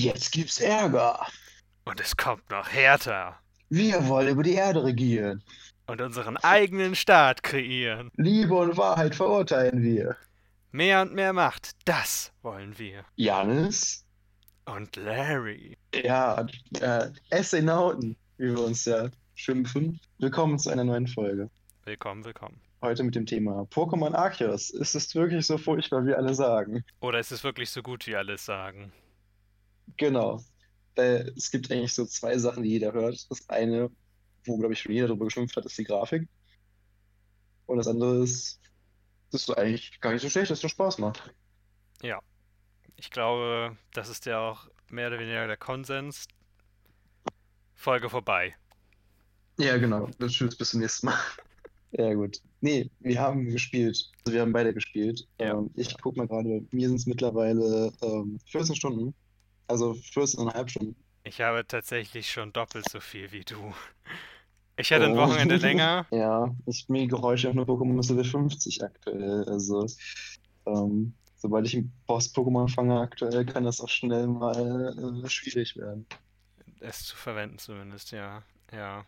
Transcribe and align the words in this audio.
Jetzt 0.00 0.30
gibt's 0.30 0.60
Ärger. 0.60 1.26
Und 1.84 1.98
es 1.98 2.16
kommt 2.16 2.48
noch 2.50 2.68
härter. 2.68 3.36
Wir 3.68 4.06
wollen 4.06 4.28
über 4.28 4.44
die 4.44 4.52
Erde 4.52 4.84
regieren. 4.84 5.42
Und 5.88 6.00
unseren 6.00 6.36
eigenen 6.36 6.94
Staat 6.94 7.42
kreieren. 7.42 8.08
Liebe 8.16 8.54
und 8.54 8.76
Wahrheit 8.76 9.16
verurteilen 9.16 9.82
wir. 9.82 10.16
Mehr 10.70 11.02
und 11.02 11.14
mehr 11.14 11.32
Macht, 11.32 11.72
das 11.84 12.30
wollen 12.42 12.78
wir. 12.78 13.04
Janis? 13.16 14.06
Und 14.66 14.94
Larry. 14.94 15.76
Ja, 15.92 16.46
äh, 16.78 17.10
Astronauten, 17.32 18.16
wie 18.36 18.54
wir 18.54 18.62
uns 18.62 18.84
ja 18.84 19.08
schimpfen. 19.34 19.98
Willkommen 20.18 20.60
zu 20.60 20.70
einer 20.70 20.84
neuen 20.84 21.08
Folge. 21.08 21.50
Willkommen, 21.86 22.24
willkommen. 22.24 22.60
Heute 22.82 23.02
mit 23.02 23.16
dem 23.16 23.26
Thema 23.26 23.66
Pokémon 23.72 24.14
Arceus. 24.14 24.70
Ist 24.70 24.94
es 24.94 25.12
wirklich 25.16 25.44
so 25.44 25.58
furchtbar, 25.58 26.06
wie 26.06 26.14
alle 26.14 26.34
sagen? 26.34 26.84
Oder 27.00 27.18
ist 27.18 27.32
es 27.32 27.42
wirklich 27.42 27.70
so 27.70 27.82
gut, 27.82 28.06
wie 28.06 28.14
alle 28.14 28.38
sagen? 28.38 28.92
Genau. 29.96 30.42
Äh, 30.96 31.30
es 31.36 31.50
gibt 31.50 31.70
eigentlich 31.70 31.94
so 31.94 32.04
zwei 32.06 32.36
Sachen, 32.38 32.62
die 32.62 32.70
jeder 32.70 32.92
hört. 32.92 33.30
Das 33.30 33.48
eine, 33.48 33.90
wo, 34.44 34.58
glaube 34.58 34.74
ich, 34.74 34.80
schon 34.80 34.92
jeder 34.92 35.08
darüber 35.08 35.26
geschimpft 35.26 35.56
hat, 35.56 35.64
ist 35.64 35.78
die 35.78 35.84
Grafik. 35.84 36.28
Und 37.66 37.78
das 37.78 37.86
andere 37.86 38.22
ist, 38.22 38.60
dass 39.30 39.46
du 39.46 39.54
eigentlich 39.54 40.00
gar 40.00 40.12
nicht 40.12 40.22
so 40.22 40.28
schlecht, 40.28 40.50
dass 40.50 40.64
es 40.64 40.70
Spaß 40.70 40.98
macht. 40.98 41.34
Ja. 42.02 42.20
Ich 42.96 43.10
glaube, 43.10 43.76
das 43.92 44.08
ist 44.08 44.26
ja 44.26 44.40
auch 44.40 44.68
mehr 44.88 45.08
oder 45.08 45.18
weniger 45.18 45.46
der 45.46 45.56
Konsens. 45.56 46.26
Folge 47.74 48.10
vorbei. 48.10 48.56
Ja, 49.58 49.76
genau. 49.76 50.08
Das 50.18 50.32
tschüss, 50.32 50.56
bis 50.56 50.70
zum 50.70 50.80
nächsten 50.80 51.06
Mal. 51.06 51.18
Ja, 51.92 52.12
gut. 52.12 52.42
Nee, 52.60 52.90
wir 53.00 53.18
haben 53.18 53.46
gespielt. 53.46 54.10
Also 54.22 54.34
wir 54.34 54.42
haben 54.42 54.52
beide 54.52 54.74
gespielt. 54.74 55.26
Ja. 55.40 55.54
Ähm, 55.54 55.70
ich 55.74 55.96
guck 56.02 56.18
mal 56.18 56.28
gerade, 56.28 56.62
mir 56.70 56.86
sind 56.86 56.96
es 56.96 57.06
mittlerweile 57.06 57.90
ähm, 58.02 58.38
14 58.50 58.76
Stunden. 58.76 59.14
Also 59.68 59.92
14,5 59.92 60.68
Stunden. 60.68 60.96
Ich 61.24 61.40
habe 61.40 61.66
tatsächlich 61.66 62.30
schon 62.30 62.52
doppelt 62.52 62.88
so 62.88 63.00
viel 63.00 63.30
wie 63.32 63.44
du. 63.44 63.74
Ich 64.78 64.92
hatte 64.92 65.06
ein. 65.06 65.16
Wochenende 65.16 65.56
länger. 65.56 66.06
Ja, 66.10 66.54
ich 66.66 66.88
mir 66.88 67.06
Geräusche 67.06 67.48
auf 67.48 67.54
einer 67.54 67.64
Pokémon 67.64 68.08
Level 68.08 68.24
50 68.24 68.82
aktuell. 68.82 69.44
Also, 69.48 69.86
ähm, 70.66 71.12
sobald 71.36 71.66
ich 71.66 71.74
einen 71.74 71.92
Boss-Pokémon 72.06 72.72
fange 72.72 72.98
aktuell, 73.00 73.44
kann 73.44 73.64
das 73.64 73.80
auch 73.80 73.88
schnell 73.88 74.26
mal 74.26 75.22
äh, 75.24 75.28
schwierig 75.28 75.76
werden. 75.76 76.06
Es 76.80 77.04
zu 77.04 77.16
verwenden 77.16 77.58
zumindest, 77.58 78.12
ja. 78.12 78.42
Ja. 78.72 79.04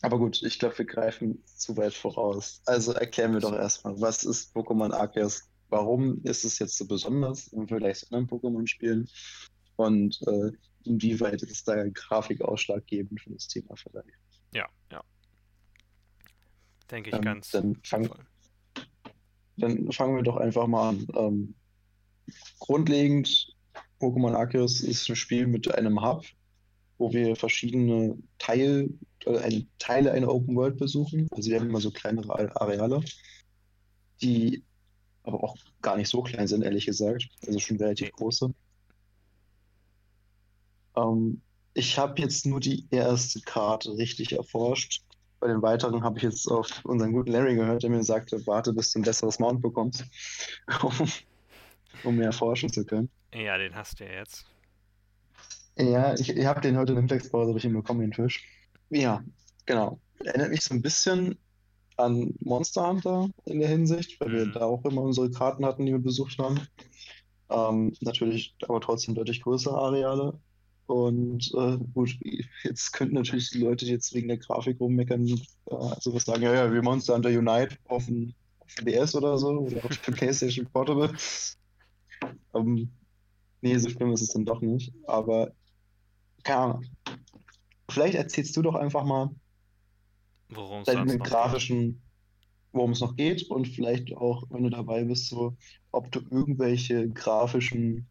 Aber 0.00 0.18
gut, 0.18 0.42
ich 0.42 0.58
glaube, 0.58 0.78
wir 0.78 0.86
greifen 0.86 1.42
zu 1.44 1.76
weit 1.76 1.94
voraus. 1.94 2.60
Also 2.66 2.92
erklären 2.92 3.34
wir 3.34 3.40
doch 3.40 3.52
erstmal, 3.52 4.00
was 4.00 4.24
ist 4.24 4.56
Pokémon 4.56 4.92
Arceus? 4.92 5.48
Warum 5.68 6.20
ist 6.24 6.44
es 6.44 6.58
jetzt 6.58 6.76
so 6.76 6.86
besonders 6.86 7.48
im 7.48 7.68
Vergleich 7.68 7.98
zu 7.98 8.06
anderen 8.06 8.28
Pokémon-Spielen? 8.28 9.08
Und 9.82 10.20
äh, 10.26 10.52
inwieweit 10.84 11.42
ist 11.42 11.66
da 11.66 11.88
Grafik 11.88 12.40
ausschlaggebend 12.40 13.20
für 13.20 13.30
das 13.30 13.48
Thema 13.48 13.74
vielleicht? 13.76 14.08
Ja, 14.54 14.68
ja. 14.90 15.02
Denke 16.90 17.10
ich 17.10 17.16
Ähm, 17.16 17.22
ganz 17.22 17.50
dann 17.50 17.76
fang-. 17.84 18.10
Dann 19.56 19.90
fangen 19.92 20.16
wir 20.16 20.22
doch 20.22 20.36
einfach 20.36 20.66
mal 20.66 20.90
an. 20.90 21.06
Ähm, 21.14 21.54
grundlegend, 22.60 23.54
Pokémon 24.00 24.34
Arceus 24.34 24.80
ist 24.80 25.08
ein 25.08 25.16
Spiel 25.16 25.46
mit 25.46 25.72
einem 25.74 26.00
Hub, 26.00 26.24
wo 26.98 27.12
wir 27.12 27.36
verschiedene 27.36 28.16
Teil, 28.38 28.90
äh, 29.24 29.38
eine, 29.38 29.66
Teile 29.78 30.12
einer 30.12 30.32
Open 30.32 30.56
World 30.56 30.78
besuchen. 30.78 31.28
Also 31.32 31.50
wir 31.50 31.58
haben 31.58 31.68
immer 31.68 31.80
so 31.80 31.90
kleinere 31.90 32.56
Areale, 32.60 33.02
die 34.20 34.62
aber 35.24 35.42
auch 35.42 35.56
gar 35.82 35.96
nicht 35.96 36.08
so 36.08 36.22
klein 36.22 36.48
sind, 36.48 36.62
ehrlich 36.62 36.86
gesagt. 36.86 37.28
Also 37.46 37.58
schon 37.58 37.76
relativ 37.78 38.12
große. 38.12 38.52
Ähm, 40.96 41.42
ich 41.74 41.98
habe 41.98 42.20
jetzt 42.20 42.46
nur 42.46 42.60
die 42.60 42.86
erste 42.90 43.40
Karte 43.42 43.96
richtig 43.96 44.32
erforscht. 44.32 45.02
Bei 45.40 45.48
den 45.48 45.62
weiteren 45.62 46.04
habe 46.04 46.18
ich 46.18 46.24
jetzt 46.24 46.46
auf 46.48 46.84
unseren 46.84 47.12
guten 47.12 47.32
Larry 47.32 47.56
gehört, 47.56 47.82
der 47.82 47.90
mir 47.90 48.04
sagte, 48.04 48.46
warte, 48.46 48.72
bis 48.72 48.92
du 48.92 49.00
ein 49.00 49.04
besseres 49.04 49.38
Mount 49.38 49.62
bekommst, 49.62 50.04
um, 50.82 51.08
um 52.02 52.16
mehr 52.16 52.32
forschen 52.32 52.72
zu 52.72 52.84
können. 52.84 53.10
Ja, 53.34 53.58
den 53.58 53.74
hast 53.74 54.00
du 54.00 54.04
ja 54.04 54.12
jetzt. 54.20 54.46
Ja, 55.78 56.14
ich, 56.14 56.28
ich 56.30 56.46
habe 56.46 56.60
den 56.60 56.76
heute 56.76 56.92
in 56.92 56.96
der 56.96 57.02
Mittagspause 57.02 57.50
hab 57.50 57.56
ich 57.56 57.64
ihn 57.64 57.72
bekommen, 57.72 58.00
den 58.00 58.12
Fisch. 58.12 58.46
Ja, 58.90 59.24
genau. 59.66 60.00
Erinnert 60.18 60.50
mich 60.50 60.62
so 60.62 60.74
ein 60.74 60.82
bisschen 60.82 61.38
an 61.96 62.34
Monster 62.40 62.86
Hunter 62.88 63.30
in 63.46 63.60
der 63.60 63.68
Hinsicht, 63.68 64.20
weil 64.20 64.32
wir 64.32 64.46
Mhm. 64.46 64.52
da 64.52 64.60
auch 64.66 64.84
immer 64.84 65.02
unsere 65.02 65.30
Karten 65.30 65.64
hatten, 65.64 65.86
die 65.86 65.92
wir 65.92 65.98
besucht 65.98 66.38
haben. 66.38 66.60
Ähm, 67.50 67.94
natürlich 68.00 68.54
aber 68.62 68.80
trotzdem 68.80 69.14
deutlich 69.14 69.42
größere 69.42 69.76
Areale. 69.78 70.40
Und 70.86 71.52
äh, 71.54 71.78
gut, 71.94 72.18
jetzt 72.64 72.92
könnten 72.92 73.14
natürlich 73.14 73.50
die 73.50 73.58
Leute, 73.58 73.86
jetzt 73.86 74.14
wegen 74.14 74.28
der 74.28 74.38
Grafik 74.38 74.80
rummeckern, 74.80 75.26
äh, 75.26 76.00
sowas 76.00 76.24
sagen, 76.24 76.42
ja, 76.42 76.54
ja, 76.54 76.72
wie 76.72 76.80
Monster 76.80 77.14
Hunter 77.14 77.30
Unite 77.30 77.76
auf 77.86 78.06
dem, 78.06 78.34
auf 78.58 78.74
dem 78.74 78.86
DS 78.86 79.14
oder 79.14 79.38
so, 79.38 79.48
oder 79.60 79.84
auf 79.84 79.96
dem 79.98 80.14
PlayStation 80.14 80.66
Portable. 80.66 81.14
Ähm, 82.54 82.90
nee, 83.60 83.78
so 83.78 83.88
schlimm 83.88 84.12
ist 84.12 84.22
es 84.22 84.30
dann 84.30 84.44
doch 84.44 84.60
nicht. 84.60 84.92
Aber 85.06 85.52
keine 86.42 86.58
Ahnung. 86.58 86.84
Vielleicht 87.88 88.14
erzählst 88.14 88.56
du 88.56 88.62
doch 88.62 88.74
einfach 88.74 89.04
mal 89.04 89.30
Worum 90.48 90.82
es 90.82 91.18
grafischen, 91.18 92.02
worum 92.72 92.92
es 92.92 93.00
noch 93.00 93.16
geht 93.16 93.48
und 93.50 93.68
vielleicht 93.68 94.14
auch, 94.16 94.44
wenn 94.50 94.64
du 94.64 94.70
dabei 94.70 95.04
bist, 95.04 95.28
so, 95.28 95.56
ob 95.90 96.10
du 96.12 96.20
irgendwelche 96.30 97.08
grafischen 97.08 98.06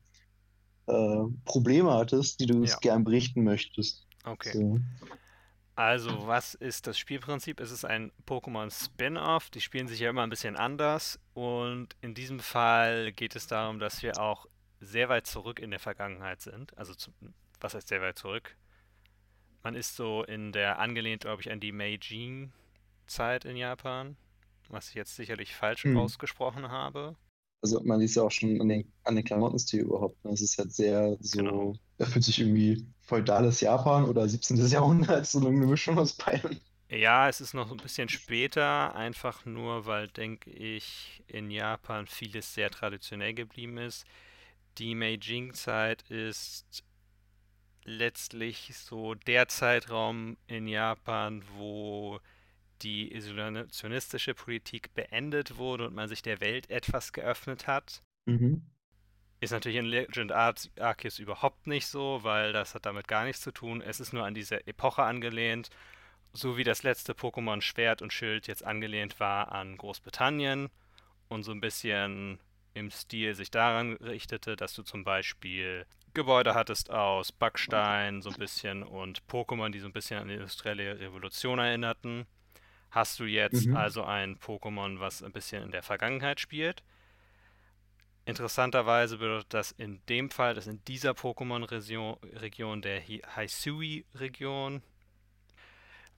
äh, 0.87 1.23
Probleme 1.45 1.93
hattest, 1.93 2.39
die 2.39 2.45
du 2.45 2.57
uns 2.57 2.71
Ja. 2.71 2.77
gern 2.79 3.03
berichten 3.03 3.43
möchtest. 3.43 4.05
Okay. 4.23 4.51
So. 4.53 4.79
Also, 5.75 6.27
was 6.27 6.53
ist 6.53 6.85
das 6.85 6.97
Spielprinzip? 6.99 7.59
Es 7.59 7.71
ist 7.71 7.85
ein 7.85 8.11
Pokémon 8.27 8.69
Spin-off. 8.71 9.49
Die 9.49 9.61
spielen 9.61 9.87
sich 9.87 9.99
ja 9.99 10.09
immer 10.09 10.21
ein 10.23 10.29
bisschen 10.29 10.55
anders. 10.55 11.19
Und 11.33 11.95
in 12.01 12.13
diesem 12.13 12.39
Fall 12.39 13.11
geht 13.13 13.35
es 13.35 13.47
darum, 13.47 13.79
dass 13.79 14.03
wir 14.03 14.19
auch 14.19 14.45
sehr 14.79 15.09
weit 15.09 15.27
zurück 15.27 15.59
in 15.59 15.71
der 15.71 15.79
Vergangenheit 15.79 16.41
sind. 16.41 16.77
Also, 16.77 16.93
zum, 16.93 17.13
was 17.59 17.73
heißt 17.73 17.87
sehr 17.87 18.01
weit 18.01 18.19
zurück? 18.19 18.55
Man 19.63 19.75
ist 19.75 19.95
so 19.95 20.23
in 20.23 20.51
der, 20.51 20.79
angelehnt, 20.79 21.21
glaube 21.21 21.41
ich, 21.41 21.51
an 21.51 21.59
die 21.59 21.71
Meijin-Zeit 21.71 23.45
in 23.45 23.55
Japan. 23.55 24.17
Was 24.69 24.89
ich 24.89 24.95
jetzt 24.95 25.15
sicherlich 25.15 25.55
falsch 25.55 25.83
Hm. 25.83 25.97
ausgesprochen 25.97 26.69
habe. 26.69 27.15
Also 27.61 27.81
man 27.83 27.99
sieht 27.99 28.15
ja 28.15 28.23
auch 28.23 28.31
schon 28.31 28.59
an 28.61 28.69
den, 28.69 28.91
an 29.03 29.15
den 29.15 29.23
Klamottenstil 29.25 29.81
überhaupt. 29.81 30.23
Ne? 30.25 30.31
Es 30.33 30.41
ist 30.41 30.57
halt 30.57 30.73
sehr 30.73 31.17
so, 31.21 31.39
Genau. 31.39 31.75
er 31.97 32.07
fühlt 32.07 32.25
sich 32.25 32.39
irgendwie 32.39 32.87
feudales 33.01 33.61
Japan 33.61 34.05
oder 34.05 34.27
17. 34.29 34.71
Jahrhundert, 34.71 35.27
so 35.27 35.39
eine 35.39 35.51
Mischung 35.67 35.97
aus 35.99 36.13
beiden. 36.15 36.59
Ja, 36.89 37.29
es 37.29 37.39
ist 37.41 37.53
noch 37.53 37.71
ein 37.71 37.79
bisschen 37.79 38.09
später, 38.09 38.93
einfach 38.95 39.45
nur, 39.45 39.85
weil, 39.85 40.09
denke 40.09 40.49
ich, 40.51 41.23
in 41.27 41.49
Japan 41.49 42.05
vieles 42.07 42.53
sehr 42.53 42.69
traditionell 42.69 43.33
geblieben 43.33 43.77
ist. 43.77 44.05
Die 44.77 44.95
Meijing-Zeit 44.95 46.03
ist 46.09 46.83
letztlich 47.83 48.75
so 48.75 49.13
der 49.15 49.47
Zeitraum 49.47 50.37
in 50.47 50.67
Japan, 50.67 51.43
wo 51.57 52.19
die 52.83 53.13
isolationistische 53.13 54.33
Politik 54.33 54.93
beendet 54.93 55.57
wurde 55.57 55.87
und 55.87 55.95
man 55.95 56.07
sich 56.07 56.21
der 56.21 56.41
Welt 56.41 56.69
etwas 56.69 57.13
geöffnet 57.13 57.67
hat. 57.67 58.01
Mhm. 58.25 58.63
Ist 59.39 59.51
natürlich 59.51 59.79
in 59.79 59.85
Legend 59.85 60.31
Ar 60.31 60.53
Arceus 60.79 61.17
überhaupt 61.17 61.65
nicht 61.65 61.87
so, 61.87 62.19
weil 62.23 62.53
das 62.53 62.75
hat 62.75 62.85
damit 62.85 63.07
gar 63.07 63.25
nichts 63.25 63.41
zu 63.41 63.51
tun. 63.51 63.81
Es 63.81 63.99
ist 63.99 64.13
nur 64.13 64.23
an 64.23 64.35
diese 64.35 64.67
Epoche 64.67 65.03
angelehnt, 65.03 65.69
so 66.33 66.57
wie 66.57 66.63
das 66.63 66.83
letzte 66.83 67.13
Pokémon 67.13 67.61
Schwert 67.61 68.01
und 68.01 68.13
Schild 68.13 68.47
jetzt 68.47 68.63
angelehnt 68.63 69.19
war 69.19 69.51
an 69.51 69.77
Großbritannien 69.77 70.69
und 71.27 71.43
so 71.43 71.51
ein 71.51 71.61
bisschen 71.61 72.39
im 72.73 72.91
Stil 72.91 73.35
sich 73.35 73.51
daran 73.51 73.93
richtete, 73.97 74.55
dass 74.55 74.73
du 74.73 74.83
zum 74.83 75.03
Beispiel 75.03 75.85
Gebäude 76.13 76.53
hattest 76.53 76.89
aus 76.89 77.31
Backstein, 77.31 78.21
so 78.21 78.29
ein 78.29 78.37
bisschen 78.37 78.83
und 78.83 79.23
Pokémon, 79.27 79.71
die 79.71 79.79
so 79.79 79.87
ein 79.87 79.93
bisschen 79.93 80.19
an 80.19 80.27
die 80.27 80.35
industrielle 80.35 80.99
Revolution 80.99 81.59
erinnerten. 81.59 82.25
Hast 82.91 83.19
du 83.19 83.25
jetzt 83.25 83.65
Mhm. 83.67 83.75
also 83.75 84.03
ein 84.03 84.37
Pokémon, 84.37 84.99
was 84.99 85.23
ein 85.23 85.31
bisschen 85.31 85.63
in 85.63 85.71
der 85.71 85.81
Vergangenheit 85.83 86.39
spielt. 86.39 86.83
Interessanterweise 88.25 89.17
bedeutet 89.17 89.53
das 89.53 89.71
in 89.71 89.99
dem 90.07 90.29
Fall, 90.29 90.53
dass 90.53 90.67
in 90.67 90.83
dieser 90.85 91.11
Pokémon-Region 91.11 92.81
der 92.81 93.01
Hi- 93.01 93.21
Hisui-Region, 93.35 94.81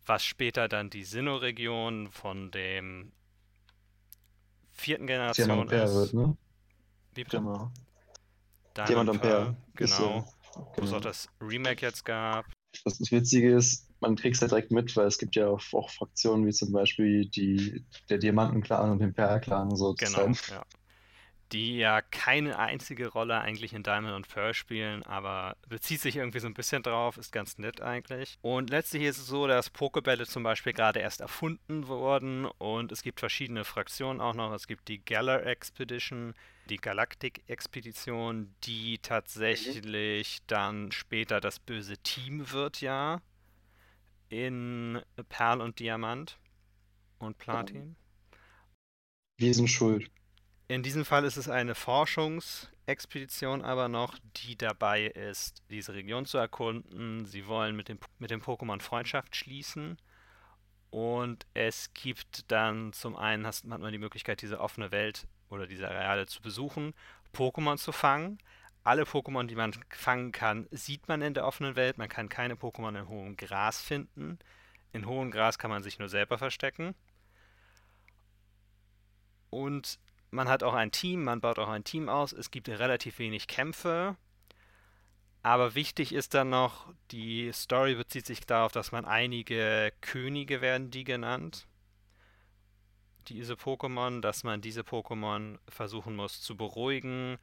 was 0.06 0.26
später 0.26 0.68
dann 0.68 0.90
die 0.90 1.06
Sinnoh-Region 1.06 2.12
von 2.12 2.52
dem 2.52 3.14
vierten 4.74 5.08
Generation 5.08 5.70
ist. 5.70 5.94
wird, 5.94 6.14
ne? 6.14 6.38
Wie 7.14 7.24
bitte? 7.24 7.38
Genau. 7.38 7.72
Diamond 8.76 9.10
ist 9.16 9.22
genau. 9.76 9.96
so. 9.96 10.26
Wo 10.56 10.62
es 10.72 10.76
Genau. 10.90 10.98
auch 10.98 11.02
das 11.02 11.28
Remake 11.40 11.86
jetzt 11.86 12.04
gab. 12.04 12.46
Das, 12.84 12.98
das 12.98 13.12
Witzige 13.12 13.56
ist, 13.56 13.88
man 14.04 14.16
kriegt 14.16 14.36
es 14.36 14.42
ja 14.42 14.48
direkt 14.48 14.72
mit, 14.72 14.96
weil 14.98 15.08
es 15.08 15.18
gibt 15.18 15.36
ja 15.36 15.48
auch, 15.48 15.62
Fraktionen 15.62 16.46
wie 16.46 16.52
zum 16.52 16.72
Beispiel 16.72 17.26
die, 17.28 17.84
der 18.10 18.18
Diamanten-Clan 18.20 18.92
und 18.92 19.00
den 19.00 19.14
Perl-Clan 19.14 19.70
Genau, 19.70 19.76
sozusagen. 19.76 20.38
ja. 20.50 20.64
die 21.52 21.78
ja 21.78 22.02
keine 22.02 22.58
einzige 22.58 23.08
Rolle 23.10 23.40
eigentlich 23.40 23.74
in 23.74 23.84
Diamond 23.84 24.16
und 24.16 24.28
Pearl 24.28 24.54
spielen, 24.56 25.04
aber 25.04 25.56
bezieht 25.70 26.02
sich 26.02 26.16
irgendwie 26.18 26.40
so 26.40 26.48
ein 26.48 26.56
bisschen 26.56 26.82
drauf, 26.84 27.18
ist 27.18 27.32
ganz 27.32 27.58
nett 27.60 27.80
eigentlich. 27.82 28.40
Und 28.42 28.72
letztlich 28.72 29.04
ist 29.04 29.20
es 29.20 29.28
so, 29.28 29.46
dass 29.48 29.70
Pokebälle 29.70 30.26
zum 30.26 30.44
Beispiel 30.44 30.74
gerade 30.74 31.00
erst 31.00 31.22
erfunden 31.22 31.88
wurden 31.88 32.46
und 32.46 32.92
es 32.92 33.04
gibt 33.04 33.20
verschiedene 33.20 33.66
Fraktionen 33.66 34.20
auch 34.20 34.34
noch. 34.34 34.52
Es 34.54 34.68
gibt 34.68 34.88
die 34.88 35.04
Galar 35.06 35.46
Expedition, 35.46 36.34
die 36.70 36.78
Galactic 36.78 37.44
Expedition, 37.48 38.56
die 38.64 38.98
tatsächlich 39.00 40.40
dann 40.48 40.92
später 40.92 41.40
das 41.40 41.60
böse 41.60 41.98
Team 42.00 42.52
wird, 42.52 42.82
ja, 42.82 43.22
in 44.34 45.00
Perl 45.30 45.62
und 45.62 45.80
Diamant 45.80 46.40
und 47.20 47.38
Platin. 47.38 47.96
Wir 49.38 49.54
sind 49.54 49.68
schuld. 49.68 50.10
In 50.68 50.82
diesem 50.82 51.06
Fall 51.06 51.24
ist 51.24 51.38
es 51.38 51.50
eine 51.50 51.76
Forschungsexpedition 51.76 53.62
aber 53.62 53.90
noch, 53.90 54.18
die 54.38 54.58
dabei 54.58 55.06
ist, 55.06 55.62
diese 55.70 55.94
Region 55.94 56.26
zu 56.26 56.40
erkunden. 56.40 57.26
Sie 57.26 57.46
wollen 57.46 57.76
mit 57.76 57.90
dem, 57.90 58.00
mit 58.18 58.32
dem 58.32 58.42
Pokémon 58.42 58.82
Freundschaft 58.82 59.36
schließen. 59.36 59.98
Und 60.90 61.46
es 61.54 61.94
gibt 61.94 62.52
dann 62.52 62.92
zum 62.94 63.16
einen 63.16 63.46
hat 63.46 63.64
man 63.66 63.92
die 63.92 63.98
Möglichkeit, 64.00 64.42
diese 64.42 64.60
offene 64.60 64.92
Welt 64.92 65.28
oder 65.50 65.68
diese 65.68 65.88
Areale 65.88 66.26
zu 66.26 66.42
besuchen, 66.42 66.94
Pokémon 67.34 67.78
zu 67.78 67.92
fangen. 67.92 68.40
Alle 68.84 69.04
Pokémon, 69.04 69.48
die 69.48 69.56
man 69.56 69.74
fangen 69.90 70.32
kann, 70.32 70.68
sieht 70.72 71.08
man 71.08 71.22
in 71.22 71.34
der 71.34 71.46
offenen 71.46 71.76
Welt. 71.76 71.98
Man 71.98 72.10
kann 72.10 72.28
keine 72.28 72.56
Pokémon 72.56 73.00
in 73.00 73.08
hohem 73.08 73.38
Gras 73.38 73.82
finden. 73.82 74.40
In 74.92 75.06
hohem 75.06 75.32
Gras 75.32 75.58
kann 75.58 75.72
man 75.72 75.84
sich 75.84 76.00
nur 76.00 76.10
selber 76.10 76.38
verstecken. 76.38 76.94
Und 79.50 80.00
man 80.32 80.50
hat 80.50 80.64
auch 80.64 80.74
ein 80.74 80.92
Team, 80.92 81.24
man 81.24 81.42
baut 81.42 81.60
auch 81.60 81.70
ein 81.70 81.84
Team 81.84 82.10
aus. 82.10 82.34
Es 82.34 82.52
gibt 82.52 82.68
relativ 82.68 83.20
wenig 83.20 83.48
Kämpfe. 83.48 84.18
Aber 85.44 85.76
wichtig 85.76 86.14
ist 86.14 86.34
dann 86.34 86.50
noch, 86.50 86.94
die 87.12 87.52
Story 87.54 87.96
bezieht 87.96 88.26
sich 88.26 88.42
darauf, 88.42 88.72
dass 88.72 88.92
man 88.92 89.06
einige 89.06 89.94
Könige 90.02 90.62
werden 90.62 90.90
die 90.90 91.04
genannt. 91.04 91.68
Diese 93.28 93.54
Pokémon, 93.54 94.22
dass 94.22 94.44
man 94.44 94.62
diese 94.62 94.82
Pokémon 94.82 95.60
versuchen 95.68 96.16
muss 96.16 96.42
zu 96.42 96.58
beruhigen, 96.58 97.38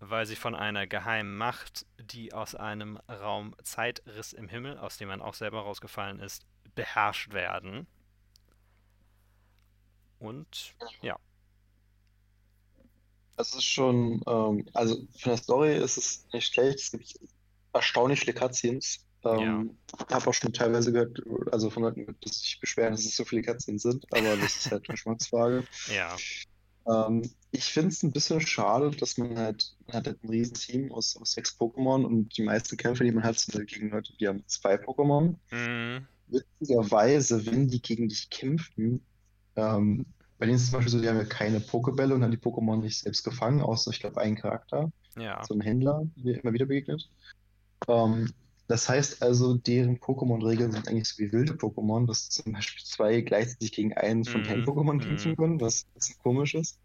weil 0.00 0.26
sie 0.26 0.36
von 0.36 0.54
einer 0.54 0.86
geheimen 0.86 1.36
Macht, 1.36 1.86
die 1.98 2.32
aus 2.32 2.54
einem 2.54 2.98
Raum 3.08 3.54
Zeitriss 3.62 4.32
im 4.32 4.48
Himmel, 4.48 4.78
aus 4.78 4.98
dem 4.98 5.08
man 5.08 5.22
auch 5.22 5.34
selber 5.34 5.60
rausgefallen 5.60 6.20
ist, 6.20 6.44
beherrscht 6.74 7.32
werden. 7.32 7.86
Und 10.18 10.74
ja, 11.00 11.18
es 13.38 13.54
ist 13.54 13.64
schon, 13.64 14.20
ähm, 14.26 14.66
also 14.74 14.96
für 15.16 15.30
eine 15.30 15.38
Story 15.38 15.76
ist 15.76 15.96
es 15.96 16.26
nicht 16.32 16.52
schlecht. 16.52 16.80
Es 16.80 16.90
gibt 16.90 17.14
erstaunlich 17.72 18.20
viele 18.20 18.34
Cutscenes. 18.34 19.04
Ähm, 19.24 19.76
ja. 19.98 20.14
habe 20.14 20.28
auch 20.28 20.34
schon 20.34 20.52
teilweise 20.52 20.92
gehört, 20.92 21.20
also 21.50 21.70
von 21.70 21.82
Leuten, 21.82 22.16
die 22.24 22.28
sich 22.28 22.60
beschweren, 22.60 22.92
dass 22.92 23.04
es 23.04 23.16
so 23.16 23.24
viele 23.24 23.42
Cutscenes 23.42 23.82
sind, 23.82 24.06
aber 24.12 24.36
das 24.36 24.56
ist 24.56 24.70
halt 24.70 24.88
eine 24.88 24.94
Geschmacksfrage. 24.94 25.64
Ja. 25.88 26.16
Ähm, 26.86 27.28
ich 27.50 27.64
finde 27.64 27.88
es 27.88 28.02
ein 28.02 28.12
bisschen 28.12 28.40
schade, 28.40 28.90
dass 28.90 29.16
man 29.16 29.36
halt, 29.38 29.74
man 29.86 29.96
hat 29.96 30.06
halt 30.06 30.22
ein 30.22 30.28
riesen 30.28 30.54
Team 30.54 30.92
aus, 30.92 31.16
aus 31.16 31.32
sechs 31.32 31.58
Pokémon 31.58 32.04
und 32.04 32.36
die 32.36 32.42
meisten 32.42 32.76
Kämpfe, 32.76 33.04
die 33.04 33.12
man 33.12 33.24
hat, 33.24 33.38
sind 33.38 33.54
halt 33.54 33.68
gegen 33.68 33.90
Leute, 33.90 34.12
die 34.18 34.28
haben 34.28 34.42
zwei 34.46 34.74
Pokémon. 34.74 35.34
Mhm. 35.50 36.06
Witzigerweise, 36.28 37.46
wenn 37.46 37.68
die 37.68 37.80
gegen 37.80 38.08
dich 38.08 38.28
kämpfen, 38.28 39.00
ähm, 39.56 40.04
bei 40.38 40.46
denen 40.46 40.56
ist 40.56 40.64
es 40.64 40.70
zum 40.70 40.78
Beispiel 40.78 40.92
so, 40.92 41.00
die 41.00 41.08
haben 41.08 41.16
ja 41.16 41.24
keine 41.24 41.60
Pokebälle 41.60 42.14
und 42.14 42.22
haben 42.22 42.30
die 42.30 42.36
Pokémon 42.36 42.76
nicht 42.76 42.98
selbst 42.98 43.24
gefangen, 43.24 43.60
außer 43.60 43.90
ich 43.90 44.00
glaube 44.00 44.20
einen 44.20 44.36
Charakter. 44.36 44.92
Ja. 45.16 45.42
So 45.44 45.54
ein 45.54 45.60
Händler, 45.60 46.06
der 46.16 46.42
immer 46.42 46.52
wieder 46.52 46.66
begegnet. 46.66 47.10
Ähm, 47.88 48.32
das 48.68 48.88
heißt 48.88 49.22
also, 49.22 49.54
deren 49.54 49.98
Pokémon-Regeln 49.98 50.72
sind 50.72 50.86
eigentlich 50.86 51.08
so 51.08 51.18
wie 51.18 51.32
wilde 51.32 51.54
Pokémon, 51.54 52.06
dass 52.06 52.28
zum 52.28 52.52
Beispiel 52.52 52.84
zwei 52.84 53.22
gleichzeitig 53.22 53.72
gegen 53.72 53.94
einen 53.94 54.24
von 54.24 54.44
den 54.44 54.60
mm, 54.60 54.64
Pokémon 54.64 55.00
kämpfen 55.00 55.32
mm. 55.32 55.36
können, 55.36 55.60
was 55.60 55.84
ein 55.84 55.94
bisschen 55.94 56.18
komisch 56.18 56.54
ist. 56.54 56.78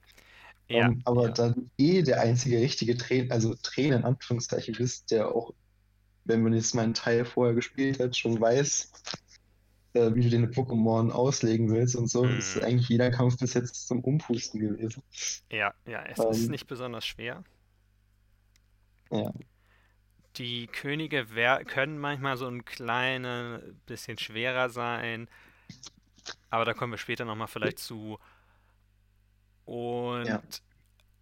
Ja, 0.73 0.87
um, 0.87 0.93
ähm, 0.93 1.01
aber 1.05 1.23
ja. 1.27 1.31
dann 1.31 1.69
eh 1.77 2.01
der 2.01 2.21
einzige 2.21 2.57
richtige 2.57 2.97
Trainer, 2.97 3.33
also 3.33 3.55
Trainer 3.61 3.97
in 3.97 4.03
Anführungszeichen 4.03 4.75
ist, 4.75 5.11
der 5.11 5.29
auch, 5.29 5.53
wenn 6.25 6.41
man 6.41 6.53
jetzt 6.53 6.73
mal 6.73 6.83
einen 6.83 6.93
Teil 6.93 7.25
vorher 7.25 7.53
gespielt 7.53 7.99
hat, 7.99 8.15
schon 8.17 8.39
weiß, 8.39 8.91
äh, 9.93 10.15
wie 10.15 10.21
du 10.21 10.29
den 10.29 10.51
Pokémon 10.51 11.11
auslegen 11.11 11.69
willst 11.69 11.95
und 11.95 12.09
so, 12.09 12.23
hm. 12.23 12.37
ist 12.37 12.61
eigentlich 12.63 12.89
jeder 12.89 13.11
Kampf 13.11 13.37
bis 13.37 13.53
jetzt 13.53 13.87
zum 13.87 13.99
Umpusten 14.01 14.59
gewesen. 14.59 15.03
Ja, 15.51 15.73
ja, 15.85 16.03
es 16.05 16.19
ähm, 16.19 16.31
ist 16.31 16.49
nicht 16.49 16.67
besonders 16.67 17.05
schwer. 17.05 17.43
Ja. 19.11 19.31
Die 20.37 20.65
Könige 20.65 21.27
können 21.65 21.99
manchmal 21.99 22.37
so 22.37 22.47
ein 22.47 22.65
kleines 22.65 23.61
bisschen 23.85 24.17
schwerer 24.17 24.69
sein, 24.69 25.27
aber 26.49 26.65
da 26.65 26.73
kommen 26.73 26.93
wir 26.93 26.97
später 26.97 27.23
nochmal 27.23 27.47
vielleicht 27.47 27.77
zu. 27.77 28.17
Und 29.65 30.25
ja. 30.25 30.41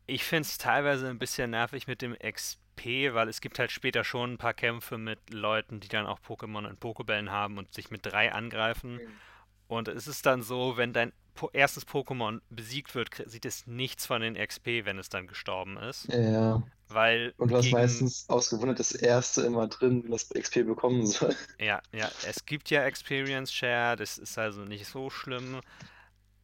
ich 0.08 0.24
finde 0.24 0.48
es 0.48 0.58
teilweise 0.58 1.10
ein 1.10 1.20
bisschen 1.20 1.52
nervig 1.52 1.88
mit 1.88 2.02
dem 2.02 2.16
XP 2.18 2.58
weil 2.86 3.30
es 3.30 3.42
gibt 3.42 3.60
halt 3.60 3.72
später 3.72 4.04
schon 4.04 4.34
ein 4.34 4.38
paar 4.38 4.54
Kämpfe 4.54 4.98
mit 4.98 5.20
Leuten, 5.30 5.80
die 5.80 5.88
dann 5.88 6.08
auch 6.08 6.20
Pokémon 6.20 6.68
und 6.68 6.80
Pokebällen 6.80 7.32
haben 7.32 7.58
und 7.58 7.74
sich 7.74 7.92
mit 7.92 8.06
drei 8.06 8.32
angreifen. 8.32 8.96
Mhm. 8.96 9.08
Und 9.68 9.88
es 9.88 10.08
ist 10.08 10.26
dann 10.26 10.42
so, 10.42 10.78
wenn 10.78 10.92
dein 10.92 11.14
erstes 11.54 11.88
Pokémon 11.88 12.42
besiegt 12.50 12.94
wird, 12.94 13.10
sieht 13.26 13.46
es 13.46 13.66
nichts 13.66 14.06
von 14.06 14.22
den 14.22 14.36
XP, 14.36 14.84
wenn 14.84 15.00
es 15.00 15.10
dann 15.10 15.28
gestorben 15.28 15.78
ist. 15.78 16.08
Ja. 16.12 16.62
Weil 16.90 17.34
und 17.38 17.52
du 17.52 17.56
hast 17.56 17.66
gegen... 17.66 17.78
meistens 17.78 18.30
ausgewundert 18.30 18.80
das 18.80 18.92
erste 18.92 19.44
immer 19.44 19.68
drin, 19.68 20.04
was 20.10 20.30
XP 20.30 20.66
bekommen 20.66 21.06
soll. 21.08 21.36
Ja, 21.58 21.82
ja, 21.94 22.12
es 22.28 22.46
gibt 22.46 22.70
ja 22.70 22.84
Experience 22.84 23.54
Share, 23.54 23.96
das 23.96 24.18
ist 24.18 24.38
also 24.38 24.62
nicht 24.66 24.86
so 24.86 25.10
schlimm. 25.10 25.62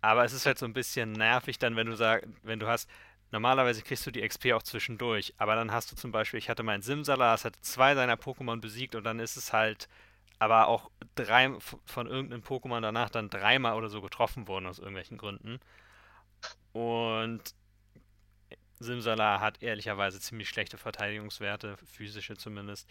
Aber 0.02 0.24
es 0.26 0.34
ist 0.34 0.46
halt 0.46 0.58
so 0.58 0.66
ein 0.66 0.74
bisschen 0.74 1.12
nervig 1.14 1.60
dann, 1.60 1.76
wenn 1.76 1.88
du 1.88 1.96
sagst, 1.96 2.28
wenn 2.44 2.60
du 2.60 2.68
hast, 2.68 2.90
Normalerweise 3.32 3.82
kriegst 3.82 4.06
du 4.06 4.12
die 4.12 4.26
XP 4.26 4.54
auch 4.54 4.64
zwischendurch, 4.64 5.34
aber 5.38 5.56
dann 5.56 5.72
hast 5.72 5.92
du 5.92 5.96
zum 5.98 6.12
Beispiel, 6.12 6.38
ich 6.38 6.50
hatte 6.50 6.64
meinen 6.64 6.82
Simsala, 6.82 7.34
es 7.34 7.44
hat 7.44 7.58
zwei 7.62 7.94
seiner 7.94 8.16
Pokémon 8.16 8.62
besiegt 8.62 8.96
und 8.96 9.04
dann 9.04 9.20
ist 9.20 9.36
es 9.36 9.52
halt, 9.52 9.90
aber 10.40 10.68
auch 10.68 10.90
drei 11.16 11.54
von 11.86 12.08
irgendeinem 12.08 12.42
Pokémon 12.42 12.80
danach 12.82 13.10
dann 13.10 13.30
dreimal 13.30 13.74
oder 13.76 13.90
so 13.90 14.02
getroffen 14.02 14.48
worden 14.48 14.66
aus 14.68 14.80
irgendwelchen 14.80 15.18
Gründen. 15.18 15.60
Und 16.72 17.42
Simsala 18.80 19.42
hat 19.42 19.62
ehrlicherweise 19.62 20.22
ziemlich 20.22 20.48
schlechte 20.48 20.78
Verteidigungswerte, 20.78 21.78
physische 21.86 22.38
zumindest. 22.38 22.90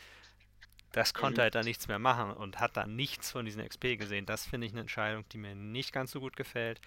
Das 0.96 1.14
konnte 1.14 1.42
halt 1.42 1.54
da 1.54 1.62
nichts 1.62 1.88
mehr 1.88 1.98
machen 1.98 2.32
und 2.32 2.58
hat 2.58 2.76
da 2.76 2.86
nichts 2.86 3.30
von 3.30 3.44
diesen 3.44 3.66
XP 3.66 3.98
gesehen. 3.98 4.26
Das 4.26 4.46
finde 4.46 4.66
ich 4.66 4.72
eine 4.72 4.80
Entscheidung, 4.80 5.24
die 5.30 5.38
mir 5.38 5.54
nicht 5.54 5.92
ganz 5.92 6.10
so 6.10 6.20
gut 6.20 6.36
gefällt 6.36 6.80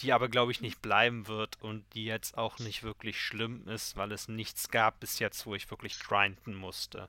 die 0.00 0.12
aber, 0.12 0.28
glaube 0.28 0.52
ich, 0.52 0.60
nicht 0.60 0.80
bleiben 0.82 1.28
wird 1.28 1.60
und 1.60 1.84
die 1.94 2.04
jetzt 2.04 2.38
auch 2.38 2.58
nicht 2.58 2.82
wirklich 2.82 3.20
schlimm 3.20 3.66
ist, 3.68 3.96
weil 3.96 4.12
es 4.12 4.28
nichts 4.28 4.70
gab 4.70 5.00
bis 5.00 5.18
jetzt, 5.18 5.46
wo 5.46 5.54
ich 5.54 5.70
wirklich 5.70 5.98
grinden 6.00 6.54
musste. 6.54 7.08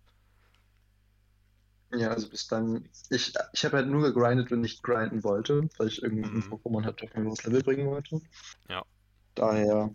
Ja, 1.96 2.10
also 2.10 2.27
bis 2.27 2.48
dann. 2.48 2.89
Ich, 3.10 3.34
ich 3.54 3.66
habe 3.66 3.77
halt 3.77 3.88
nur 3.88 4.01
gegrindet, 4.01 4.50
wenn 4.50 4.63
ich 4.63 4.82
grinden 4.82 5.24
wollte, 5.24 5.70
weil 5.77 5.88
ich 5.88 6.01
irgendein 6.01 6.34
mhm. 6.34 6.54
Pokémon 6.54 6.84
halt 6.84 7.01
auf 7.04 7.16
ein 7.16 7.25
hohes 7.25 7.44
Level 7.44 7.62
bringen 7.62 7.88
wollte. 7.88 8.20
Ja. 8.68 8.84
Daher 9.36 9.94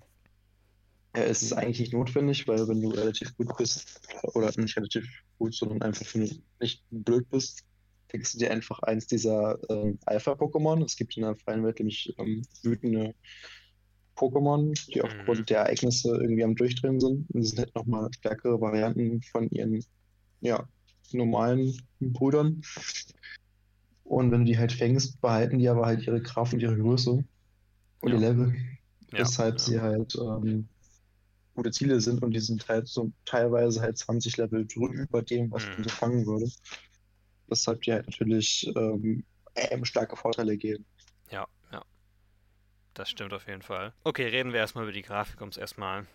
ist 1.27 1.43
es 1.43 1.53
eigentlich 1.53 1.81
nicht 1.81 1.93
notwendig, 1.93 2.47
weil 2.49 2.67
wenn 2.69 2.81
du 2.81 2.91
relativ 2.91 3.37
gut 3.37 3.57
bist, 3.57 4.01
oder 4.35 4.51
nicht 4.57 4.77
relativ 4.77 5.07
gut, 5.39 5.55
sondern 5.55 5.83
einfach 5.83 6.15
nicht 6.15 6.83
blöd 6.91 7.29
bist, 7.31 7.65
kriegst 8.09 8.35
du 8.35 8.39
dir 8.39 8.51
einfach 8.51 8.81
eins 8.81 9.07
dieser 9.07 9.59
äh, 9.71 9.95
Alpha-Pokémon. 10.07 10.85
Es 10.85 10.97
gibt 10.97 11.17
in 11.17 11.23
der 11.23 11.37
freien 11.37 11.65
Welt 11.65 11.79
nämlich 11.79 12.15
ähm, 12.19 12.43
wütende 12.63 13.15
Pokémon, 14.17 14.75
die 14.93 15.03
aufgrund 15.03 15.41
mhm. 15.41 15.47
der 15.47 15.59
Ereignisse 15.61 16.09
irgendwie 16.11 16.45
am 16.45 16.57
Durchdrehen 16.57 17.01
sind. 17.01 17.31
Und 17.31 17.41
die 17.41 17.47
sind 17.47 17.59
halt 17.59 17.75
nochmal 17.75 18.11
stärkere 18.13 18.61
Varianten 18.61 19.23
von 19.23 19.49
ihren 19.51 19.85
ja, 20.41 20.67
normalen 21.13 21.77
Brüdern. 22.01 22.63
Und 24.05 24.31
wenn 24.31 24.41
du 24.41 24.47
die 24.47 24.59
halt 24.59 24.73
fängst, 24.73 25.21
behalten 25.21 25.59
die 25.59 25.69
aber 25.69 25.87
halt 25.87 26.07
ihre 26.07 26.23
Kraft 26.23 26.55
und 26.55 26.61
ihre 26.61 26.77
Größe 26.77 27.25
und 28.01 28.09
ja. 28.09 28.15
ihr 28.15 28.21
Level. 28.21 28.55
Ja, 29.13 29.21
weshalb 29.21 29.55
ja. 29.55 29.59
sie 29.59 29.81
halt 29.81 30.17
ähm, 30.17 30.69
gute 31.59 31.71
Ziele 31.71 32.01
sind 32.01 32.23
und 32.23 32.31
die 32.31 32.41
sind 32.41 32.67
halt 32.69 32.89
so 32.89 33.13
teilweise 33.25 33.81
halt 33.81 33.99
20 33.99 34.37
Level 34.39 34.67
über 34.75 35.23
dem, 35.23 35.51
was 35.51 35.67
mhm. 35.67 35.77
du 35.77 35.83
so 35.85 35.89
fangen 35.91 36.27
würdest 36.27 36.63
weshalb 37.49 37.83
die 37.83 37.93
halt 37.93 38.07
natürlich 38.07 38.71
ähm, 38.77 39.25
starke 39.83 40.17
Vorteile 40.17 40.57
geben. 40.57 40.85
Ja, 41.31 41.47
ja. 41.73 41.85
Das 42.95 43.11
stimmt 43.11 43.33
auf 43.33 43.47
jeden 43.47 43.63
Fall. 43.63 43.93
Okay, 44.05 44.27
reden 44.27 44.53
wir 44.53 44.61
erstmal 44.61 44.85
über 44.85 44.93
die 44.93 45.03
Grafik, 45.03 45.41
um 45.41 45.49
es 45.49 45.57
erstmal 45.57 46.07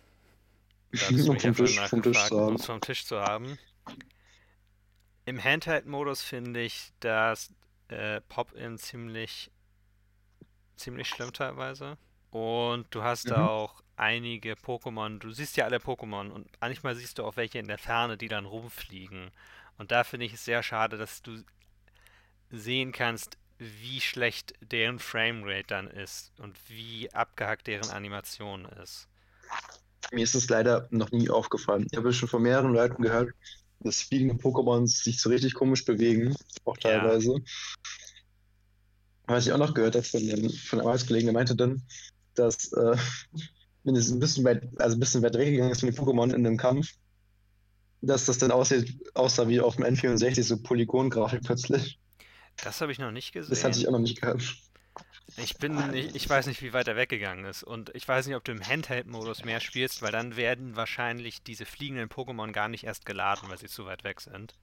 vom 0.94 1.38
Tisch, 1.38 1.80
vom 1.80 2.02
Tisch 2.02 2.30
um 2.30 2.58
vom 2.58 2.80
Tisch 2.80 3.04
zu 3.04 3.20
haben. 3.20 3.58
Im 5.26 5.42
Handheld-Modus 5.42 6.22
finde 6.22 6.60
ich 6.60 6.92
das 7.00 7.52
äh, 7.88 8.20
Pop-In 8.22 8.78
ziemlich, 8.78 9.50
ziemlich 10.76 11.08
schlimm 11.08 11.32
teilweise. 11.32 11.96
Und 12.30 12.86
du 12.90 13.02
hast 13.02 13.28
mhm. 13.28 13.36
auch 13.36 13.82
einige 13.96 14.54
Pokémon, 14.54 15.18
du 15.18 15.30
siehst 15.32 15.56
ja 15.56 15.64
alle 15.64 15.78
Pokémon 15.78 16.30
und 16.30 16.48
manchmal 16.60 16.94
siehst 16.94 17.18
du 17.18 17.24
auch 17.24 17.36
welche 17.36 17.58
in 17.58 17.68
der 17.68 17.78
Ferne, 17.78 18.16
die 18.16 18.28
dann 18.28 18.44
rumfliegen. 18.44 19.30
Und 19.78 19.90
da 19.90 20.04
finde 20.04 20.26
ich 20.26 20.34
es 20.34 20.44
sehr 20.44 20.62
schade, 20.62 20.96
dass 20.96 21.22
du 21.22 21.42
sehen 22.50 22.92
kannst, 22.92 23.36
wie 23.58 24.00
schlecht 24.00 24.54
deren 24.60 24.98
Framerate 24.98 25.66
dann 25.68 25.86
ist 25.88 26.32
und 26.38 26.56
wie 26.68 27.12
abgehackt 27.12 27.66
deren 27.66 27.90
Animation 27.90 28.66
ist. 28.82 29.08
Mir 30.12 30.24
ist 30.24 30.34
es 30.34 30.48
leider 30.48 30.86
noch 30.90 31.10
nie 31.12 31.30
aufgefallen. 31.30 31.86
Ich 31.90 31.96
habe 31.96 32.12
schon 32.12 32.28
von 32.28 32.42
mehreren 32.42 32.72
Leuten 32.72 33.02
gehört, 33.02 33.30
dass 33.80 34.02
fliegende 34.02 34.34
Pokémon 34.34 34.86
sich 34.86 35.20
so 35.20 35.30
richtig 35.30 35.54
komisch 35.54 35.84
bewegen, 35.84 36.36
auch 36.64 36.76
teilweise. 36.76 37.32
Ja. 37.32 37.38
Was 39.26 39.46
ich 39.46 39.52
auch 39.52 39.58
noch 39.58 39.74
gehört 39.74 39.94
habe 39.94 40.04
von, 40.04 40.20
einem 40.20 40.86
Arbeitskollegen, 40.86 41.26
der 41.26 41.34
meinte 41.34 41.56
dann, 41.56 41.82
dass 42.34 42.72
äh, 42.72 42.96
wenn 43.84 43.96
es 43.96 44.10
ein 44.10 44.18
bisschen 44.18 44.44
weit, 44.44 44.68
also 44.80 44.96
ein 44.96 45.00
bisschen 45.00 45.22
weit 45.22 45.34
weggegangen 45.34 45.70
ist 45.70 45.80
von 45.80 45.90
den 45.90 45.96
Pokémon 45.96 46.34
in 46.34 46.42
dem 46.42 46.56
Kampf, 46.56 46.88
dass 48.00 48.26
das 48.26 48.38
dann 48.38 48.50
aussieht, 48.50 48.98
aussah 49.14 49.48
wie 49.48 49.60
auf 49.60 49.76
dem 49.76 49.84
N64 49.84 50.42
so 50.42 50.62
Polygon-Grafik 50.62 51.42
plötzlich. 51.44 51.98
Das 52.62 52.80
habe 52.80 52.92
ich 52.92 52.98
noch 52.98 53.10
nicht 53.10 53.32
gesehen. 53.32 53.50
Das 53.50 53.64
hatte 53.64 53.78
ich 53.78 53.88
auch 53.88 53.92
noch 53.92 53.98
nicht 53.98 54.20
gehört. 54.20 54.42
Ich 55.36 55.56
bin, 55.56 55.92
ich, 55.94 56.14
ich 56.14 56.28
weiß 56.28 56.46
nicht, 56.46 56.62
wie 56.62 56.72
weit 56.72 56.86
er 56.86 56.96
weggegangen 56.96 57.44
ist. 57.46 57.64
Und 57.64 57.90
ich 57.94 58.06
weiß 58.06 58.26
nicht, 58.26 58.36
ob 58.36 58.44
du 58.44 58.52
im 58.52 58.64
Handheld-Modus 58.64 59.44
mehr 59.44 59.60
spielst, 59.60 60.02
weil 60.02 60.12
dann 60.12 60.36
werden 60.36 60.76
wahrscheinlich 60.76 61.42
diese 61.42 61.64
fliegenden 61.64 62.08
Pokémon 62.08 62.52
gar 62.52 62.68
nicht 62.68 62.84
erst 62.84 63.04
geladen, 63.04 63.48
weil 63.48 63.58
sie 63.58 63.66
zu 63.66 63.86
weit 63.86 64.04
weg 64.04 64.20
sind. 64.20 64.54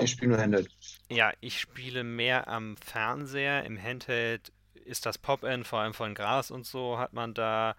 Ich 0.00 0.10
spiele 0.10 0.32
nur 0.32 0.38
Handheld. 0.38 0.68
Ja, 1.10 1.32
ich 1.40 1.60
spiele 1.60 2.04
mehr 2.04 2.48
am 2.48 2.76
Fernseher. 2.76 3.64
Im 3.64 3.80
Handheld 3.80 4.52
ist 4.88 5.06
das 5.06 5.18
Pop-In, 5.18 5.64
vor 5.64 5.80
allem 5.80 5.94
von 5.94 6.14
Gras 6.14 6.50
und 6.50 6.66
so, 6.66 6.98
hat 6.98 7.12
man 7.12 7.34
da. 7.34 7.76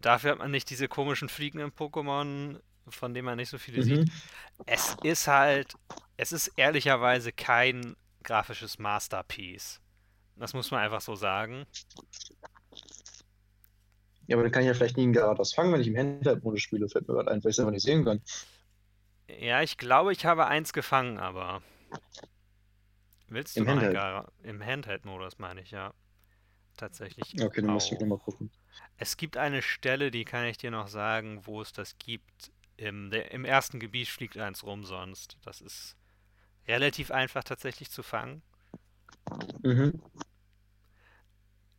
Dafür 0.00 0.32
hat 0.32 0.38
man 0.38 0.50
nicht 0.50 0.68
diese 0.70 0.86
komischen 0.86 1.28
fliegenden 1.28 1.70
Pokémon, 1.70 2.60
von 2.88 3.14
denen 3.14 3.24
man 3.24 3.36
nicht 3.36 3.48
so 3.48 3.58
viele 3.58 3.78
mhm. 3.78 3.82
sieht. 3.82 4.12
Es 4.66 4.96
ist 5.02 5.26
halt, 5.26 5.74
es 6.16 6.32
ist 6.32 6.48
ehrlicherweise 6.56 7.32
kein 7.32 7.96
grafisches 8.22 8.78
Masterpiece. 8.78 9.80
Das 10.36 10.52
muss 10.52 10.70
man 10.70 10.80
einfach 10.80 11.00
so 11.00 11.14
sagen. 11.14 11.66
Ja, 14.26 14.36
aber 14.36 14.42
dann 14.42 14.52
kann 14.52 14.62
ich 14.62 14.68
ja 14.68 14.74
vielleicht 14.74 14.96
nie 14.96 15.06
ein 15.06 15.12
Garados 15.12 15.54
fangen, 15.54 15.72
wenn 15.72 15.80
ich 15.80 15.86
im 15.86 15.96
Handheld-Modus 15.96 16.62
spiele, 16.62 16.88
fällt 16.88 17.06
mir 17.08 17.14
gerade 17.14 17.30
ein, 17.30 17.44
weil 17.44 17.50
ich 17.50 17.56
es 17.56 17.60
einfach 17.60 17.72
nicht 17.72 17.84
sehen 17.84 18.04
kann. 18.04 18.20
Ja, 19.28 19.62
ich 19.62 19.76
glaube, 19.76 20.12
ich 20.12 20.24
habe 20.24 20.46
eins 20.46 20.72
gefangen, 20.72 21.18
aber. 21.18 21.62
Willst 23.28 23.56
du 23.56 23.60
Im 23.60 23.68
Handheld? 23.68 23.94
Gar... 23.94 24.32
Im 24.42 24.64
Handheld-Modus, 24.64 25.38
meine 25.38 25.62
ich, 25.62 25.70
ja. 25.70 25.92
Tatsächlich. 26.76 27.40
Okay, 27.40 27.62
dann 27.62 27.72
muss 27.72 27.90
ich 27.90 27.98
nochmal 28.00 28.18
gucken. 28.18 28.50
Es 28.96 29.16
gibt 29.16 29.36
eine 29.36 29.62
Stelle, 29.62 30.10
die 30.10 30.24
kann 30.24 30.44
ich 30.46 30.58
dir 30.58 30.70
noch 30.70 30.88
sagen, 30.88 31.46
wo 31.46 31.60
es 31.62 31.72
das 31.72 31.98
gibt. 31.98 32.52
Im, 32.76 33.10
der, 33.10 33.30
im 33.30 33.44
ersten 33.44 33.78
Gebiet 33.78 34.08
fliegt 34.08 34.36
eins 34.36 34.64
rum 34.64 34.84
sonst. 34.84 35.38
Das 35.44 35.60
ist 35.60 35.96
relativ 36.66 37.12
einfach 37.12 37.44
tatsächlich 37.44 37.90
zu 37.90 38.02
fangen. 38.02 38.42
Mhm. 39.62 40.02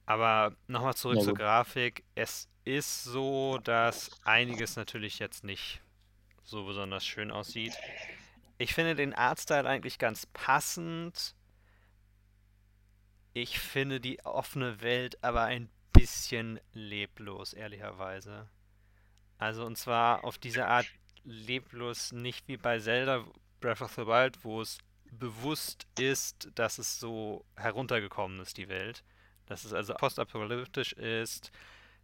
Aber 0.05 0.55
nochmal 0.67 0.95
zurück 0.95 1.17
ja, 1.17 1.23
zur 1.23 1.33
Grafik. 1.33 2.05
Es 2.15 2.47
ist 2.63 3.03
so, 3.03 3.59
dass 3.63 4.11
einiges 4.23 4.75
natürlich 4.75 5.19
jetzt 5.19 5.43
nicht 5.43 5.81
so 6.43 6.65
besonders 6.65 7.05
schön 7.05 7.31
aussieht. 7.31 7.73
Ich 8.57 8.73
finde 8.73 8.95
den 8.95 9.13
Artstyle 9.13 9.67
eigentlich 9.67 9.99
ganz 9.99 10.25
passend. 10.27 11.35
Ich 13.33 13.59
finde 13.59 13.99
die 13.99 14.23
offene 14.25 14.81
Welt 14.81 15.21
aber 15.23 15.43
ein 15.43 15.69
bisschen 15.91 16.59
leblos, 16.73 17.53
ehrlicherweise. 17.53 18.49
Also 19.37 19.65
und 19.65 19.77
zwar 19.77 20.23
auf 20.23 20.37
diese 20.37 20.67
Art 20.67 20.87
leblos, 21.25 22.13
nicht 22.13 22.47
wie 22.47 22.57
bei 22.57 22.79
Zelda 22.79 23.25
Breath 23.59 23.81
of 23.81 23.93
the 23.93 24.05
Wild, 24.05 24.43
wo 24.43 24.61
es 24.61 24.77
bewusst 25.11 25.85
ist, 25.99 26.49
dass 26.55 26.77
es 26.77 26.99
so 26.99 27.45
heruntergekommen 27.55 28.39
ist, 28.39 28.57
die 28.57 28.69
Welt. 28.69 29.03
Dass 29.47 29.65
es 29.65 29.73
also 29.73 29.93
postapokalyptisch 29.95 30.93
ist, 30.93 31.51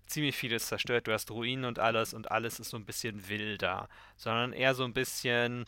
ziemlich 0.08 0.36
vieles 0.36 0.68
zerstört, 0.68 1.08
du 1.08 1.14
hast 1.14 1.32
Ruinen 1.32 1.66
und 1.66 1.80
alles 1.80 2.14
und 2.14 2.30
alles 2.30 2.60
ist 2.60 2.70
so 2.70 2.78
ein 2.78 2.86
bisschen 2.86 3.30
wilder, 3.30 3.88
sondern 4.18 4.54
eher 4.54 4.76
so 4.76 4.84
ein 4.84 4.94
bisschen 4.94 5.66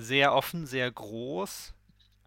sehr 0.00 0.34
offen, 0.34 0.66
sehr 0.66 0.90
groß, 0.90 1.74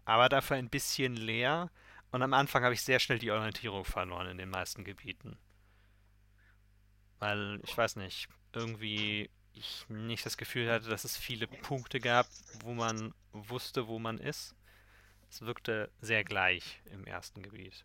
aber 0.04 0.28
dafür 0.28 0.56
ein 0.56 0.70
bisschen 0.70 1.14
leer. 1.14 1.70
Und 2.10 2.22
am 2.22 2.32
Anfang 2.32 2.62
habe 2.62 2.74
ich 2.74 2.82
sehr 2.82 3.00
schnell 3.00 3.18
die 3.18 3.30
Orientierung 3.30 3.84
verloren 3.84 4.28
in 4.28 4.38
den 4.38 4.50
meisten 4.50 4.84
Gebieten. 4.84 5.36
Weil, 7.18 7.60
ich 7.64 7.76
weiß 7.76 7.96
nicht, 7.96 8.28
irgendwie 8.52 9.30
ich 9.52 9.86
nicht 9.88 10.26
das 10.26 10.36
Gefühl 10.36 10.70
hatte, 10.70 10.88
dass 10.88 11.04
es 11.04 11.16
viele 11.16 11.46
Punkte 11.46 12.00
gab, 12.00 12.26
wo 12.64 12.72
man 12.72 13.14
wusste, 13.32 13.88
wo 13.88 13.98
man 13.98 14.18
ist. 14.18 14.54
Es 15.30 15.40
wirkte 15.42 15.90
sehr 16.00 16.24
gleich 16.24 16.80
im 16.92 17.04
ersten 17.06 17.42
Gebiet. 17.42 17.84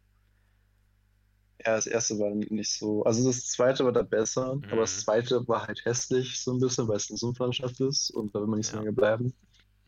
Ja, 1.65 1.75
das 1.75 1.88
erste 1.88 2.17
war 2.19 2.29
nicht 2.29 2.72
so. 2.72 3.03
Also 3.03 3.27
das 3.27 3.48
zweite 3.48 3.84
war 3.84 3.91
da 3.91 4.03
besser, 4.03 4.55
mhm. 4.55 4.63
aber 4.65 4.81
das 4.81 4.96
mhm. 4.96 5.01
zweite 5.01 5.48
war 5.48 5.67
halt 5.67 5.84
hässlich 5.86 6.39
so 6.39 6.53
ein 6.53 6.60
bisschen, 6.60 6.88
weil 6.88 6.98
es 6.98 7.10
eine 7.10 7.17
Sumpflandschaft 7.17 7.79
ist 7.81 8.12
und 8.12 8.34
da 8.34 8.39
will 8.39 8.48
man 8.48 8.60
nicht 8.60 8.67
so 8.67 8.77
ja. 8.77 8.79
lange 8.79 8.93
bleiben. 8.93 9.34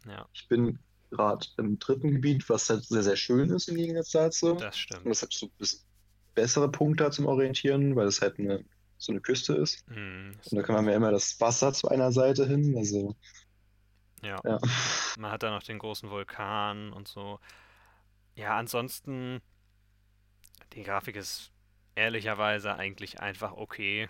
Ja. 0.07 0.27
Ich 0.33 0.47
bin 0.47 0.79
gerade 1.11 1.45
im 1.57 1.77
dritten 1.79 2.11
Gebiet, 2.11 2.47
was 2.49 2.69
halt 2.69 2.83
sehr, 2.85 3.03
sehr 3.03 3.15
schön 3.15 3.49
ist 3.49 3.67
im 3.67 3.75
Gegensatz 3.75 4.11
dazu. 4.11 4.53
Das 4.53 4.77
stimmt. 4.77 5.05
Und 5.05 5.09
das 5.09 5.21
hat 5.21 5.33
so 5.33 5.47
ein 5.47 5.51
bisschen 5.57 5.81
bessere 6.33 6.71
Punkte 6.71 7.09
zum 7.11 7.25
Orientieren, 7.25 7.95
weil 7.95 8.07
es 8.07 8.21
halt 8.21 8.39
eine, 8.39 8.63
so 8.97 9.11
eine 9.11 9.21
Küste 9.21 9.53
ist. 9.53 9.87
Mhm. 9.89 10.37
Und 10.49 10.57
da 10.57 10.63
kann 10.63 10.75
man 10.75 10.85
ja 10.87 10.95
immer 10.95 11.11
das 11.11 11.39
Wasser 11.39 11.73
zu 11.73 11.89
einer 11.89 12.11
Seite 12.11 12.47
hin. 12.47 12.75
Also. 12.77 13.15
Ja. 14.23 14.39
ja. 14.45 14.59
Man 15.17 15.31
hat 15.31 15.43
da 15.43 15.51
noch 15.51 15.63
den 15.63 15.79
großen 15.79 16.09
Vulkan 16.09 16.93
und 16.93 17.07
so. 17.07 17.39
Ja, 18.35 18.57
ansonsten, 18.57 19.41
die 20.73 20.83
Grafik 20.83 21.17
ist 21.17 21.51
ehrlicherweise 21.95 22.75
eigentlich 22.75 23.19
einfach 23.19 23.51
okay. 23.53 24.07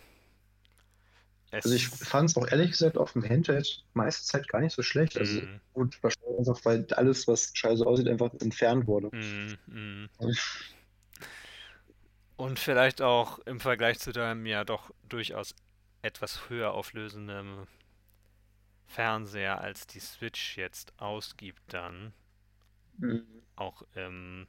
Also 1.51 1.73
ich 1.73 1.89
fand 1.89 2.29
es 2.29 2.37
auch 2.37 2.47
ehrlich 2.47 2.71
gesagt 2.71 2.97
auf 2.97 3.13
dem 3.13 3.27
Handheld 3.27 3.83
meiste 3.93 4.25
Zeit 4.25 4.47
gar 4.47 4.61
nicht 4.61 4.73
so 4.73 4.81
schlecht. 4.81 5.17
Also 5.17 5.41
mm. 5.41 5.59
gut, 5.73 6.01
wahrscheinlich 6.01 6.39
einfach, 6.39 6.63
weil 6.63 6.85
alles, 6.91 7.27
was 7.27 7.51
scheiße 7.53 7.85
aussieht, 7.85 8.07
einfach 8.07 8.33
entfernt 8.39 8.87
wurde. 8.87 9.09
Mm, 9.15 9.57
mm. 9.67 10.09
Und 12.37 12.57
vielleicht 12.57 13.01
auch 13.01 13.39
im 13.39 13.59
Vergleich 13.59 13.99
zu 13.99 14.13
deinem 14.13 14.45
ja 14.45 14.63
doch 14.63 14.91
durchaus 15.09 15.53
etwas 16.01 16.49
höher 16.49 16.73
auflösenden 16.73 17.67
Fernseher, 18.87 19.61
als 19.61 19.87
die 19.87 19.99
Switch 19.99 20.57
jetzt 20.57 20.93
ausgibt, 20.99 21.61
dann 21.67 22.13
mhm. 22.97 23.25
auch 23.55 23.83
im 23.93 24.47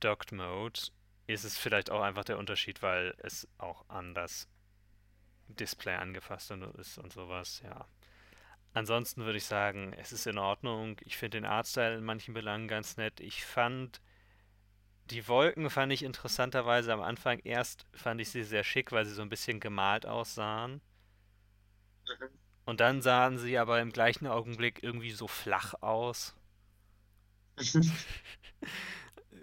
Docked 0.00 0.32
Mode 0.32 0.80
ist 1.26 1.44
es 1.44 1.56
vielleicht 1.58 1.90
auch 1.90 2.00
einfach 2.00 2.24
der 2.24 2.38
Unterschied, 2.38 2.82
weil 2.82 3.14
es 3.18 3.48
auch 3.58 3.88
an 3.88 4.14
das 4.14 4.48
Display 5.48 5.94
angefasst 5.94 6.50
ist 6.50 6.98
und 6.98 7.12
sowas, 7.12 7.62
ja. 7.64 7.86
Ansonsten 8.74 9.24
würde 9.24 9.38
ich 9.38 9.44
sagen, 9.46 9.94
es 9.94 10.12
ist 10.12 10.26
in 10.26 10.38
Ordnung. 10.38 10.96
Ich 11.04 11.16
finde 11.16 11.38
den 11.38 11.46
Artstyle 11.46 11.96
in 11.96 12.04
manchen 12.04 12.34
Belangen 12.34 12.68
ganz 12.68 12.96
nett. 12.96 13.20
Ich 13.20 13.44
fand 13.44 14.00
die 15.10 15.28
Wolken 15.28 15.70
fand 15.70 15.92
ich 15.92 16.02
interessanterweise 16.02 16.92
am 16.92 17.00
Anfang 17.00 17.38
erst 17.40 17.86
fand 17.92 18.20
ich 18.20 18.30
sie 18.30 18.42
sehr 18.42 18.64
schick, 18.64 18.92
weil 18.92 19.06
sie 19.06 19.14
so 19.14 19.22
ein 19.22 19.28
bisschen 19.28 19.60
gemalt 19.60 20.04
aussahen. 20.04 20.80
Mhm. 22.08 22.28
Und 22.64 22.80
dann 22.80 23.00
sahen 23.02 23.38
sie 23.38 23.58
aber 23.58 23.80
im 23.80 23.92
gleichen 23.92 24.26
Augenblick 24.26 24.82
irgendwie 24.82 25.12
so 25.12 25.28
flach 25.28 25.74
aus. 25.80 26.34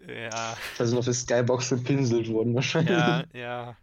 Ja. 0.07 0.57
Also 0.77 0.95
noch 0.95 1.03
für 1.03 1.13
Skybox 1.13 1.69
gepinselt 1.69 2.27
wurden 2.27 2.53
wahrscheinlich. 2.55 2.91
Ja, 2.91 3.23
ja. 3.33 3.77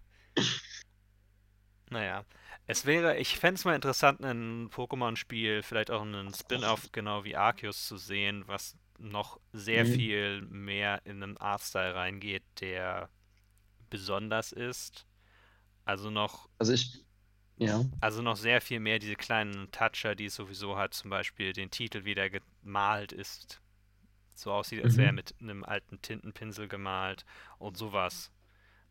Naja. 1.90 2.24
Es 2.66 2.86
wäre, 2.86 3.18
ich 3.18 3.36
fände 3.36 3.58
es 3.58 3.64
mal 3.64 3.74
interessant, 3.74 4.24
ein 4.24 4.70
Pokémon-Spiel, 4.70 5.62
vielleicht 5.62 5.90
auch 5.90 6.02
einen 6.02 6.32
Spin-off 6.32 6.92
genau 6.92 7.24
wie 7.24 7.36
Arceus 7.36 7.86
zu 7.86 7.96
sehen, 7.96 8.44
was 8.46 8.76
noch 8.98 9.40
sehr 9.52 9.84
mhm. 9.84 9.92
viel 9.92 10.42
mehr 10.42 11.04
in 11.04 11.22
einen 11.22 11.36
Artstyle 11.36 11.94
reingeht, 11.94 12.44
der 12.60 13.08
besonders 13.88 14.52
ist. 14.52 15.06
Also 15.84 16.10
noch. 16.10 16.48
Also 16.58 16.72
ich. 16.72 17.04
Ja. 17.56 17.84
Also 18.00 18.22
noch 18.22 18.36
sehr 18.36 18.62
viel 18.62 18.80
mehr 18.80 18.98
diese 18.98 19.16
kleinen 19.16 19.70
Toucher, 19.70 20.14
die 20.14 20.30
sowieso 20.30 20.78
hat, 20.78 20.94
zum 20.94 21.10
Beispiel 21.10 21.52
den 21.52 21.70
Titel 21.70 22.04
wieder 22.04 22.30
gemalt 22.30 23.12
ist, 23.12 23.60
so 24.34 24.50
aussieht, 24.52 24.82
als 24.82 24.96
wäre 24.96 25.08
er 25.08 25.12
mhm. 25.12 25.16
mit 25.16 25.34
einem 25.40 25.64
alten 25.64 26.00
Tintenpinsel 26.00 26.68
gemalt 26.68 27.26
und 27.58 27.76
sowas. 27.76 28.30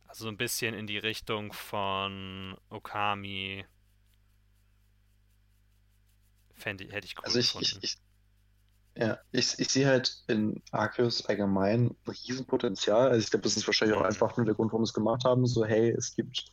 Also 0.10 0.24
so 0.24 0.30
ein 0.30 0.38
bisschen 0.38 0.74
in 0.74 0.88
die 0.88 0.98
Richtung 0.98 1.54
von 1.54 2.58
Okami. 2.72 3.64
Fände, 6.56 6.86
hätte 6.86 7.06
ich 7.06 7.16
cool 7.16 7.26
also 7.26 7.38
ich, 7.38 7.56
ich, 7.62 7.78
ich, 7.84 7.98
Ja, 8.98 9.20
ich, 9.32 9.60
ich 9.60 9.70
sehe 9.70 9.86
halt 9.86 10.24
in 10.26 10.64
Arceus 10.72 11.24
allgemein 11.28 11.96
ein 12.08 12.12
Riesenpotenzial. 12.12 13.10
Also 13.10 13.20
ich 13.20 13.30
glaube, 13.30 13.44
das 13.44 13.56
ist 13.56 13.68
wahrscheinlich 13.68 13.96
auch 13.96 14.02
einfach 14.02 14.36
nur 14.36 14.48
der 14.48 14.56
Grund, 14.56 14.72
warum 14.72 14.84
sie 14.84 14.90
es 14.90 14.96
gemacht 14.96 15.26
haben. 15.26 15.46
So, 15.46 15.64
hey, 15.64 15.92
es 15.92 16.16
gibt 16.16 16.44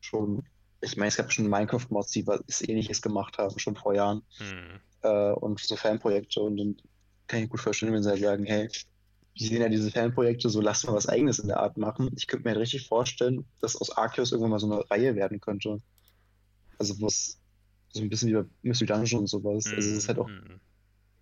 schon, 0.00 0.44
ich 0.80 0.96
meine, 0.96 1.08
es 1.08 1.16
gab 1.16 1.32
schon 1.32 1.48
Minecraft-Mods, 1.48 2.10
die 2.10 2.26
was 2.26 2.60
ähnliches 2.62 3.00
gemacht 3.00 3.38
haben, 3.38 3.56
schon 3.60 3.76
vor 3.76 3.94
Jahren. 3.94 4.22
Hm. 4.38 4.80
Äh, 5.02 5.30
und 5.34 5.60
so 5.60 5.76
Fanprojekte. 5.76 6.40
Und 6.40 6.56
dann 6.56 6.76
kann 7.28 7.44
ich 7.44 7.50
gut 7.50 7.60
verstehen, 7.60 7.92
wenn 7.92 8.02
sie 8.02 8.10
halt 8.10 8.20
sagen, 8.20 8.46
hey, 8.46 8.68
wir 9.38 9.48
sehen 9.48 9.60
ja 9.62 9.68
diese 9.68 9.90
Fanprojekte, 9.90 10.48
so 10.50 10.60
lass 10.60 10.84
mal 10.84 10.94
was 10.94 11.08
eigenes 11.08 11.38
in 11.38 11.48
der 11.48 11.60
Art 11.60 11.76
machen. 11.78 12.10
Ich 12.16 12.26
könnte 12.26 12.44
mir 12.44 12.50
halt 12.52 12.60
richtig 12.62 12.86
vorstellen, 12.88 13.46
dass 13.60 13.76
aus 13.76 13.90
Arceus 13.90 14.32
irgendwann 14.32 14.50
mal 14.52 14.58
so 14.60 14.70
eine 14.72 14.90
Reihe 14.90 15.14
werden 15.16 15.40
könnte. 15.40 15.82
Also 16.78 17.00
was 17.00 17.40
so 17.90 18.02
ein 18.02 18.08
bisschen 18.10 18.30
wie 18.30 18.34
bei 18.34 18.44
Mystery 18.62 18.86
Dungeon 18.88 19.20
und 19.22 19.26
sowas. 19.28 19.72
Also 19.74 19.90
es 19.90 19.96
ist 19.96 20.08
halt 20.08 20.18
auch 20.18 20.28
Hm. 20.28 20.60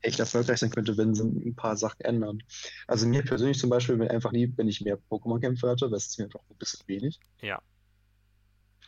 echt 0.02 0.21
erfolgreich 0.21 0.59
sein 0.61 0.71
könnte, 0.71 0.97
wenn 0.99 1.14
sie 1.14 1.25
ein 1.25 1.56
paar 1.56 1.76
Sachen 1.76 2.00
ändern. 2.02 2.42
Also 2.87 3.06
mir 3.06 3.25
persönlich 3.25 3.59
zum 3.59 3.71
Beispiel 3.71 3.99
wäre 3.99 4.11
einfach 4.11 4.33
lieb, 4.33 4.56
wenn 4.59 4.68
ich 4.68 4.80
mehr 4.83 4.99
Pokémon-Kämpfe 5.11 5.68
hatte, 5.68 5.90
weil 5.90 5.99
es 5.99 6.06
ist 6.09 6.18
mir 6.18 6.26
einfach 6.26 6.40
ein 6.50 6.56
bisschen 6.59 6.87
wenig. 6.88 7.21
Ja. 7.42 7.62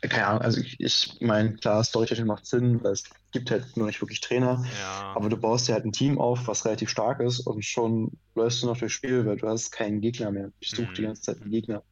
Keine 0.01 0.27
Ahnung, 0.27 0.41
also 0.43 0.61
ich, 0.61 0.79
ich 0.79 1.17
meine, 1.21 1.55
klar, 1.55 1.83
Storytelling 1.83 2.27
macht 2.27 2.45
Sinn, 2.45 2.83
weil 2.83 2.91
es 2.93 3.03
gibt 3.31 3.49
halt 3.49 3.75
nur 3.77 3.87
nicht 3.87 3.99
wirklich 4.01 4.21
Trainer, 4.21 4.63
Ja. 4.69 5.13
aber 5.13 5.27
du 5.29 5.37
baust 5.37 5.67
dir 5.67 5.73
halt 5.73 5.85
ein 5.85 5.91
Team 5.91 6.19
auf, 6.19 6.47
was 6.47 6.65
relativ 6.65 6.89
stark 6.89 7.19
ist 7.19 7.39
und 7.41 7.65
schon 7.65 8.11
läufst 8.35 8.61
du 8.61 8.67
noch 8.67 8.77
durchs 8.77 8.93
Spiel, 8.93 9.25
weil 9.25 9.37
du 9.37 9.47
hast 9.47 9.71
keinen 9.71 9.99
Gegner 10.01 10.31
mehr. 10.31 10.51
Ich 10.59 10.69
suche 10.71 10.93
die 10.93 11.01
Mhm. 11.01 11.03
ganze 11.03 11.23
Zeit 11.23 11.41
einen 11.41 11.49
Gegner. 11.51 11.83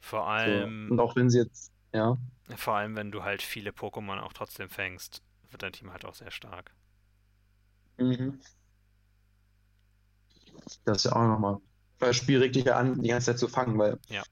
Vor 0.00 0.28
So. 0.36 0.50
allem, 0.52 0.88
Und 0.88 1.00
auch 1.00 1.16
wenn 1.16 1.30
sie 1.30 1.38
jetzt, 1.38 1.72
ja, 1.92 2.18
vor 2.56 2.72
allem, 2.76 2.96
wenn 2.96 3.12
du 3.12 3.22
halt 3.22 3.42
viele 3.42 3.70
Pokémon 3.72 4.18
auch 4.18 4.32
trotzdem 4.32 4.70
fängst, 4.70 5.22
wird 5.50 5.62
dein 5.62 5.74
Team 5.74 5.92
halt 5.92 6.06
auch 6.06 6.14
sehr 6.14 6.30
stark. 6.30 6.74
mhm. 7.98 8.38
das 10.84 10.98
ist 10.98 11.04
ja 11.04 11.12
auch 11.12 11.26
nochmal. 11.26 11.58
Weil 11.98 12.08
das 12.10 12.16
Spiel 12.16 12.38
regt 12.40 12.56
dich 12.56 12.64
ja 12.64 12.76
an, 12.76 13.00
die 13.02 13.08
ganze 13.08 13.26
Zeit 13.26 13.38
zu 13.38 13.48
fangen, 13.48 13.78
weil 13.78 13.98
Ja. 14.08 14.24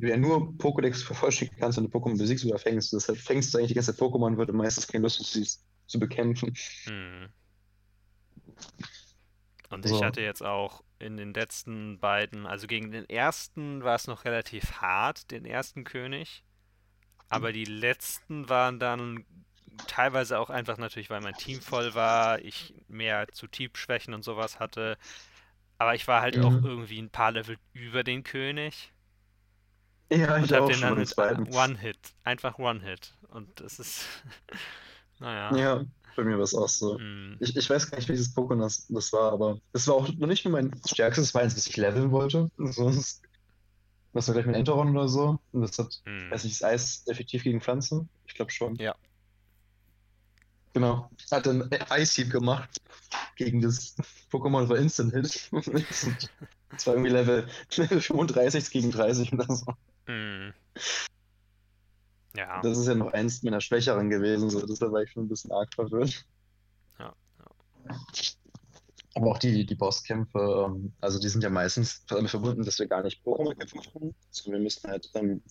Du 0.00 0.08
ja 0.08 0.16
nur 0.16 0.52
Pokédex 0.58 1.02
vervollständigen 1.04 1.60
kannst, 1.60 1.78
du 1.78 1.82
Pokémon 1.82 2.18
besiegst 2.18 2.44
oder 2.44 2.58
fängst. 2.58 2.92
Deshalb 2.92 3.18
fängst 3.18 3.52
du 3.54 3.58
eigentlich 3.58 3.68
die 3.70 3.74
ganze 3.74 3.92
Zeit 3.94 4.00
Pokémon, 4.00 4.36
wird 4.36 4.52
meistens 4.52 4.86
keine 4.88 5.02
Lust, 5.02 5.24
sie 5.24 5.46
zu 5.86 5.98
bekämpfen. 5.98 6.54
Hm. 6.86 7.32
Und 9.70 9.84
So. 9.84 9.94
ich 9.96 10.02
hatte 10.02 10.20
jetzt 10.20 10.42
auch 10.42 10.82
in 10.98 11.16
den 11.16 11.32
letzten 11.32 11.98
beiden, 12.00 12.46
also 12.46 12.66
gegen 12.66 12.90
den 12.90 13.08
ersten 13.08 13.82
war 13.84 13.94
es 13.94 14.06
noch 14.06 14.24
relativ 14.24 14.72
hart, 14.80 15.30
den 15.30 15.44
ersten 15.44 15.84
König. 15.84 16.44
Aber 17.28 17.52
die 17.52 17.64
letzten 17.64 18.48
waren 18.48 18.80
dann 18.80 19.26
teilweise 19.86 20.38
auch 20.38 20.50
einfach 20.50 20.78
natürlich, 20.78 21.10
weil 21.10 21.20
mein 21.22 21.36
Team 21.36 21.60
voll 21.62 21.94
war, 21.94 22.40
ich 22.40 22.74
mehr 22.88 23.28
zu 23.32 23.48
Typschwächen 23.48 24.14
und 24.14 24.24
sowas 24.24 24.60
hatte. 24.60 24.98
Aber 25.78 25.94
ich 25.94 26.08
war 26.08 26.22
halt 26.22 26.38
auch 26.38 26.60
Mhm. 26.60 26.64
irgendwie 26.64 27.00
ein 27.00 27.10
paar 27.10 27.32
Level 27.32 27.58
über 27.72 28.04
den 28.04 28.24
König 28.24 28.92
Ja, 30.12 30.38
ich 30.38 30.52
hab 30.52 30.62
auch 30.62 30.66
den 30.68 30.76
schon 30.76 30.88
dann 30.88 30.98
mit 30.98 31.08
zweiten. 31.08 31.54
One-Hit, 31.54 31.98
einfach 32.24 32.58
One-Hit. 32.58 33.14
Und 33.28 33.60
das 33.60 33.78
ist, 33.78 34.04
naja. 35.20 35.56
Ja, 35.56 35.84
bei 36.16 36.24
mir 36.24 36.36
war 36.36 36.44
es 36.44 36.54
auch 36.54 36.68
so. 36.68 36.98
hm, 36.98 37.36
Ich, 37.40 37.56
ich 37.56 37.70
weiß 37.70 37.90
gar 37.90 37.98
nicht, 37.98 38.08
welches 38.08 38.34
Pokémon 38.34 38.60
das, 38.60 38.86
das 38.88 39.12
war, 39.12 39.32
aber 39.32 39.58
das 39.72 39.86
war 39.86 39.94
auch 39.94 40.08
noch 40.08 40.26
nicht 40.26 40.44
nur 40.44 40.52
mein 40.52 40.72
stärkstes, 40.84 41.32
das 41.32 41.54
das 41.54 41.66
ich 41.66 41.76
leveln 41.76 42.10
wollte. 42.10 42.50
Sonst, 42.58 43.22
das 44.12 44.26
war 44.26 44.34
gleich 44.34 44.46
mit 44.46 44.56
Enteron 44.56 44.96
oder 44.96 45.08
so. 45.08 45.38
Und 45.52 45.62
das 45.62 45.78
hat, 45.78 46.00
hm. 46.04 46.30
weiß 46.30 46.44
nicht, 46.44 46.54
ist 46.54 46.64
Eis 46.64 47.04
effektiv 47.06 47.44
gegen 47.44 47.60
Pflanzen? 47.60 48.08
Ich 48.26 48.34
glaube 48.34 48.50
schon. 48.50 48.74
Ja. 48.76 48.94
Genau. 50.72 51.10
Hat 51.30 51.46
dann 51.46 51.68
Heap 51.70 52.30
gemacht 52.30 52.80
gegen 53.36 53.60
das 53.60 53.96
Pokémon 54.30 54.68
war 54.68 54.76
Instant 54.76 55.12
Hit. 55.14 55.50
Das 56.72 56.86
war 56.86 56.94
irgendwie 56.94 57.10
Level, 57.10 57.48
Level 57.74 58.00
35 58.00 58.70
gegen 58.70 58.92
30 58.92 59.32
oder 59.32 59.52
so. 59.52 59.74
Hm. 60.10 60.52
Ja, 62.36 62.60
Das 62.62 62.78
ist 62.78 62.86
ja 62.86 62.94
noch 62.94 63.12
eins 63.12 63.42
meiner 63.42 63.60
Schwächeren 63.60 64.10
gewesen, 64.10 64.50
so 64.50 64.64
deshalb 64.64 64.92
war 64.92 65.02
ich 65.02 65.10
schon 65.10 65.24
ein 65.24 65.28
bisschen 65.28 65.52
arg 65.52 65.72
verwirrt. 65.74 66.24
Ja, 66.98 67.14
Aber 69.14 69.30
auch 69.30 69.38
die, 69.38 69.66
die 69.66 69.74
Bosskämpfe, 69.74 70.66
ähm, 70.66 70.92
also 71.00 71.18
die 71.18 71.28
sind 71.28 71.42
ja 71.42 71.50
meistens 71.50 72.04
damit 72.06 72.30
verbunden, 72.30 72.64
dass 72.64 72.78
wir 72.78 72.86
gar 72.86 73.02
nicht 73.02 73.24
Pokémon-Kämpfe 73.24 73.76
machen. 73.76 74.14
Also 74.28 74.52
wir 74.52 74.58
müssen 74.58 74.88
halt 74.88 75.10
ähm, 75.14 75.42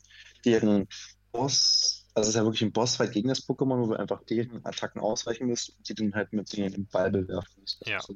deren 0.45 0.87
Boss, 1.31 2.07
also 2.13 2.29
es 2.29 2.35
ist 2.35 2.35
ja 2.35 2.43
wirklich 2.43 2.63
ein 2.63 2.71
Bossfight 2.73 3.11
gegen 3.11 3.29
das 3.29 3.47
Pokémon, 3.47 3.81
wo 3.81 3.89
wir 3.89 3.99
einfach 3.99 4.23
deren 4.23 4.65
Attacken 4.65 5.01
ausweichen 5.01 5.47
müssen 5.47 5.75
und 5.77 5.87
die 5.87 5.95
dann 5.95 6.13
halt 6.15 6.33
mit 6.33 6.53
einem 6.57 6.85
Ball 6.87 7.11
bewerfen 7.11 7.61
müssen. 7.61 7.83
Ja. 7.85 7.97
Also, 7.97 8.15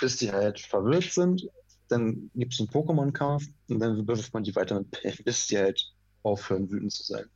bis 0.00 0.16
die 0.16 0.32
halt 0.32 0.58
verwirrt 0.58 1.12
sind, 1.12 1.48
dann 1.90 2.30
gibt 2.34 2.54
es 2.54 2.60
einen 2.60 2.68
Pokémon-Kampf 2.70 3.44
und 3.68 3.80
dann 3.80 4.06
wirft 4.06 4.32
man 4.32 4.44
die 4.44 4.54
weiter 4.54 4.78
mit 4.80 5.24
bis 5.24 5.46
die 5.48 5.58
halt 5.58 5.92
aufhören, 6.22 6.70
wütend 6.70 6.92
zu 6.92 7.02
sein. 7.02 7.26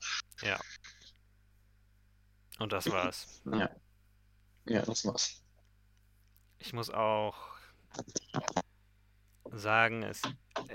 und 2.58 2.72
das 2.72 2.90
war's. 2.90 3.42
Ja. 3.50 3.70
Ja, 4.66 4.82
das 4.82 5.04
war's. 5.04 5.42
Ich 6.58 6.72
muss 6.72 6.90
auch 6.90 7.36
sagen, 9.52 10.02
es, 10.02 10.22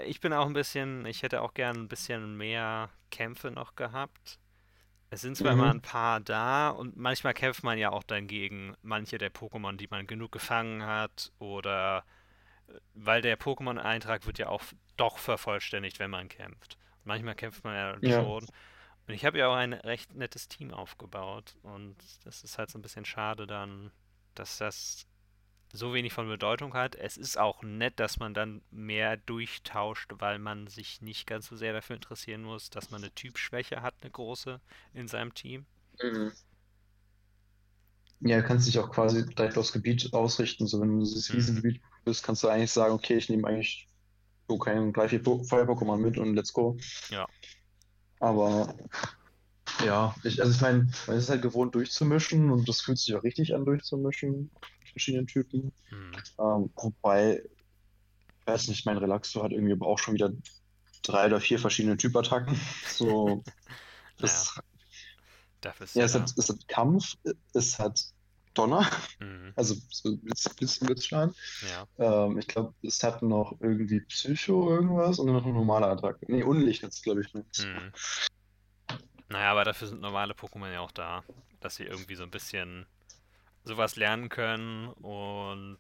ich 0.06 0.20
bin 0.20 0.34
auch 0.34 0.46
ein 0.46 0.54
bisschen, 0.54 1.06
ich 1.06 1.24
hätte 1.24 1.42
auch 1.42 1.54
gern 1.54 1.76
ein 1.78 1.88
bisschen 1.88 2.38
mehr 2.38 2.90
Kämpfe 3.10 3.52
noch 3.52 3.76
gehabt. 3.76 4.40
Es 5.10 5.22
sind 5.22 5.36
zwar 5.36 5.56
Mhm. 5.56 5.60
immer 5.60 5.72
ein 5.72 5.82
paar 5.82 6.20
da 6.20 6.70
und 6.70 6.96
manchmal 6.98 7.34
kämpft 7.34 7.64
man 7.64 7.78
ja 7.80 7.92
auch 7.92 8.04
dann 8.04 8.28
gegen 8.28 8.76
manche 8.84 9.18
der 9.18 9.34
Pokémon, 9.34 9.76
die 9.76 9.88
man 9.90 10.06
genug 10.06 10.32
gefangen 10.32 10.84
hat 10.86 11.32
oder 11.40 12.06
weil 12.94 13.22
der 13.22 13.40
Pokémon-Eintrag 13.40 14.26
wird 14.26 14.40
ja 14.40 14.50
auch 14.50 14.64
doch 14.98 15.18
vervollständigt, 15.18 16.00
wenn 16.00 16.12
man 16.12 16.30
kämpft. 16.30 16.78
Manchmal 17.04 17.36
kämpft 17.36 17.64
man 17.64 17.76
ja 17.76 17.98
Ja. 18.02 18.22
schon. 18.22 18.48
Und 19.08 19.14
ich 19.14 19.26
habe 19.26 19.40
ja 19.40 19.48
auch 19.50 19.56
ein 19.56 19.74
recht 19.74 20.16
nettes 20.16 20.48
Team 20.48 20.74
aufgebaut 20.74 21.56
und 21.64 21.98
das 22.26 22.44
ist 22.44 22.58
halt 22.58 22.70
so 22.72 22.80
ein 22.80 22.82
bisschen 22.84 23.06
schade 23.06 23.48
dann, 23.48 23.92
dass 24.36 24.58
das 24.58 25.08
so 25.74 25.94
wenig 25.94 26.14
von 26.14 26.28
Bedeutung 26.28 26.74
hat. 26.76 26.96
Es 26.96 27.18
ist 27.18 27.38
auch 27.38 27.64
nett, 27.64 28.00
dass 28.00 28.20
man 28.20 28.34
dann 28.36 28.62
mehr 28.72 29.18
durchtauscht, 29.18 30.12
weil 30.20 30.40
man 30.40 30.68
sich 30.68 31.02
nicht 31.02 31.28
ganz 31.28 31.48
so 31.48 31.56
sehr 31.56 31.74
dafür 31.74 31.96
interessieren 31.98 32.44
muss, 32.44 32.70
dass 32.70 32.92
man 32.92 33.04
eine 33.04 33.14
Typschwäche 33.14 33.82
hat, 33.82 33.96
eine 34.02 34.12
große 34.12 34.62
in 34.94 35.08
seinem 35.08 35.34
Team. 35.34 35.66
Mhm. 36.04 36.32
Ja, 38.22 38.42
du 38.42 38.48
kannst 38.48 38.68
dich 38.68 38.78
auch 38.80 38.90
quasi 38.92 39.26
direkt 39.26 39.58
aufs 39.58 39.72
Gebiet 39.72 40.14
ausrichten. 40.14 40.68
So, 40.68 40.82
wenn 40.82 40.90
du 41.00 41.00
dieses 41.06 41.32
Mhm. 41.32 41.34
Riesengebiet 41.34 41.82
bist, 42.04 42.24
kannst 42.24 42.44
du 42.44 42.48
eigentlich 42.48 42.72
sagen, 42.72 42.94
okay, 42.94 43.16
ich 43.16 43.30
nehme 43.30 43.48
eigentlich 43.48 43.88
so 44.48 44.58
kein 44.58 44.94
gleich 44.94 45.12
viel 45.12 45.24
Feuer-Pokémon 45.24 45.98
mit 45.98 46.18
und 46.18 46.36
let's 46.36 46.54
go. 46.54 46.78
Ja. 47.10 47.28
Aber 48.20 48.76
ja, 49.86 50.16
ich, 50.24 50.42
also 50.42 50.54
ich 50.54 50.62
meine, 50.62 50.90
man 51.08 51.18
ist 51.18 51.30
halt 51.30 51.42
gewohnt 51.42 51.76
durchzumischen 51.76 52.52
und 52.52 52.68
das 52.68 52.82
fühlt 52.82 52.98
sich 52.98 53.16
auch 53.16 53.24
richtig 53.24 53.54
an, 53.56 53.66
durchzumischen, 53.66 54.52
mit 54.80 54.90
verschiedenen 54.90 55.28
Typen. 55.28 55.72
Hm. 55.90 56.12
Ähm, 56.40 56.70
wobei, 56.76 57.42
ich 58.42 58.48
weiß 58.48 58.68
nicht, 58.68 58.86
mein 58.86 58.98
Relaxo 58.98 59.44
hat 59.44 59.52
irgendwie 59.52 59.74
aber 59.74 59.88
auch 59.88 60.00
schon 60.00 60.16
wieder 60.16 60.32
drei 61.04 61.28
oder 61.28 61.40
vier 61.40 61.60
verschiedene 61.60 61.98
Typattacken. 61.98 62.60
So, 62.88 63.44
das, 64.18 64.60
Dafür 65.62 65.86
ist 65.86 65.96
ja, 65.96 66.02
ja 66.02 66.06
es 66.06 66.16
hat, 66.16 66.34
es 66.38 66.50
hat 66.50 66.68
Kampf, 66.68 67.16
es 67.54 67.80
hat 67.80 68.14
Donner, 68.54 68.90
Mhm. 69.20 69.54
also 69.56 69.76
so 69.90 70.18
Blitz, 70.18 70.50
Blitz, 70.56 70.80
Blitzschlag. 70.80 71.32
Ja. 71.70 72.26
Ähm, 72.26 72.38
ich 72.40 72.48
glaube, 72.48 72.74
es 72.84 73.02
hat 73.04 73.22
noch 73.22 73.56
irgendwie 73.60 74.02
Psycho 74.02 74.70
irgendwas 74.74 75.20
und 75.20 75.28
dann 75.28 75.36
noch 75.36 75.46
eine 75.46 75.54
normale 75.54 75.88
Attacke. 75.88 76.26
Nee, 76.28 76.44
Unlicht 76.44 76.82
jetzt, 76.84 77.04
glaube 77.04 77.22
ich. 77.22 77.34
noch. 77.34 77.44
Mhm. 77.60 77.92
Naja, 79.30 79.52
aber 79.52 79.64
dafür 79.66 79.88
sind 79.88 80.02
normale 80.02 80.34
Pokémon 80.34 80.72
ja 80.72 80.80
auch 80.80 80.92
da, 80.92 81.24
dass 81.60 81.76
sie 81.76 81.84
irgendwie 81.84 82.16
so 82.16 82.24
ein 82.24 82.32
bisschen 82.32 82.86
sowas 83.64 83.96
lernen 83.96 84.30
können 84.30 84.88
und 84.88 85.78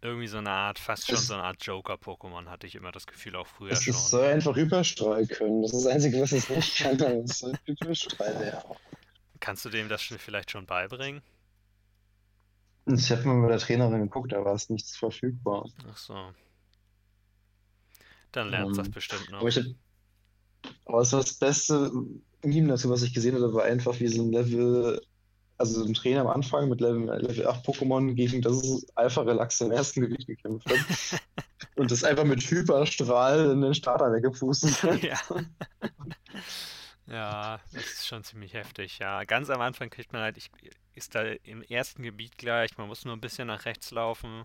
irgendwie 0.00 0.28
so 0.28 0.38
eine 0.38 0.50
Art, 0.50 0.78
fast 0.78 1.06
schon 1.06 1.16
Es- 1.16 1.26
so 1.26 1.34
eine 1.34 1.42
Art 1.42 1.64
Joker-Pokémon 1.64 2.46
hatte 2.48 2.66
ich 2.66 2.74
immer 2.74 2.92
das 2.92 3.06
Gefühl 3.06 3.36
auch 3.36 3.46
früher 3.46 3.72
Es, 3.72 3.82
schon. 3.82 3.94
es 3.94 4.10
soll 4.10 4.24
einfach 4.26 4.56
Überstrahl 4.56 5.26
können. 5.26 5.62
Das 5.62 5.72
ist 5.72 5.84
das 5.84 5.92
Einzige, 5.92 6.20
was 6.22 6.32
es 6.32 6.48
nicht 6.48 6.76
kann. 6.78 7.00
aber 7.00 7.14
Es 7.24 7.38
soll 7.40 7.52
Überstrahl 7.66 8.40
werden. 8.40 8.76
Kannst 9.42 9.64
du 9.64 9.70
dem 9.70 9.88
das 9.88 10.00
vielleicht 10.02 10.52
schon 10.52 10.66
beibringen? 10.66 11.20
Ich 12.86 13.10
habe 13.10 13.26
mal 13.26 13.42
bei 13.42 13.48
der 13.48 13.58
Trainerin 13.58 14.02
geguckt, 14.02 14.30
da 14.30 14.44
war 14.44 14.54
es 14.54 14.70
nichts 14.70 14.96
verfügbar. 14.96 15.68
Ach 15.90 15.96
so. 15.96 16.14
Dann 18.30 18.50
lernt 18.50 18.78
das 18.78 18.86
Ähm, 18.86 18.92
bestimmt 18.92 19.30
noch. 19.32 19.40
Aber 19.40 19.48
ich 19.48 19.74
aber 20.84 21.00
es 21.00 21.12
war 21.12 21.20
das 21.20 21.34
Beste 21.34 21.90
Team 22.42 22.68
dazu, 22.68 22.88
was 22.88 23.02
ich 23.02 23.14
gesehen 23.14 23.34
habe, 23.34 23.52
war 23.52 23.64
einfach 23.64 23.98
wie 23.98 24.06
so 24.06 24.22
ein 24.22 24.30
Level, 24.30 25.02
also 25.58 25.80
so 25.80 25.86
ein 25.86 25.94
Trainer 25.94 26.20
am 26.20 26.28
Anfang 26.28 26.68
mit 26.68 26.80
Level, 26.80 27.06
Level 27.20 27.48
8 27.48 27.66
Pokémon 27.66 28.14
gegen 28.14 28.42
das 28.42 28.86
Alpha-Relax 28.94 29.60
im 29.62 29.72
ersten 29.72 30.02
Gebiet 30.02 30.28
gekämpft 30.28 30.68
hat. 30.70 31.20
Und 31.74 31.90
das 31.90 32.04
einfach 32.04 32.24
mit 32.24 32.48
Hyperstrahl 32.48 33.50
in 33.50 33.60
den 33.60 33.74
Starter 33.74 34.12
weggepustet 34.12 34.80
hat. 34.84 35.02
Ja. 35.02 35.18
Ja, 37.06 37.60
das 37.72 37.92
ist 37.94 38.06
schon 38.06 38.24
ziemlich 38.24 38.54
heftig. 38.54 38.98
Ja, 38.98 39.24
ganz 39.24 39.50
am 39.50 39.60
Anfang 39.60 39.90
kriegt 39.90 40.12
man 40.12 40.22
halt, 40.22 40.36
ich, 40.36 40.50
ist 40.94 41.14
da 41.14 41.22
im 41.22 41.62
ersten 41.62 42.02
Gebiet 42.02 42.38
gleich, 42.38 42.76
man 42.78 42.88
muss 42.88 43.04
nur 43.04 43.14
ein 43.16 43.20
bisschen 43.20 43.48
nach 43.48 43.64
rechts 43.64 43.90
laufen. 43.90 44.44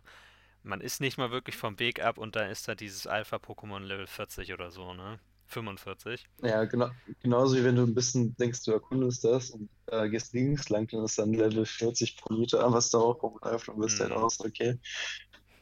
Man 0.64 0.82
ist 0.82 1.02
nicht 1.02 1.18
mal 1.18 1.32
wirklich 1.32 1.58
vom 1.58 1.80
Weg 1.80 2.02
ab 2.04 2.18
und 2.20 2.36
da 2.36 2.48
ist 2.48 2.68
da 2.68 2.76
dieses 2.76 3.08
Alpha-Pokémon 3.08 3.82
Level 3.84 4.08
40 4.08 4.54
oder 4.54 4.72
so, 4.72 4.94
ne? 4.94 5.20
45. 5.48 6.28
Ja, 6.44 6.66
genau, 6.66 6.90
genauso 7.20 7.56
wie 7.56 7.64
wenn 7.64 7.76
du 7.76 7.84
ein 7.84 7.96
bisschen 7.96 8.36
denkst, 8.38 8.64
du 8.64 8.72
erkundest 8.72 9.24
das 9.24 9.50
und 9.50 9.70
äh, 9.88 10.08
gehst 10.08 10.34
links 10.34 10.70
lang, 10.70 10.88
dann 10.88 11.04
ist 11.04 11.18
dann 11.18 11.34
Level 11.34 11.66
40 11.66 12.16
pro 12.18 12.34
Liter, 12.36 12.72
was 12.72 12.92
da 12.92 13.00
auch 13.00 13.22
rumläuft 13.24 13.70
und 13.70 13.80
bist 13.80 14.00
halt 14.00 14.12
Hm. 14.12 14.18
aus, 14.18 14.40
okay, 14.40 14.80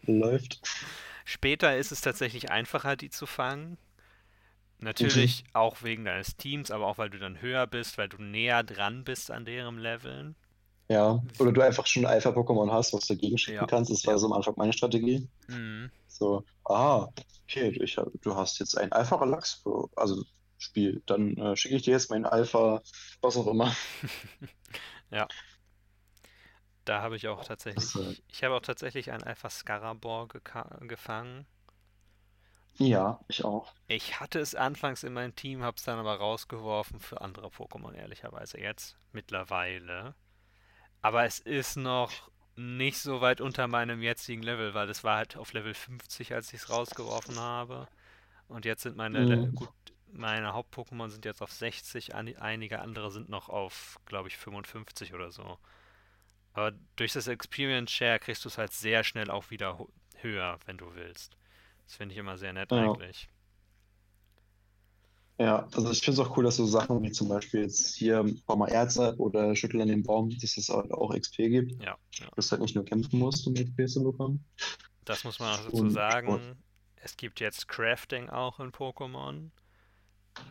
läuft. 0.03 0.61
Später 1.25 1.77
ist 1.77 1.91
es 1.91 2.01
tatsächlich 2.01 2.51
einfacher, 2.51 2.95
die 2.95 3.09
zu 3.09 3.25
fangen. 3.25 3.77
Mhm. 4.99 5.35
Natürlich 5.35 5.43
auch 5.53 5.83
wegen 5.83 6.05
deines 6.05 6.37
Teams, 6.37 6.71
aber 6.71 6.87
auch 6.87 6.97
weil 6.97 7.09
du 7.09 7.19
dann 7.19 7.41
höher 7.41 7.67
bist, 7.67 7.97
weil 7.97 8.09
du 8.09 8.21
näher 8.21 8.63
dran 8.63 9.03
bist 9.03 9.31
an 9.31 9.45
deren 9.45 9.79
Leveln. 9.79 10.35
Ja, 10.87 11.23
oder 11.39 11.51
du 11.51 11.61
einfach 11.61 11.87
schon 11.87 12.05
Alpha-Pokémon 12.05 12.71
hast, 12.71 12.93
was 12.93 13.07
du 13.07 13.15
dagegen 13.15 13.37
schicken 13.37 13.55
Ja, 13.55 13.67
kannst. 13.67 13.91
Das 13.91 14.05
war 14.05 14.13
ja. 14.13 14.19
so 14.19 14.27
am 14.27 14.33
Anfang 14.33 14.53
meine 14.57 14.73
Strategie. 14.73 15.27
Mhm. 15.47 15.91
So, 16.07 16.43
aha, 16.65 17.11
okay, 17.47 17.69
ich, 17.81 17.95
du 18.21 18.35
hast 18.35 18.59
jetzt 18.59 18.77
ein 18.77 18.91
Alpha-Relax, 18.91 19.63
also 19.95 20.23
Spiel. 20.57 21.03
Dann 21.07 21.37
äh, 21.37 21.55
schicke 21.57 21.75
ich 21.77 21.83
dir 21.83 21.91
jetzt 21.93 22.11
mein 22.11 22.25
Alpha, 22.25 22.81
was 23.21 23.37
auch 23.37 23.47
immer. 23.47 23.75
Ja, 25.11 25.27
da 26.85 27.01
habe 27.01 27.15
ich 27.15 27.27
auch 27.27 27.41
äh, 27.41 27.43
tatsächlich, 27.43 28.23
ich 28.27 28.43
habe 28.43 28.55
auch 28.55 28.61
tatsächlich 28.61 29.11
einen 29.11 29.23
Alpha 29.23 29.49
Scarabor 29.49 30.27
gefangen. 30.81 31.45
Ja, 32.79 33.19
ich 33.27 33.43
auch. 33.43 33.73
Ich 33.87 34.19
hatte 34.19 34.39
es 34.39 34.53
anfangs 34.55 35.03
in 35.03 35.13
meinem 35.13 35.35
Team, 35.35 35.63
habe 35.63 35.77
es 35.77 35.83
dann 35.83 35.99
aber 35.99 36.15
rausgeworfen 36.17 36.99
für 36.99 37.21
andere 37.21 37.47
Pokémon, 37.47 37.93
ehrlicherweise 37.93 38.59
jetzt, 38.59 38.97
mittlerweile. 39.11 40.15
Aber 41.01 41.25
es 41.25 41.39
ist 41.39 41.77
noch 41.77 42.31
nicht 42.55 42.99
so 42.99 43.21
weit 43.21 43.41
unter 43.41 43.67
meinem 43.67 44.01
jetzigen 44.03 44.43
Level, 44.43 44.73
weil 44.75 44.89
es 44.89 45.03
war 45.03 45.17
halt 45.17 45.37
auf 45.37 45.53
Level 45.53 45.73
50, 45.75 46.33
als 46.33 46.53
ich 46.53 46.61
es 46.61 46.69
rausgeworfen 46.69 47.39
habe. 47.39 47.89
Und 48.49 48.65
jetzt 48.65 48.83
sind 48.83 48.97
meine, 48.97 49.27
Mhm. 49.27 49.55
gut, 49.55 49.71
meine 50.13 50.53
Haupt-Pokémon 50.53 51.09
sind 51.09 51.25
jetzt 51.25 51.41
auf 51.43 51.51
60, 51.53 52.15
an- 52.15 52.35
einige 52.37 52.79
andere 52.81 53.11
sind 53.11 53.29
noch 53.29 53.49
auf, 53.49 53.99
glaube 54.05 54.29
ich, 54.29 54.37
55 54.37 55.13
oder 55.13 55.31
so. 55.31 55.59
Aber 56.53 56.71
durch 56.95 57.13
das 57.13 57.27
Experience 57.27 57.91
Share 57.91 58.19
kriegst 58.19 58.45
du 58.45 58.49
es 58.49 58.57
halt 58.57 58.73
sehr 58.73 59.03
schnell 59.03 59.29
auch 59.29 59.51
wieder 59.51 59.77
höher, 60.17 60.59
wenn 60.65 60.77
du 60.77 60.95
willst. 60.95 61.37
Das 61.87 61.95
finde 61.95 62.13
ich 62.13 62.19
immer 62.19 62.37
sehr 62.37 62.53
nett 62.53 62.71
Ja, 62.71 62.75
eigentlich. 62.75 63.27
ja, 65.37 65.67
also 65.73 65.91
ich 65.91 66.01
finde 66.01 66.21
es 66.21 66.27
auch 66.27 66.37
cool, 66.37 66.45
dass 66.45 66.55
so 66.57 66.65
Sachen 66.65 67.01
wie 67.03 67.11
zum 67.11 67.27
Beispiel 67.27 67.61
jetzt 67.63 67.95
hier 67.95 68.23
Bau 68.45 68.55
mal 68.55 68.69
Erz 68.69 68.97
ab 68.97 69.19
oder 69.19 69.55
Schüttel 69.55 69.81
an 69.81 69.89
den 69.89 70.03
Baum, 70.03 70.29
dass 70.29 70.57
es 70.57 70.69
halt 70.69 70.91
auch 70.93 71.13
XP 71.13 71.49
gibt. 71.49 71.73
Ja, 71.79 71.97
ja. 72.19 72.29
Dass 72.35 72.47
du 72.47 72.51
halt 72.53 72.61
nicht 72.61 72.75
nur 72.75 72.85
kämpfen 72.85 73.19
musst, 73.19 73.45
um 73.47 73.53
XP 73.55 73.87
zu 73.87 74.03
bekommen. 74.03 74.45
Das 75.05 75.23
muss 75.23 75.39
man 75.39 75.57
auch 75.57 75.63
dazu 75.63 75.87
Und, 75.87 75.89
und 76.25 76.41
sagen. 76.41 76.61
Es 76.97 77.15
gibt 77.17 77.39
jetzt 77.39 77.67
Crafting 77.69 78.29
auch 78.29 78.59
in 78.59 78.71
Pokémon. 78.73 79.51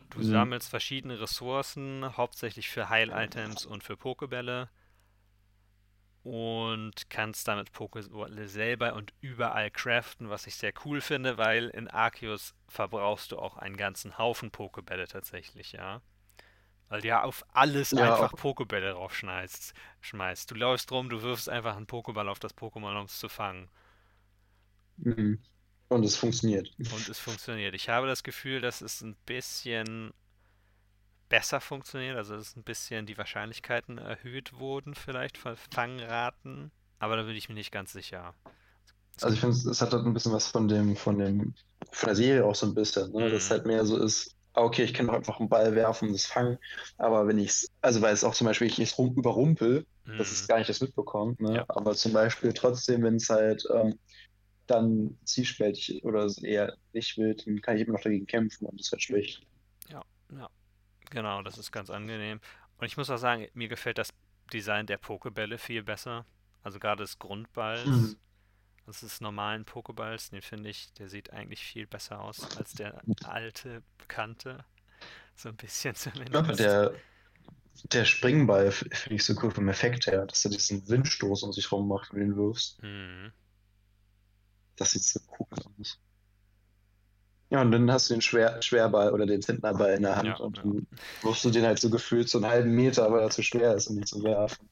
Du 0.08 0.22
mh, 0.22 0.22
sammelst 0.22 0.70
verschiedene 0.70 1.20
Ressourcen, 1.20 2.16
hauptsächlich 2.16 2.70
für 2.70 2.88
Heil-Items 2.88 3.66
und 3.66 3.84
für 3.84 3.98
Pokebälle. 3.98 4.70
Und 6.24 7.10
kannst 7.10 7.48
damit 7.48 7.70
Pokébälle 7.72 8.48
selber 8.48 8.94
und 8.94 9.12
überall 9.20 9.70
craften, 9.70 10.30
was 10.30 10.46
ich 10.46 10.56
sehr 10.56 10.72
cool 10.84 11.02
finde, 11.02 11.38
weil 11.38 11.68
in 11.68 11.86
Arceus 11.88 12.54
verbrauchst 12.66 13.32
du 13.32 13.38
auch 13.38 13.58
einen 13.58 13.76
ganzen 13.76 14.18
Haufen 14.18 14.50
Pokebälle 14.50 15.06
tatsächlich, 15.06 15.72
ja. 15.72 16.02
Weil 16.88 17.02
du 17.02 17.08
ja 17.08 17.22
auf 17.22 17.44
alles 17.52 17.92
ja, 17.92 18.12
einfach 18.12 18.32
auch, 18.32 18.36
Pokebälle 18.36 18.92
draufschmeißt. 18.92 19.74
Schmeißt. 20.00 20.50
Du 20.50 20.54
läufst 20.54 20.90
rum, 20.92 21.10
du 21.10 21.22
wirfst 21.22 21.48
einfach 21.50 21.76
einen 21.76 21.86
Pokéball 21.86 22.28
auf 22.28 22.38
das 22.38 22.56
Pokémon, 22.56 22.98
um 22.98 23.06
es 23.06 23.18
zu 23.18 23.28
fangen. 23.28 23.68
mh. 24.98 25.38
Und 25.88 26.04
es 26.04 26.16
funktioniert. 26.16 26.72
Und 26.78 27.08
es 27.08 27.18
funktioniert. 27.18 27.74
Ich 27.74 27.88
habe 27.88 28.06
das 28.06 28.22
Gefühl, 28.22 28.60
dass 28.60 28.80
es 28.80 29.02
ein 29.02 29.16
bisschen 29.26 30.12
besser 31.34 31.60
funktioniert, 31.60 32.16
also 32.16 32.36
dass 32.36 32.54
ein 32.54 32.62
bisschen 32.62 33.06
die 33.06 33.18
Wahrscheinlichkeiten 33.18 33.98
erhöht 33.98 34.52
wurden, 34.52 34.94
vielleicht 34.94 35.36
von 35.36 35.56
Fangraten. 35.56 36.70
Aber 37.00 37.16
da 37.16 37.24
bin 37.24 37.34
ich 37.34 37.48
mir 37.48 37.56
nicht 37.56 37.72
ganz 37.72 37.92
sicher. 37.92 38.34
Also 39.20 39.34
ich 39.34 39.40
finde, 39.40 39.56
es 39.56 39.80
hat 39.80 39.92
halt 39.92 40.06
ein 40.06 40.14
bisschen 40.14 40.30
was 40.30 40.46
von 40.46 40.68
dem, 40.68 40.94
von 40.94 41.18
dem, 41.18 41.52
von 41.90 42.06
der 42.06 42.14
Serie 42.14 42.44
auch 42.44 42.54
so 42.54 42.66
ein 42.66 42.74
bisschen, 42.74 43.10
ne? 43.10 43.30
Dass 43.30 43.44
es 43.44 43.50
halt 43.50 43.66
mehr 43.66 43.84
so 43.84 44.00
ist, 44.00 44.36
okay, 44.52 44.84
ich 44.84 44.94
kann 44.94 45.08
doch 45.08 45.14
einfach 45.14 45.40
einen 45.40 45.48
Ball 45.48 45.74
werfen 45.74 46.06
und 46.06 46.14
das 46.14 46.24
fangen, 46.24 46.56
aber 46.98 47.26
wenn 47.26 47.38
ich 47.38 47.48
es, 47.48 47.70
also 47.80 48.00
weil 48.00 48.14
es 48.14 48.22
auch 48.22 48.34
zum 48.34 48.46
Beispiel, 48.46 48.68
ich 48.68 48.78
es 48.78 48.96
rum, 48.96 49.12
überrumpel, 49.16 49.84
dass 50.16 50.30
es 50.30 50.46
gar 50.46 50.58
nicht 50.58 50.70
das 50.70 50.80
mitbekommt, 50.80 51.40
ne? 51.40 51.56
ja, 51.56 51.64
Aber 51.66 51.96
zum 51.96 52.12
Beispiel 52.12 52.52
trotzdem, 52.52 53.02
wenn 53.02 53.16
es 53.16 53.28
halt 53.28 53.64
ähm, 53.74 53.98
dann 54.68 55.18
zielspältig 55.24 56.04
oder 56.04 56.30
eher 56.42 56.76
nicht 56.92 57.18
wird, 57.18 57.44
dann 57.44 57.60
kann 57.60 57.74
ich 57.76 57.82
immer 57.82 57.94
noch 57.94 58.02
dagegen 58.02 58.26
kämpfen 58.26 58.66
und 58.66 58.78
das 58.78 58.86
ist 58.86 58.92
halt 58.92 59.02
schlecht. 59.02 59.42
ja, 59.88 60.04
ja. 60.30 60.48
Genau, 61.14 61.42
das 61.42 61.58
ist 61.58 61.72
ganz 61.72 61.90
angenehm. 61.90 62.40
Und 62.78 62.86
ich 62.86 62.96
muss 62.96 63.08
auch 63.10 63.18
sagen, 63.18 63.48
mir 63.54 63.68
gefällt 63.68 63.98
das 63.98 64.10
Design 64.52 64.86
der 64.86 64.98
Pokebälle 64.98 65.58
viel 65.58 65.82
besser. 65.82 66.26
Also 66.62 66.78
gerade 66.80 67.02
des 67.04 67.18
Mhm. 67.18 67.18
Grundballs. 67.18 68.18
Das 68.86 69.00
des 69.00 69.20
normalen 69.22 69.64
Pokeballs, 69.64 70.30
den 70.30 70.42
finde 70.42 70.70
ich, 70.70 70.92
der 70.94 71.08
sieht 71.08 71.32
eigentlich 71.32 71.64
viel 71.64 71.86
besser 71.86 72.20
aus 72.20 72.50
als 72.56 72.74
der 72.74 73.02
alte, 73.22 73.82
bekannte. 73.98 74.64
So 75.36 75.50
ein 75.50 75.56
bisschen 75.56 75.94
Ja, 76.32 76.42
zumindest. 76.42 76.58
der, 76.58 77.02
der 77.92 78.04
Springball 78.04 78.72
finde 78.72 79.14
ich 79.14 79.24
so 79.24 79.34
cool 79.42 79.50
vom 79.52 79.68
Effekt 79.68 80.06
her, 80.06 80.26
dass 80.26 80.44
er 80.44 80.50
diesen 80.52 80.88
Windstoß 80.88 81.42
um 81.44 81.52
sich 81.52 81.70
rum 81.72 81.88
macht, 81.88 82.12
wenn 82.12 82.20
du 82.20 82.26
ihn 82.26 82.36
wirfst. 82.36 82.82
Mhm. 82.82 83.32
Das 84.76 84.92
sieht 84.92 85.02
so 85.02 85.18
cool 85.40 85.48
aus. 85.80 85.98
Ja, 87.54 87.60
und 87.62 87.70
dann 87.70 87.90
hast 87.92 88.10
du 88.10 88.14
den 88.14 88.20
Schwer 88.20 88.60
Schwerball 88.62 89.12
oder 89.12 89.26
den 89.26 89.40
Zentnerball 89.40 89.94
in 89.94 90.02
der 90.02 90.16
Hand 90.16 90.40
Ja, 90.40 90.40
und 90.40 90.58
dann 90.58 90.86
wirfst 91.22 91.44
du 91.44 91.50
den 91.50 91.64
halt 91.64 91.78
so 91.78 91.88
gefühlt 91.88 92.28
so 92.28 92.38
einen 92.38 92.48
halben 92.48 92.72
Meter, 92.72 93.10
weil 93.12 93.20
er 93.22 93.30
zu 93.30 93.42
schwer 93.44 93.74
ist, 93.76 93.86
um 93.88 93.96
ihn 93.98 94.06
zu 94.06 94.22
werfen. 94.24 94.68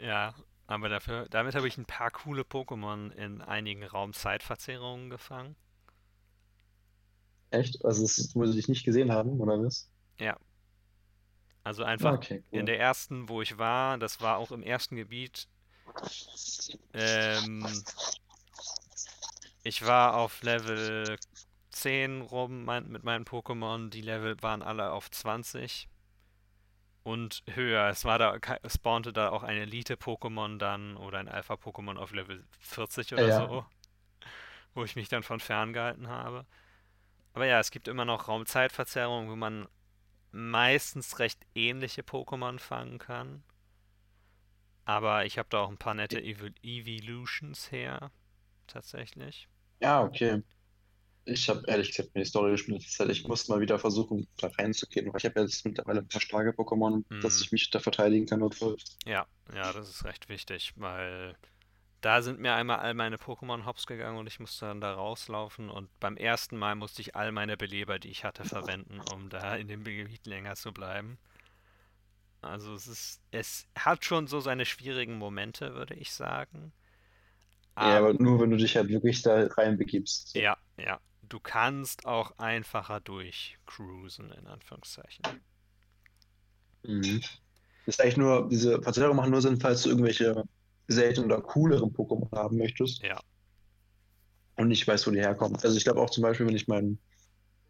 Ja, 0.00 0.34
aber 0.66 0.88
dafür, 0.88 1.28
damit 1.28 1.54
habe 1.54 1.68
ich 1.68 1.76
ein 1.78 1.84
paar 1.86 2.10
coole 2.10 2.42
Pokémon 2.42 3.10
in 3.12 3.42
einigen 3.42 3.84
Raumzeitverzerrungen 3.84 5.10
gefangen. 5.10 5.56
Echt? 7.50 7.84
Also, 7.84 8.02
das, 8.02 8.34
wo 8.34 8.44
sie 8.46 8.54
dich 8.56 8.68
nicht 8.68 8.84
gesehen 8.84 9.12
haben, 9.12 9.38
oder 9.40 9.62
was? 9.62 9.90
Ja, 10.18 10.38
also 11.64 11.84
Ah, 12.00 12.14
einfach 12.14 12.14
Okay, 12.14 12.42
in 12.50 12.66
cool. 12.66 12.66
der 12.66 12.78
ersten, 12.80 13.28
wo 13.28 13.42
ich 13.42 13.58
war, 13.58 13.98
das 13.98 14.20
war 14.20 14.38
auch 14.38 14.50
im 14.52 14.62
ersten 14.62 14.96
Gebiet. 14.96 15.48
Ähm, 16.92 17.84
ich 19.62 19.84
war 19.84 20.14
auf 20.16 20.42
Level 20.42 21.18
10 21.80 22.22
rum 22.22 22.64
mein, 22.64 22.88
mit 22.88 23.04
meinen 23.04 23.24
Pokémon. 23.24 23.90
Die 23.90 24.00
Level 24.02 24.36
waren 24.42 24.62
alle 24.62 24.92
auf 24.92 25.10
20 25.10 25.88
und 27.02 27.42
höher. 27.50 27.88
Es 27.88 28.04
war 28.04 28.18
da, 28.18 28.38
spawnte 28.66 29.12
da 29.12 29.30
auch 29.30 29.42
ein 29.42 29.56
Elite-Pokémon 29.56 30.58
dann 30.58 30.96
oder 30.96 31.18
ein 31.18 31.28
Alpha-Pokémon 31.28 31.96
auf 31.96 32.12
Level 32.12 32.44
40 32.60 33.14
Ja, 33.16 33.22
oder 33.22 33.28
ja. 33.28 33.46
so, 33.48 33.64
wo 34.74 34.84
ich 34.84 34.96
mich 34.96 35.08
dann 35.08 35.22
von 35.22 35.40
fern 35.40 35.72
gehalten 35.72 36.08
habe. 36.08 36.46
Aber 37.34 37.46
ja, 37.46 37.60
es 37.60 37.70
gibt 37.70 37.88
immer 37.88 38.04
noch 38.04 38.28
Raumzeitverzerrungen, 38.28 39.30
wo 39.30 39.36
man 39.36 39.68
meistens 40.32 41.18
recht 41.20 41.46
ähnliche 41.54 42.02
Pokémon 42.02 42.58
fangen 42.60 42.98
kann. 42.98 43.44
Aber 44.84 45.24
ich 45.24 45.38
habe 45.38 45.48
da 45.50 45.60
auch 45.60 45.68
ein 45.68 45.78
paar 45.78 45.94
nette 45.94 46.20
Evol 46.20 46.52
Evolutions 46.62 47.70
her, 47.70 48.10
tatsächlich. 48.66 49.48
Ja, 49.80 50.02
okay. 50.02 50.42
Ich 51.28 51.48
habe 51.48 51.62
ehrlich 51.68 51.88
gesagt 51.90 52.14
mir 52.14 52.22
die 52.22 52.28
Story 52.28 52.50
gespielt. 52.52 52.84
Ich 53.10 53.26
muss 53.28 53.48
mal 53.48 53.60
wieder 53.60 53.78
versuchen, 53.78 54.26
da 54.38 54.48
reinzugehen. 54.48 55.06
Weil 55.12 55.18
ich 55.18 55.24
habe 55.26 55.40
jetzt 55.40 55.64
mittlerweile 55.64 56.00
ein 56.00 56.08
paar 56.08 56.20
starke 56.20 56.50
Pokémon, 56.50 57.04
dass 57.20 57.40
Hm, 57.40 57.42
ich 57.42 57.52
mich 57.52 57.70
da 57.70 57.78
verteidigen 57.80 58.26
kann. 58.26 58.40
notfalls. 58.40 58.98
ja, 59.04 59.26
ja, 59.52 59.72
das 59.72 59.88
ist 59.88 60.04
recht 60.04 60.28
wichtig, 60.28 60.72
weil 60.76 61.36
da 62.02 62.22
sind 62.22 62.40
mir 62.40 62.54
einmal 62.54 62.78
all 62.80 62.94
meine 62.94 63.16
Pokémon 63.18 63.64
hops 63.66 63.86
gegangen 63.86 64.18
und 64.18 64.26
ich 64.28 64.40
musste 64.40 64.66
dann 64.66 64.80
da 64.82 64.94
rauslaufen 64.94 65.70
und 65.70 65.90
beim 66.00 66.16
ersten 66.18 66.56
Mal 66.58 66.74
musste 66.76 67.02
ich 67.02 67.16
all 67.16 67.32
meine 67.32 67.56
Beleber, 67.58 67.98
die 68.00 68.10
ich 68.10 68.24
hatte, 68.24 68.44
verwenden, 68.44 69.00
um 69.00 69.30
da 69.30 69.56
in 69.56 69.68
dem 69.68 69.84
Gebiet 69.84 70.26
länger 70.26 70.56
zu 70.56 70.72
bleiben. 70.72 71.18
Also 72.42 72.74
es 72.74 72.86
ist, 72.88 73.20
es 73.30 73.68
hat 73.76 74.04
schon 74.04 74.26
so 74.26 74.40
seine 74.40 74.64
schwierigen 74.66 75.18
Momente, 75.18 75.74
würde 75.74 75.94
ich 75.94 76.12
sagen. 76.12 76.72
Ja, 77.80 77.98
Aber 77.98 78.12
aber 78.12 78.14
nur 78.14 78.40
wenn 78.40 78.50
du 78.50 78.56
dich 78.56 78.76
halt 78.76 78.88
wirklich 78.88 79.22
da 79.22 79.46
reinbegibst. 79.48 80.28
So. 80.28 80.42
ja, 80.42 80.56
ja, 80.78 81.00
du 81.28 81.40
kannst 81.40 82.06
auch 82.06 82.38
einfacher 82.38 83.00
durchcruisen, 83.00 84.32
in 84.32 84.46
Anführungszeichen. 84.46 85.26
Mhm. 86.82 87.20
Das 87.86 87.96
ist 87.96 88.00
eigentlich 88.02 88.16
nur, 88.16 88.48
diese 88.48 88.82
Verzerrungen 88.82 89.16
machen 89.16 89.30
nur 89.30 89.42
Sinn, 89.42 89.60
falls 89.60 89.82
du 89.82 89.90
irgendwelche 89.90 90.44
seltenen 90.88 91.30
oder 91.32 91.42
cooleren 91.42 91.92
Pokémon 91.92 92.30
haben 92.36 92.58
möchtest 92.58 93.02
Ja, 93.02 93.20
und 94.56 94.68
nicht 94.68 94.86
weißt, 94.86 95.06
wo 95.06 95.10
die 95.10 95.20
herkommen. 95.20 95.56
Also 95.62 95.76
ich 95.76 95.84
glaube 95.84 96.00
auch 96.00 96.10
zum 96.10 96.22
Beispiel, 96.22 96.46
wenn 96.46 96.56
ich 96.56 96.68
meinen 96.68 96.98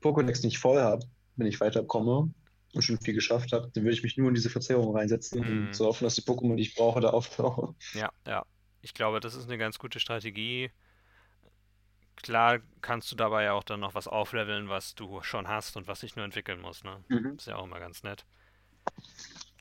Pokédex 0.02 0.44
nicht 0.44 0.58
voll 0.58 0.80
habe, 0.80 1.06
wenn 1.36 1.46
ich 1.46 1.60
weiterkomme, 1.60 2.32
und 2.74 2.82
schon 2.82 3.00
viel 3.00 3.14
geschafft 3.14 3.52
habe, 3.52 3.70
dann 3.74 3.84
würde 3.84 3.94
ich 3.94 4.02
mich 4.02 4.16
nur 4.18 4.28
in 4.28 4.34
diese 4.34 4.50
Verzerrung 4.50 4.96
reinsetzen 4.96 5.40
Mhm. 5.40 5.48
und 5.48 5.74
so 5.74 5.86
hoffen, 5.86 6.04
dass 6.04 6.16
die 6.16 6.22
Pokémon, 6.22 6.56
die 6.56 6.62
ich 6.62 6.74
brauche, 6.74 7.00
da 7.00 7.10
auftauchen. 7.10 7.76
Ja, 7.92 8.10
ja. 8.26 8.44
Ich 8.80 8.94
glaube, 8.94 9.20
das 9.20 9.34
ist 9.34 9.44
eine 9.44 9.58
ganz 9.58 9.78
gute 9.78 10.00
Strategie. 10.00 10.70
Klar 12.22 12.60
kannst 12.80 13.10
du 13.12 13.16
dabei 13.16 13.44
ja 13.44 13.52
auch 13.52 13.64
dann 13.64 13.80
noch 13.80 13.94
was 13.94 14.08
aufleveln, 14.08 14.68
was 14.68 14.94
du 14.94 15.22
schon 15.22 15.48
hast 15.48 15.76
und 15.76 15.86
was 15.86 16.00
sich 16.00 16.16
nur 16.16 16.24
entwickeln 16.24 16.60
muss, 16.60 16.84
ne? 16.84 17.02
Mhm. 17.08 17.36
Ist 17.36 17.46
ja 17.46 17.56
auch 17.56 17.64
immer 17.64 17.80
ganz 17.80 18.02
nett. 18.02 18.24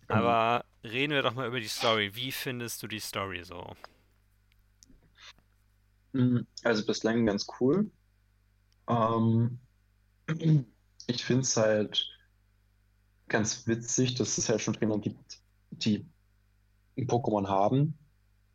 Genau. 0.08 0.20
Aber 0.20 0.66
reden 0.84 1.14
wir 1.14 1.22
doch 1.22 1.34
mal 1.34 1.48
über 1.48 1.60
die 1.60 1.68
Story. 1.68 2.16
Wie 2.16 2.32
findest 2.32 2.82
du 2.82 2.88
die 2.88 3.00
Story 3.00 3.44
so? 3.44 3.76
Mhm. 6.14 6.48
Also 6.64 6.86
bislang 6.86 7.26
ganz 7.26 7.48
cool. 7.60 7.92
Ähm, 8.88 9.60
ich 11.08 11.24
finde 11.24 11.42
es 11.42 11.58
halt 11.58 12.08
ganz 13.30 13.68
witzig, 13.68 14.16
dass 14.16 14.38
es 14.38 14.50
halt 14.50 14.62
schon 14.62 14.74
Trainer 14.74 15.00
gibt, 15.00 15.40
die 15.72 16.06
ein 16.98 17.08
Pokémon 17.08 17.48
haben, 17.48 17.98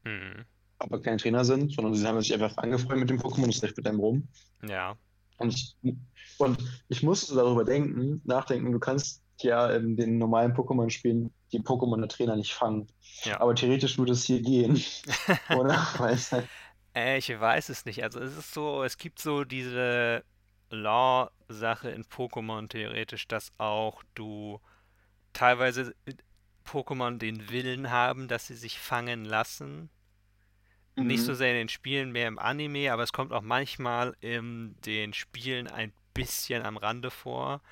Mhm. 0.05 0.45
Aber 0.83 1.01
keine 1.01 1.17
Trainer 1.17 1.45
sind, 1.45 1.73
sondern 1.73 1.95
sie 1.95 2.07
haben 2.07 2.21
sich 2.21 2.33
einfach 2.35 2.57
angefreundet 2.57 3.11
mit 3.11 3.11
dem 3.11 3.21
Pokémon 3.21 3.45
und 3.45 3.55
es 3.55 3.63
läuft 3.63 3.77
mit 3.77 3.87
einem 3.87 4.01
rum. 4.01 4.29
Ja. 4.67 4.97
Und 5.39 5.55
ich, 5.55 5.77
und 6.39 6.59
ich 6.89 7.03
musste 7.03 7.35
darüber 7.35 7.65
denken, 7.65 8.21
nachdenken, 8.25 8.73
du 8.73 8.79
kannst 8.79 9.23
ja 9.41 9.71
in 9.75 9.97
den 9.97 10.19
normalen 10.19 10.55
Pokémon-Spielen 10.55 11.33
die 11.53 11.61
Pokémon 11.61 11.99
der 11.99 12.09
Trainer 12.09 12.37
nicht 12.37 12.55
fangen. 12.55 12.89
Ja. 13.25 13.41
Aber 13.41 13.55
theoretisch 13.55 13.99
würde 13.99 14.13
es 14.13 14.25
hier 14.25 14.41
gehen, 14.41 14.83
oder? 15.57 15.99
Halt, 15.99 16.49
Äh, 16.95 17.19
ich 17.19 17.29
weiß 17.29 17.71
es 17.71 17.85
nicht. 17.85 18.03
Also 18.03 18.21
es 18.21 18.37
ist 18.37 18.53
so, 18.53 18.85
es 18.85 18.99
gibt 18.99 19.19
so 19.19 19.45
diese 19.45 20.25
Law-Sache 20.71 21.91
in 21.91 22.05
Pokémon 22.05 22.69
theoretisch, 22.69 23.29
dass 23.29 23.51
auch 23.59 24.03
du 24.15 24.61
teilweise 25.33 25.95
Pokémon 26.67 27.19
den 27.19 27.51
Willen 27.51 27.91
haben, 27.91 28.29
dass 28.29 28.47
sie 28.47 28.55
sich 28.55 28.79
fangen 28.79 29.25
lassen. 29.25 29.91
Nicht 30.97 31.23
so 31.23 31.33
Mhm. 31.33 31.37
sehr 31.37 31.51
in 31.51 31.57
den 31.57 31.69
Spielen, 31.69 32.13
mehr 32.13 32.29
im 32.29 32.39
Anime, 32.39 32.93
aber 32.93 33.03
es 33.03 33.13
kommt 33.13 33.33
auch 33.33 33.43
manchmal 33.43 34.17
in 34.21 34.77
den 34.83 35.13
Spielen 35.15 35.67
ein 35.69 35.93
bisschen 36.15 36.65
am 36.65 36.77
Rande 36.77 37.11
vor. 37.11 37.63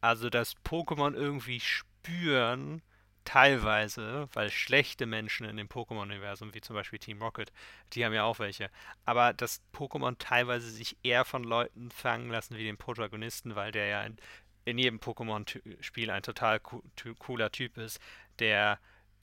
Also, 0.00 0.30
dass 0.30 0.56
Pokémon 0.64 1.14
irgendwie 1.14 1.60
spüren, 1.60 2.82
teilweise, 3.24 4.28
weil 4.32 4.50
schlechte 4.50 5.06
Menschen 5.06 5.46
in 5.46 5.56
dem 5.56 5.68
Pokémon-Universum, 5.68 6.54
wie 6.54 6.60
zum 6.60 6.74
Beispiel 6.74 6.98
Team 6.98 7.22
Rocket, 7.22 7.52
die 7.92 8.04
haben 8.04 8.12
ja 8.14 8.24
auch 8.24 8.38
welche, 8.40 8.70
aber 9.04 9.32
dass 9.32 9.62
Pokémon 9.72 10.16
teilweise 10.18 10.70
sich 10.70 10.96
eher 11.04 11.24
von 11.24 11.44
Leuten 11.44 11.90
fangen 11.90 12.30
lassen 12.30 12.56
wie 12.56 12.64
den 12.64 12.78
Protagonisten, 12.78 13.54
weil 13.54 13.70
der 13.72 13.86
ja 13.86 14.02
in, 14.04 14.16
in 14.64 14.78
jedem 14.78 14.98
Pokémon-Spiel 14.98 16.10
ein 16.10 16.22
total 16.22 16.60
cooler 16.60 17.52
Typ 17.52 17.78
ist, 17.78 18.00
der 18.40 18.78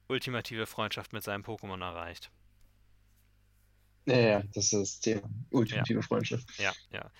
ultimative 0.08 0.66
Freundschaft 0.66 1.14
mit 1.14 1.24
seinem 1.24 1.44
Pokémon 1.44 1.82
erreicht. 1.82 2.32
Ja, 4.10 4.18
ja, 4.18 4.44
das 4.54 4.66
ist 4.66 4.74
das 4.74 5.00
Thema. 5.00 5.22
Ja, 5.22 5.30
Ultimative 5.52 6.02
Freundschaft. 6.04 6.48
ja, 6.58 6.76
ja. 6.92 7.12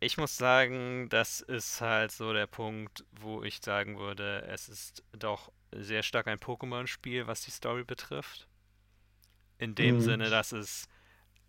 Ich 0.00 0.16
muss 0.16 0.36
sagen, 0.36 1.08
das 1.10 1.40
ist 1.40 1.80
halt 1.80 2.12
so 2.12 2.32
der 2.32 2.46
Punkt, 2.46 3.04
wo 3.12 3.42
ich 3.42 3.60
sagen 3.62 3.98
würde, 3.98 4.42
es 4.42 4.68
ist 4.68 5.02
doch 5.12 5.52
sehr 5.72 6.02
stark 6.02 6.28
ein 6.28 6.38
Pokémon-Spiel, 6.38 7.26
was 7.26 7.42
die 7.42 7.50
Story 7.50 7.84
betrifft. 7.84 8.48
In 9.58 9.74
dem 9.74 9.96
Mhm. 9.96 10.00
Sinne, 10.00 10.30
dass 10.30 10.52
es 10.52 10.88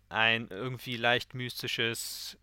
ein 0.08 0.48
irgendwie 0.48 0.96
leicht 0.96 1.34
mystisches 1.34 2.38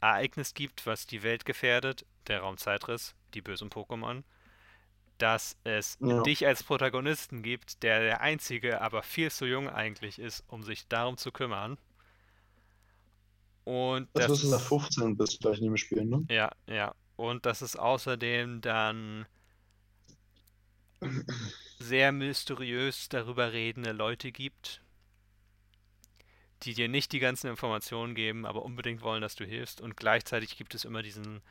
Ereignis 0.00 0.54
gibt, 0.54 0.86
was 0.86 1.06
die 1.06 1.22
Welt 1.22 1.44
gefährdet, 1.46 2.06
der 2.28 2.40
Raumzeitriss, 2.40 3.14
die 3.34 3.42
bösen 3.42 3.70
Pokémon, 3.70 4.24
dass 5.22 5.56
es 5.64 5.98
Ja. 6.00 6.22
dich 6.26 6.46
als 6.46 6.64
Protagonisten 6.64 7.42
gibt, 7.42 7.82
der 7.84 8.00
der 8.00 8.20
einzige, 8.22 8.80
aber 8.82 9.02
viel 9.04 9.30
zu 9.30 9.46
jung 9.46 9.68
eigentlich 9.70 10.18
ist, 10.18 10.44
um 10.48 10.62
sich 10.64 10.88
darum 10.88 11.16
zu 11.18 11.32
kümmern. 11.32 11.78
Und 13.64 14.08
Das 14.14 14.26
das 14.26 14.40
du 14.40 14.48
nach 14.48 14.60
ist 14.60 14.62
15 14.62 15.18
bist 15.18 15.40
gleich 15.40 15.60
neben 15.60 15.76
Spielen, 15.76 16.08
ne? 16.08 16.26
ja, 16.28 16.50
ja. 16.66 16.94
Und 17.16 17.46
dass 17.46 17.60
es 17.62 17.76
außerdem 17.76 18.60
dann 18.60 19.26
sehr 21.78 22.12
mysteriös 22.12 23.10
darüber 23.10 23.52
redende 23.52 23.92
Leute 23.92 24.32
gibt, 24.32 24.80
die 26.62 26.72
dir 26.74 26.88
nicht 26.88 27.12
die 27.12 27.18
ganzen 27.18 27.48
Informationen 27.48 28.14
geben, 28.14 28.46
aber 28.46 28.62
unbedingt 28.62 29.02
wollen, 29.02 29.20
dass 29.22 29.34
du 29.34 29.44
hilfst. 29.44 29.80
Und 29.82 29.96
gleichzeitig 29.98 30.56
gibt 30.56 30.74
es 30.74 30.84
immer 30.86 31.02
diesen, 31.02 31.42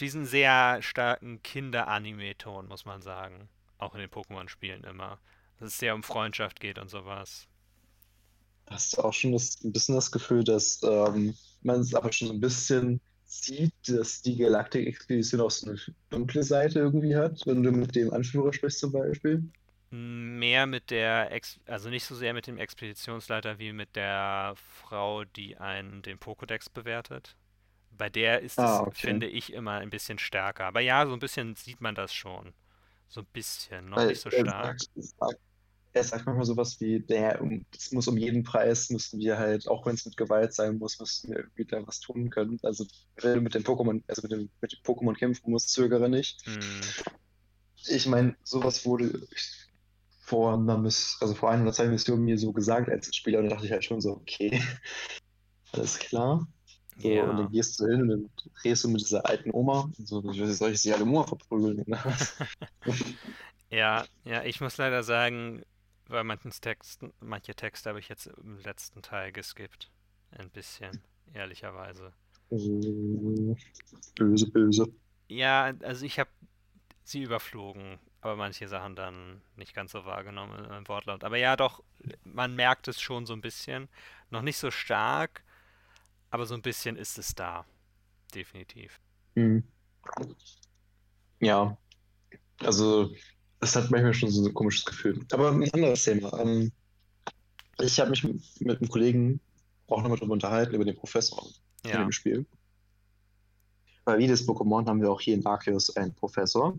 diesen 0.00 0.26
sehr 0.26 0.80
starken 0.82 1.42
Kinder-Anime-Ton, 1.42 2.68
muss 2.68 2.84
man 2.84 3.02
sagen. 3.02 3.48
Auch 3.78 3.94
in 3.94 4.00
den 4.00 4.10
Pokémon-Spielen 4.10 4.84
immer. 4.84 5.18
Dass 5.58 5.68
es 5.70 5.78
sehr 5.78 5.94
um 5.94 6.02
Freundschaft 6.02 6.60
geht 6.60 6.78
und 6.78 6.88
sowas. 6.88 7.46
Hast 8.68 8.96
du 8.96 9.02
auch 9.02 9.12
schon 9.12 9.32
das, 9.32 9.62
ein 9.64 9.72
bisschen 9.72 9.94
das 9.94 10.10
Gefühl, 10.12 10.44
dass 10.44 10.82
ähm, 10.82 11.34
man 11.62 11.80
es 11.80 11.94
aber 11.94 12.12
schon 12.12 12.30
ein 12.30 12.40
bisschen 12.40 13.00
sieht, 13.24 13.72
dass 13.86 14.22
die 14.22 14.36
Galaktik-Expedition 14.36 15.40
auch 15.40 15.50
so 15.50 15.68
eine 15.68 15.78
dunkle 16.10 16.42
Seite 16.42 16.78
irgendwie 16.78 17.14
hat, 17.14 17.46
wenn 17.46 17.62
du 17.62 17.72
mit 17.72 17.94
dem 17.94 18.12
Anführer 18.12 18.52
sprichst 18.52 18.80
zum 18.80 18.92
Beispiel? 18.92 19.42
Mehr 19.90 20.66
mit 20.66 20.90
der, 20.90 21.32
Ex 21.32 21.58
also 21.66 21.88
nicht 21.88 22.04
so 22.04 22.14
sehr 22.14 22.34
mit 22.34 22.46
dem 22.46 22.58
Expeditionsleiter 22.58 23.58
wie 23.58 23.72
mit 23.72 23.96
der 23.96 24.54
Frau, 24.56 25.24
die 25.24 25.56
einen 25.56 26.02
den 26.02 26.18
Pokédex 26.18 26.70
bewertet. 26.72 27.36
Bei 27.98 28.10
der 28.10 28.40
ist 28.42 28.62
Ah, 28.62 28.64
es, 28.64 28.84
okay. 28.86 28.92
finde 28.92 29.28
ich, 29.28 29.52
immer 29.52 29.74
ein 29.78 29.90
bisschen 29.90 30.18
stärker. 30.18 30.66
Aber 30.66 30.80
ja, 30.80 31.06
so 31.06 31.12
ein 31.14 31.20
bisschen 31.20 31.54
sieht 31.56 31.80
man 31.82 31.94
das 31.96 32.14
schon. 32.14 32.54
So 33.08 33.22
ein 33.22 33.26
bisschen, 33.32 33.88
noch 33.90 34.00
Weil 34.00 34.06
nicht 34.06 34.20
so 34.20 34.30
stark. 34.30 34.80
sagt, 34.96 35.40
er 35.92 36.04
sagt 36.04 36.26
manchmal 36.26 36.46
sowas 36.46 36.80
wie, 36.80 37.00
der, 37.00 37.40
um, 37.42 37.66
es 37.76 37.92
muss 37.92 38.08
um 38.08 38.16
jeden 38.18 38.44
Preis, 38.44 38.90
müssen 38.90 39.20
wir 39.20 39.38
halt, 39.38 39.68
auch 39.68 39.86
wenn 39.86 39.94
es 39.96 40.06
mit 40.06 40.16
Gewalt 40.16 40.54
sein 40.54 40.78
muss, 40.78 40.98
müssen 41.00 41.30
wir 41.30 41.38
irgendwie 41.38 41.66
da 41.66 41.86
was 41.86 42.00
tun 42.00 42.30
können. 42.30 42.58
Also 42.64 42.86
wenn 43.16 43.34
du 43.36 43.40
mit 43.42 43.54
den 43.54 43.64
Pokémon, 43.64 44.02
also 44.08 44.22
mit 44.22 44.32
dem, 44.32 44.50
mit 44.60 44.72
dem 44.72 44.80
Pokémon 44.84 45.16
kämpfen 45.16 45.50
musst, 45.50 45.70
zögere 45.70 46.08
nicht. 46.10 46.42
Hm, 46.44 46.80
Ich 47.88 48.06
meine, 48.06 48.36
sowas 48.44 48.84
wurde 48.84 49.26
vor 50.20 50.54
einer 50.54 50.78
Miss, 50.78 51.16
also 51.20 51.34
vor 51.34 51.50
einer 51.50 51.72
zwei 51.72 51.88
Missionen 51.88 52.24
mir 52.24 52.38
so 52.38 52.52
gesagt 52.52 52.88
als 52.90 53.14
Spieler 53.16 53.38
und 53.40 53.46
da 53.46 53.50
dachte 53.54 53.66
ich 53.66 53.72
halt 53.72 53.84
schon 53.84 54.00
so, 54.00 54.12
okay, 54.12 54.62
alles 55.72 55.98
klar. 55.98 56.46
So, 56.98 57.08
und 57.08 57.14
ja. 57.14 57.26
dann 57.26 57.52
gehst 57.52 57.78
du 57.78 57.86
hin 57.86 58.02
und 58.02 58.08
dann 58.08 58.30
redest 58.64 58.84
du 58.84 58.88
mit 58.88 59.00
dieser 59.00 59.24
alten 59.24 59.50
Oma 59.52 59.90
und 59.96 60.08
so, 60.08 60.20
soll 60.32 60.72
ich 60.72 60.80
sie 60.80 60.92
alle 60.92 61.04
Oma 61.04 61.24
verprügeln? 61.24 61.84
Ja, 63.70 64.06
ja, 64.24 64.44
ich 64.44 64.60
muss 64.60 64.78
leider 64.78 65.02
sagen, 65.02 65.62
bei 66.08 66.24
manchen 66.24 66.50
Texten, 66.50 67.12
manche 67.20 67.54
Texte 67.54 67.90
habe 67.90 67.98
ich 67.98 68.08
jetzt 68.08 68.26
im 68.26 68.58
letzten 68.60 69.02
Teil 69.02 69.30
geskippt. 69.32 69.90
Ein 70.30 70.50
bisschen, 70.50 71.02
ehrlicherweise. 71.34 72.12
Äh, 72.50 73.54
Böse, 74.16 74.50
böse. 74.50 74.86
Ja, 75.28 75.74
also 75.82 76.06
ich 76.06 76.18
habe 76.18 76.30
sie 77.04 77.22
überflogen, 77.22 77.98
aber 78.20 78.36
manche 78.36 78.68
Sachen 78.68 78.96
dann 78.96 79.42
nicht 79.56 79.74
ganz 79.74 79.92
so 79.92 80.04
wahrgenommen 80.04 80.64
im 80.64 80.88
Wortlaut. 80.88 81.24
Aber 81.24 81.36
ja, 81.36 81.56
doch, 81.56 81.82
man 82.24 82.54
merkt 82.54 82.88
es 82.88 83.00
schon 83.00 83.26
so 83.26 83.34
ein 83.34 83.40
bisschen. 83.40 83.88
Noch 84.30 84.42
nicht 84.42 84.58
so 84.58 84.70
stark, 84.70 85.42
aber 86.30 86.46
so 86.46 86.54
ein 86.54 86.62
bisschen 86.62 86.96
ist 86.96 87.18
es 87.18 87.34
da. 87.34 87.64
Definitiv. 88.34 89.00
Hm. 89.34 89.62
Ja, 91.40 91.76
also 92.60 93.12
es 93.60 93.76
hat 93.76 93.90
manchmal 93.90 94.14
schon 94.14 94.30
so 94.30 94.46
ein 94.46 94.54
komisches 94.54 94.84
Gefühl. 94.84 95.24
Aber 95.32 95.50
ein 95.50 95.72
anderes 95.72 96.04
Thema. 96.04 96.38
Ähm, 96.40 96.72
ich 97.80 97.98
habe 98.00 98.10
mich 98.10 98.24
mit, 98.24 98.78
einem 98.78 98.88
Kollegen 98.88 99.40
auch 99.86 100.02
nochmal 100.02 100.18
drüber 100.18 100.32
unterhalten, 100.32 100.74
über 100.74 100.84
den 100.84 100.96
Professor 100.96 101.46
in 101.84 101.90
Ja, 101.90 101.98
dem 102.02 102.12
Spiel. 102.12 102.46
Bei 104.04 104.18
jedes 104.18 104.46
Pokémon 104.46 104.86
haben 104.86 105.00
wir 105.00 105.10
auch 105.10 105.20
hier 105.20 105.34
in 105.34 105.46
Arceus 105.46 105.94
einen 105.96 106.14
Professor. 106.14 106.78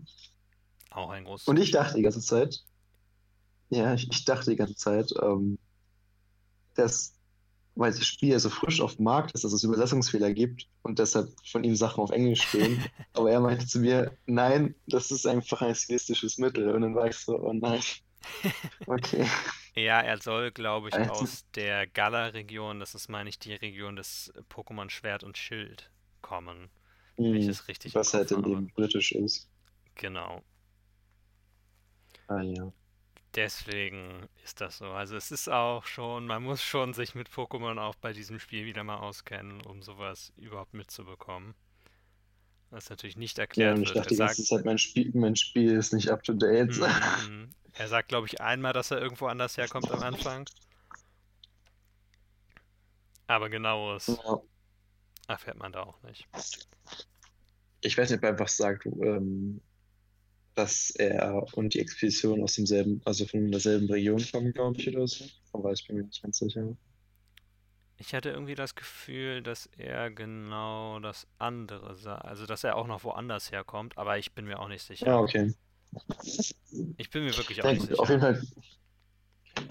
auch 0.90 1.10
ein 1.10 1.24
großes 1.24 1.48
Und 1.48 1.58
ich 1.58 1.70
dachte 1.70 1.96
die 1.96 2.02
ganze 2.02 2.20
Zeit, 2.20 2.64
ja, 3.70 3.94
ich, 3.94 4.10
ich 4.10 4.24
dachte 4.24 4.50
die 4.50 4.56
ganze 4.56 4.74
Zeit, 4.74 5.12
ähm, 5.22 5.58
dass, 6.74 7.14
weil 7.74 7.92
das 7.92 8.06
Spiel 8.06 8.30
ja 8.30 8.38
so 8.38 8.50
frisch 8.50 8.80
auf 8.80 8.96
dem 8.96 9.04
Markt 9.04 9.32
ist, 9.32 9.44
dass 9.44 9.52
es 9.52 9.64
Übersetzungsfehler 9.64 10.32
gibt 10.32 10.68
und 10.82 10.98
deshalb 10.98 11.28
von 11.46 11.64
ihm 11.64 11.76
Sachen 11.76 12.02
auf 12.02 12.10
Englisch 12.10 12.42
stehen. 12.42 12.84
Aber 13.14 13.30
er 13.30 13.40
meinte 13.40 13.66
zu 13.66 13.80
mir, 13.80 14.16
nein, 14.26 14.74
das 14.86 15.10
ist 15.10 15.26
einfach 15.26 15.62
ein 15.62 15.74
stilistisches 15.74 16.38
Mittel. 16.38 16.70
Und 16.70 16.82
dann 16.82 16.94
war 16.94 17.06
ich 17.06 17.16
so, 17.16 17.38
oh 17.38 17.52
nein, 17.52 17.80
okay. 18.86 19.26
Ja, 19.74 20.00
er 20.00 20.18
soll, 20.18 20.50
glaube 20.50 20.88
ich, 20.88 20.94
Also, 20.94 21.12
aus 21.12 21.44
der 21.54 21.86
Galar-Region, 21.86 22.80
das 22.80 22.94
ist, 22.94 23.08
meine 23.08 23.28
ich, 23.28 23.38
die 23.38 23.54
Region 23.54 23.96
des 23.96 24.32
Pokémon 24.50 24.90
Schwert 24.90 25.24
und 25.24 25.38
Schild, 25.38 25.90
kommen, 26.22 26.70
wenn 27.16 27.40
ich 27.40 27.46
hm, 27.46 27.48
das 27.48 27.68
richtig 27.68 27.94
was 27.94 28.14
halt 28.14 28.32
habe. 28.32 28.50
eben 28.50 28.68
britisch 28.72 29.12
ist. 29.12 29.48
Genau. 29.94 30.42
Ah 32.28 32.42
ja. 32.42 32.72
Deswegen 33.34 34.28
ist 34.44 34.60
das 34.60 34.78
so. 34.78 34.86
Also 34.86 35.16
es 35.16 35.30
ist 35.32 35.48
auch 35.48 35.84
schon, 35.86 36.26
man 36.26 36.42
muss 36.42 36.62
schon 36.62 36.94
sich 36.94 37.14
mit 37.14 37.28
Pokémon 37.28 37.78
auch 37.80 37.94
bei 37.96 38.12
diesem 38.12 38.38
Spiel 38.40 38.66
wieder 38.66 38.84
mal 38.84 38.98
auskennen, 38.98 39.60
um 39.62 39.82
sowas 39.82 40.32
überhaupt 40.36 40.74
mitzubekommen. 40.74 41.54
was 42.70 42.88
natürlich 42.90 43.16
nicht 43.16 43.38
Ja, 43.38 43.42
erklärt 43.42 43.76
und 43.76 43.82
ich 43.82 43.88
wird. 43.88 43.96
dachte 43.96 44.14
Er 44.14 44.16
sagt, 44.16 44.36
Zeit, 44.38 44.64
mein 44.64 44.78
Spiel, 44.78 45.10
mein 45.14 45.36
Spiel 45.36 45.72
ist 45.72 45.92
nicht 45.92 46.08
up 46.10 46.22
to 46.22 46.32
date. 46.32 46.68
Mhm. 46.68 47.54
er 47.74 47.88
sagt, 47.88 48.08
glaube 48.08 48.26
ich, 48.26 48.40
einmal, 48.40 48.72
dass 48.72 48.90
er 48.90 49.00
irgendwo 49.00 49.26
anders 49.26 49.56
herkommt 49.56 49.90
am 49.90 50.02
Anfang. 50.02 50.46
Aber 53.26 53.48
genaues 53.48 54.08
Ja. 54.08 54.42
erfährt 55.28 55.58
man 55.58 55.72
da 55.72 55.82
auch 55.84 56.02
nicht. 56.02 56.26
Ich 57.82 57.96
weiß 57.96 58.10
nicht, 58.10 58.18
ob 58.18 58.24
er 58.24 58.30
einfach 58.30 58.48
sagt, 58.48 58.86
ähm, 58.86 59.60
dass 60.54 60.90
er 60.90 61.46
und 61.54 61.74
die 61.74 61.80
Expedition 61.80 62.42
aus 62.42 62.54
demselben, 62.54 63.00
also 63.04 63.26
von 63.26 63.50
derselben 63.50 63.90
Region 63.90 64.24
kommen, 64.32 64.52
glaube 64.52 64.78
ich, 64.80 64.88
oder 64.88 65.06
so. 65.06 65.24
Aber 65.52 65.72
ich 65.72 65.86
bin 65.86 65.96
mir 65.96 66.04
nicht 66.04 66.22
ganz 66.22 66.38
sicher. 66.38 66.76
Ich 67.98 68.14
hatte 68.14 68.30
irgendwie 68.30 68.56
das 68.56 68.74
Gefühl, 68.74 69.42
dass 69.44 69.66
er 69.76 70.10
genau 70.10 70.98
das 70.98 71.28
andere 71.38 71.94
sagt. 71.94 72.24
Also, 72.24 72.44
dass 72.46 72.64
er 72.64 72.74
auch 72.76 72.86
noch 72.88 73.04
woanders 73.04 73.52
herkommt, 73.52 73.96
aber 73.96 74.18
ich 74.18 74.32
bin 74.32 74.44
mir 74.46 74.58
auch 74.58 74.68
nicht 74.68 74.82
Ja, 75.00 75.18
sicher. 75.22 75.22
okay. 75.22 75.54
Ich 76.98 77.10
bin 77.10 77.24
mir 77.24 77.36
wirklich 77.36 77.62
auch 77.62 77.68
Ja, 77.68 77.72
nicht 77.72 77.84
gut, 77.86 77.98
auf 77.98 78.08
sicher. 78.08 78.10
jeden 78.10 78.20
Fall, 78.20 78.40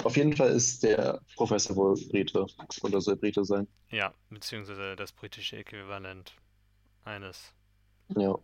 auf 0.03 0.17
jeden 0.17 0.35
Fall 0.35 0.49
ist 0.51 0.83
der 0.83 1.21
Professor 1.35 1.75
wohl 1.75 1.95
Brite 2.09 2.45
oder 2.83 3.01
soll 3.01 3.15
Brite 3.17 3.45
sein. 3.45 3.67
Ja, 3.91 4.15
beziehungsweise 4.31 4.95
das 4.95 5.11
britische 5.11 5.57
Äquivalent 5.57 6.33
eines 7.05 7.53
Ja, 8.15 8.35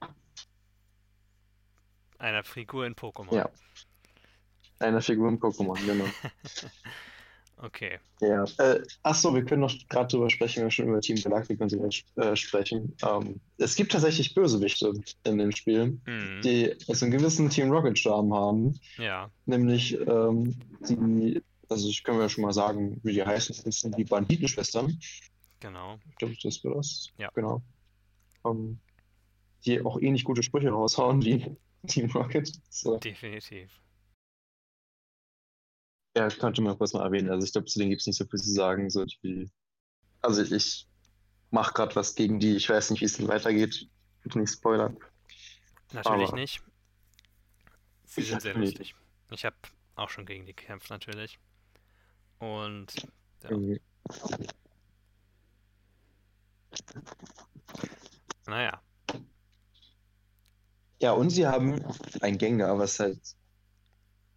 einer 2.26 2.44
Figur 2.44 2.86
in 2.86 2.96
Pokémon. 2.96 3.34
ja. 3.36 3.50
Eine 4.80 5.02
Figur 5.02 5.30
im 5.30 5.40
Pokémon, 5.40 5.78
genau. 5.86 6.06
Okay. 7.58 8.00
Ja. 8.20 8.44
Äh, 8.58 8.82
ach 9.04 9.16
so, 9.16 9.34
wir 9.34 9.46
können 9.46 9.62
noch 9.62 9.74
gerade 9.88 10.10
drüber 10.10 10.30
sprechen, 10.30 10.58
wenn 10.58 10.66
wir 10.68 10.72
schon 10.72 10.90
über 10.90 11.00
Team 11.00 11.16
Galactic 11.16 11.62
und 11.62 11.70
so 11.70 11.90
äh, 12.22 12.36
sprechen. 12.36 12.94
Ähm, 13.02 13.40
es 13.58 13.78
gibt 13.78 13.94
tatsächlich 13.94 14.34
Bösewichte 14.36 14.92
in 15.24 15.38
dem 15.38 15.54
Spiel, 15.54 15.98
Mhm. 16.06 16.42
die 16.44 16.76
also 16.90 17.06
einen 17.06 17.18
gewissen 17.18 17.50
Team 17.50 17.72
Rocket 17.72 17.98
Charme 17.98 18.34
haben. 18.34 18.78
Ja. 18.98 19.32
Nämlich 19.46 19.98
ähm, 20.06 20.54
die, 20.90 21.42
also 21.70 21.88
ich 21.88 22.04
kann 22.04 22.18
mir 22.18 22.24
ja 22.24 22.30
schon 22.30 22.44
mal 22.44 22.52
sagen, 22.52 23.00
wie 23.04 23.14
die 23.14 23.24
heißen, 23.24 23.56
das 23.64 23.80
sind 23.80 23.98
die 23.98 24.04
Banditenschwestern. 24.04 25.00
Genau. 25.62 25.98
Ich 26.10 26.16
glaube, 26.18 26.36
das 26.44 26.62
war 26.66 26.76
das. 26.76 27.08
Ja. 27.18 27.30
Genau. 27.36 27.62
Ähm, 28.46 28.80
die 29.66 29.80
auch 29.80 29.98
ähnlich 30.02 30.26
gute 30.26 30.44
Sprüche 30.44 30.72
raushauen 30.72 31.24
wie 31.24 31.56
Team 31.88 32.10
Rocket. 32.12 32.52
So. 32.70 32.98
Definitiv. 32.98 33.80
Ja, 36.18 36.30
könnte 36.30 36.62
man 36.62 36.78
kurz 36.78 36.94
mal 36.94 37.04
erwähnen. 37.04 37.30
Also 37.30 37.46
ich 37.46 37.52
glaube, 37.52 37.68
zu 37.68 37.78
denen 37.80 37.90
gibt 37.92 38.02
es 38.02 38.08
nicht 38.08 38.18
so 38.18 38.26
viel 38.26 38.40
zu 38.40 38.52
sagen. 38.52 38.90
So 38.90 39.04
die, 39.06 39.50
also 40.22 40.42
ich 40.42 40.88
mache 41.52 41.74
gerade 41.74 41.96
was 41.96 42.16
gegen 42.16 42.40
die. 42.40 42.56
Ich 42.56 42.70
weiß 42.70 42.92
nicht, 42.92 43.02
wie 43.02 43.06
es 43.06 43.18
denn 43.18 43.28
weitergeht. 43.28 43.90
Bitte 44.24 44.40
nicht 44.40 44.52
spoilern. 44.54 44.98
Natürlich 45.92 46.30
Aber- 46.30 46.36
nicht. 46.40 46.62
Sie 48.06 48.22
Ich 48.22 48.30
sind 48.30 48.42
sehr 48.42 48.58
nicht. 48.58 48.78
lustig. 48.78 48.96
Ich 49.32 49.44
habe 49.46 49.56
auch 49.96 50.10
schon 50.10 50.26
gegen 50.26 50.46
die 50.46 50.56
gekämpft, 50.56 50.90
natürlich. 50.90 51.38
Und 52.40 52.94
Ja. 53.44 53.50
Irgendwie. 53.52 53.82
naja, 58.48 58.82
Ja, 61.02 61.12
und 61.12 61.30
sie 61.30 61.46
haben 61.46 61.84
ein 62.22 62.38
Gengar, 62.38 62.78
was 62.80 63.00
halt, 63.00 63.20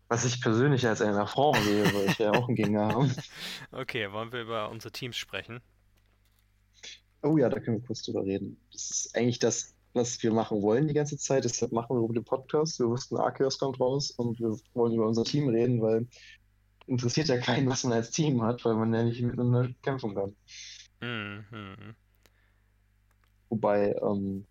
was 0.09 0.25
ich 0.25 0.41
persönlich 0.41 0.87
als 0.87 1.01
einen 1.01 1.17
Affront 1.17 1.59
sehe, 1.59 1.85
weil 1.85 2.07
ich 2.07 2.19
ja 2.19 2.33
auch 2.33 2.49
einen 2.49 2.57
Gengar 2.57 2.93
habe. 2.95 3.11
okay, 3.73 4.11
wollen 4.13 4.33
wir 4.33 4.43
über 4.43 4.71
unsere 4.71 4.93
Teams 4.93 5.17
sprechen? 5.17 5.61
Oh 7.23 7.37
ja, 7.37 7.49
da 7.49 7.61
können 7.61 7.81
wir 7.81 7.87
kurz 7.87 8.03
drüber 8.03 8.25
reden. 8.25 8.61
Das 8.73 8.91
ist 8.91 9.17
eigentlich 9.17 9.39
das, 9.39 9.75
was 9.93 10.23
wir 10.23 10.33
machen 10.33 10.63
wollen 10.63 10.89
die 10.89 10.95
ganze 10.95 11.17
Zeit. 11.17 11.45
Deshalb 11.45 11.73
machen 11.73 11.97
wir 11.97 12.03
über 12.03 12.15
den 12.15 12.25
Podcast. 12.25 12.79
Wir 12.79 12.89
wussten, 12.89 13.17
Arceus 13.17 13.59
kommt 13.59 13.81
raus 13.81 14.11
und 14.13 14.39
wir 14.39 14.57
wollen 14.75 14.95
über 14.95 15.07
unser 15.07 15.25
Team 15.25 15.49
reden, 15.49 15.81
weil 15.83 16.07
interessiert 16.87 17.29
ja 17.29 17.39
keinen, 17.39 17.69
was 17.69 17.85
man 17.85 17.93
als 17.93 18.11
Team 18.11 18.43
hat, 18.43 18.65
weil 18.65 18.75
man 18.75 18.93
ja 18.95 19.05
nicht 19.05 19.21
miteinander 19.21 19.69
kämpfen 19.83 20.15
kann. 20.15 20.37
Mhm. 21.01 21.95
Wobei, 23.51 23.95
ähm, 24.03 24.47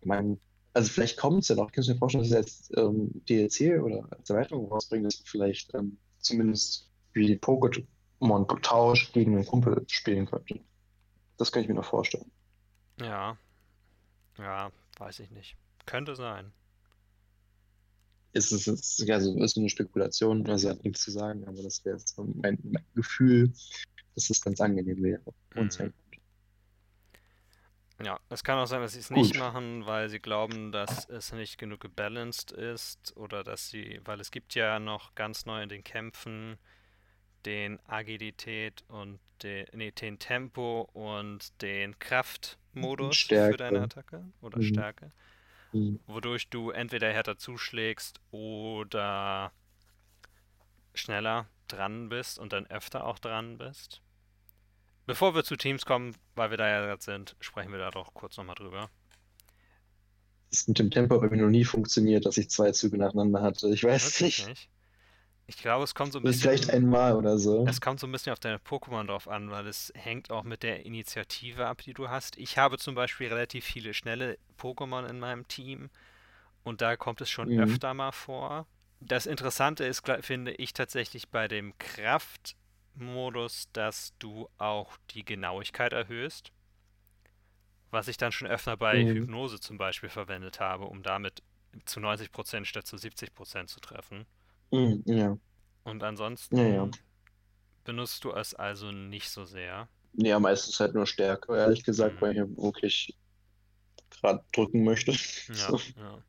ich 0.00 0.06
meine, 0.06 0.38
also 0.78 0.90
vielleicht 0.92 1.16
kommt 1.16 1.42
es 1.42 1.48
ja 1.48 1.56
noch. 1.56 1.72
Kannst 1.72 1.88
du 1.88 1.92
mir 1.92 1.98
vorstellen, 1.98 2.22
dass 2.22 2.30
sie 2.30 2.36
als 2.36 2.70
ähm, 2.76 3.10
DLC 3.28 3.82
oder 3.82 4.06
als 4.12 4.30
Erweiterung 4.30 4.68
rausbringen, 4.70 5.04
dass 5.04 5.16
vielleicht 5.24 5.74
ähm, 5.74 5.98
zumindest 6.20 6.88
wie 7.14 7.34
Pokémon-Tausch 7.36 9.12
gegen 9.12 9.34
einen 9.34 9.44
Kumpel 9.46 9.84
spielen 9.88 10.26
könnte. 10.26 10.60
Das 11.36 11.50
könnte 11.50 11.64
ich 11.64 11.68
mir 11.68 11.74
noch 11.74 11.84
vorstellen. 11.84 12.30
Ja. 13.00 13.36
Ja, 14.38 14.70
weiß 14.98 15.18
ich 15.18 15.32
nicht. 15.32 15.56
Könnte 15.84 16.14
sein. 16.14 16.52
ist 18.32 18.52
es 18.52 18.68
ist, 18.68 19.10
also 19.10 19.36
ist 19.42 19.58
eine 19.58 19.68
Spekulation, 19.68 20.46
also 20.48 20.68
hat 20.70 20.84
nichts 20.84 21.02
zu 21.02 21.10
sagen, 21.10 21.44
aber 21.48 21.60
das 21.62 21.84
wäre 21.84 21.96
jetzt 21.96 22.14
so 22.14 22.22
mein, 22.22 22.56
mein 22.62 22.84
Gefühl, 22.94 23.52
dass 24.14 24.30
es 24.30 24.40
ganz 24.40 24.60
angenehm 24.60 25.02
wäre. 25.02 25.22
Und 25.56 25.76
Mhm. 25.80 25.92
Ja, 28.00 28.20
es 28.28 28.44
kann 28.44 28.58
auch 28.58 28.66
sein, 28.66 28.80
dass 28.80 28.92
sie 28.92 29.00
es 29.00 29.10
nicht 29.10 29.34
machen, 29.34 29.84
weil 29.86 30.08
sie 30.08 30.20
glauben, 30.20 30.70
dass 30.70 31.08
es 31.08 31.32
nicht 31.32 31.58
genug 31.58 31.80
gebalanced 31.80 32.52
ist 32.52 33.16
oder 33.16 33.42
dass 33.42 33.70
sie, 33.70 34.00
weil 34.04 34.20
es 34.20 34.30
gibt 34.30 34.54
ja 34.54 34.78
noch 34.78 35.16
ganz 35.16 35.46
neu 35.46 35.62
in 35.62 35.68
den 35.68 35.82
Kämpfen 35.82 36.58
den 37.46 37.80
Agilität 37.86 38.84
und 38.88 39.20
den, 39.42 39.66
nee, 39.74 39.92
den 39.92 40.18
Tempo 40.18 40.82
und 40.92 41.60
den 41.62 41.98
Kraftmodus 41.98 43.36
für 43.40 43.56
deine 43.56 43.80
Stärke. 43.80 43.82
Attacke 43.82 44.32
oder 44.40 44.60
Mhm. 44.60 44.62
Stärke, 44.62 45.12
Hm. 45.72 45.98
wodurch 46.06 46.50
du 46.50 46.70
entweder 46.70 47.12
härter 47.12 47.38
zuschlägst 47.38 48.20
oder 48.30 49.52
schneller 50.94 51.48
dran 51.66 52.08
bist 52.08 52.38
und 52.38 52.52
dann 52.52 52.66
öfter 52.66 53.04
auch 53.06 53.18
dran 53.18 53.58
bist. 53.58 54.02
Bevor 55.08 55.34
wir 55.34 55.42
zu 55.42 55.56
Teams 55.56 55.84
kommen, 55.84 56.14
weil 56.36 56.50
wir 56.50 56.56
da 56.56 56.68
ja 56.68 56.86
gerade 56.86 57.02
sind, 57.02 57.34
sprechen 57.40 57.72
wir 57.72 57.80
da 57.80 57.90
doch 57.90 58.14
kurz 58.14 58.36
nochmal 58.36 58.54
drüber. 58.54 58.90
Das 60.50 60.68
mit 60.68 60.78
dem 60.78 60.90
Tempo 60.90 61.18
bei 61.20 61.28
mir 61.30 61.42
noch 61.42 61.48
nie 61.50 61.64
funktioniert, 61.64 62.26
dass 62.26 62.36
ich 62.38 62.50
zwei 62.50 62.72
Züge 62.72 62.98
nacheinander 62.98 63.40
hatte. 63.42 63.68
Ich 63.70 63.82
weiß 63.84 64.20
nicht. 64.20 64.46
nicht. 64.46 64.68
Ich 65.46 65.58
glaube, 65.58 65.84
es 65.84 65.94
kommt 65.94 66.12
so 66.12 66.20
ein 66.20 66.22
ist 66.22 66.42
vielleicht 66.42 66.68
bisschen, 66.68 66.74
einmal 66.74 67.16
oder 67.16 67.38
so. 67.38 67.66
es 67.70 67.80
kommt 67.80 68.00
so 68.00 68.06
ein 68.06 68.12
bisschen 68.12 68.32
auf 68.32 68.40
deine 68.40 68.58
Pokémon 68.58 69.06
drauf 69.06 69.28
an, 69.28 69.50
weil 69.50 69.66
es 69.66 69.92
hängt 69.96 70.30
auch 70.32 70.44
mit 70.44 70.62
der 70.62 70.86
Initiative 70.86 71.66
ab, 71.66 71.82
die 71.82 71.94
du 71.94 72.08
hast. 72.10 72.38
Ich 72.38 72.58
habe 72.58 72.78
zum 72.78 72.94
Beispiel 72.94 73.28
relativ 73.28 73.64
viele 73.64 73.94
schnelle 73.94 74.38
Pokémon 74.58 75.06
in 75.08 75.18
meinem 75.20 75.48
Team 75.48 75.90
und 76.64 76.82
da 76.82 76.96
kommt 76.96 77.20
es 77.22 77.30
schon 77.30 77.50
Mhm. 77.50 77.58
öfter 77.58 77.94
mal 77.94 78.12
vor. 78.12 78.66
Das 79.00 79.26
Interessante 79.26 79.84
ist, 79.84 80.04
finde 80.22 80.52
ich, 80.52 80.72
tatsächlich 80.74 81.28
bei 81.30 81.48
dem 81.48 81.74
Kraftmodus, 82.98 83.68
dass 83.72 84.12
du 84.18 84.48
auch 84.58 84.96
die 85.10 85.24
Genauigkeit 85.24 85.92
erhöhst. 85.92 86.52
Was 87.90 88.08
ich 88.08 88.16
dann 88.16 88.32
schon 88.32 88.48
öfter 88.48 88.76
bei 88.78 89.04
Mhm. 89.04 89.08
Hypnose 89.08 89.60
zum 89.60 89.76
Beispiel 89.78 90.08
verwendet 90.08 90.58
habe, 90.60 90.84
um 90.84 91.02
damit 91.02 91.42
zu 91.84 92.00
90% 92.00 92.66
statt 92.66 92.86
zu 92.86 92.96
70% 92.96 93.68
zu 93.70 93.80
treffen. 93.80 94.26
Hm, 94.72 95.02
ja. 95.06 95.38
Und 95.84 96.04
ansonsten 96.04 96.56
Ja, 96.56 96.66
ja. 96.68 96.90
benutzt 97.84 98.22
du 98.24 98.32
es 98.32 98.54
also 98.54 98.92
nicht 98.92 99.30
so 99.30 99.44
sehr. 99.44 99.88
Ja, 100.14 100.38
meistens 100.40 100.80
halt 100.80 100.94
nur 100.94 101.06
Stärke, 101.06 101.56
ehrlich 101.56 101.84
gesagt, 101.84 102.16
Mhm. 102.16 102.20
weil 102.20 102.32
ich 102.36 102.56
wirklich 102.56 103.16
gerade 104.10 104.44
drücken 104.52 104.84
möchte. 104.84 105.12
Ja, 105.48 105.76
So. 105.78 105.80
ja. 105.96 106.22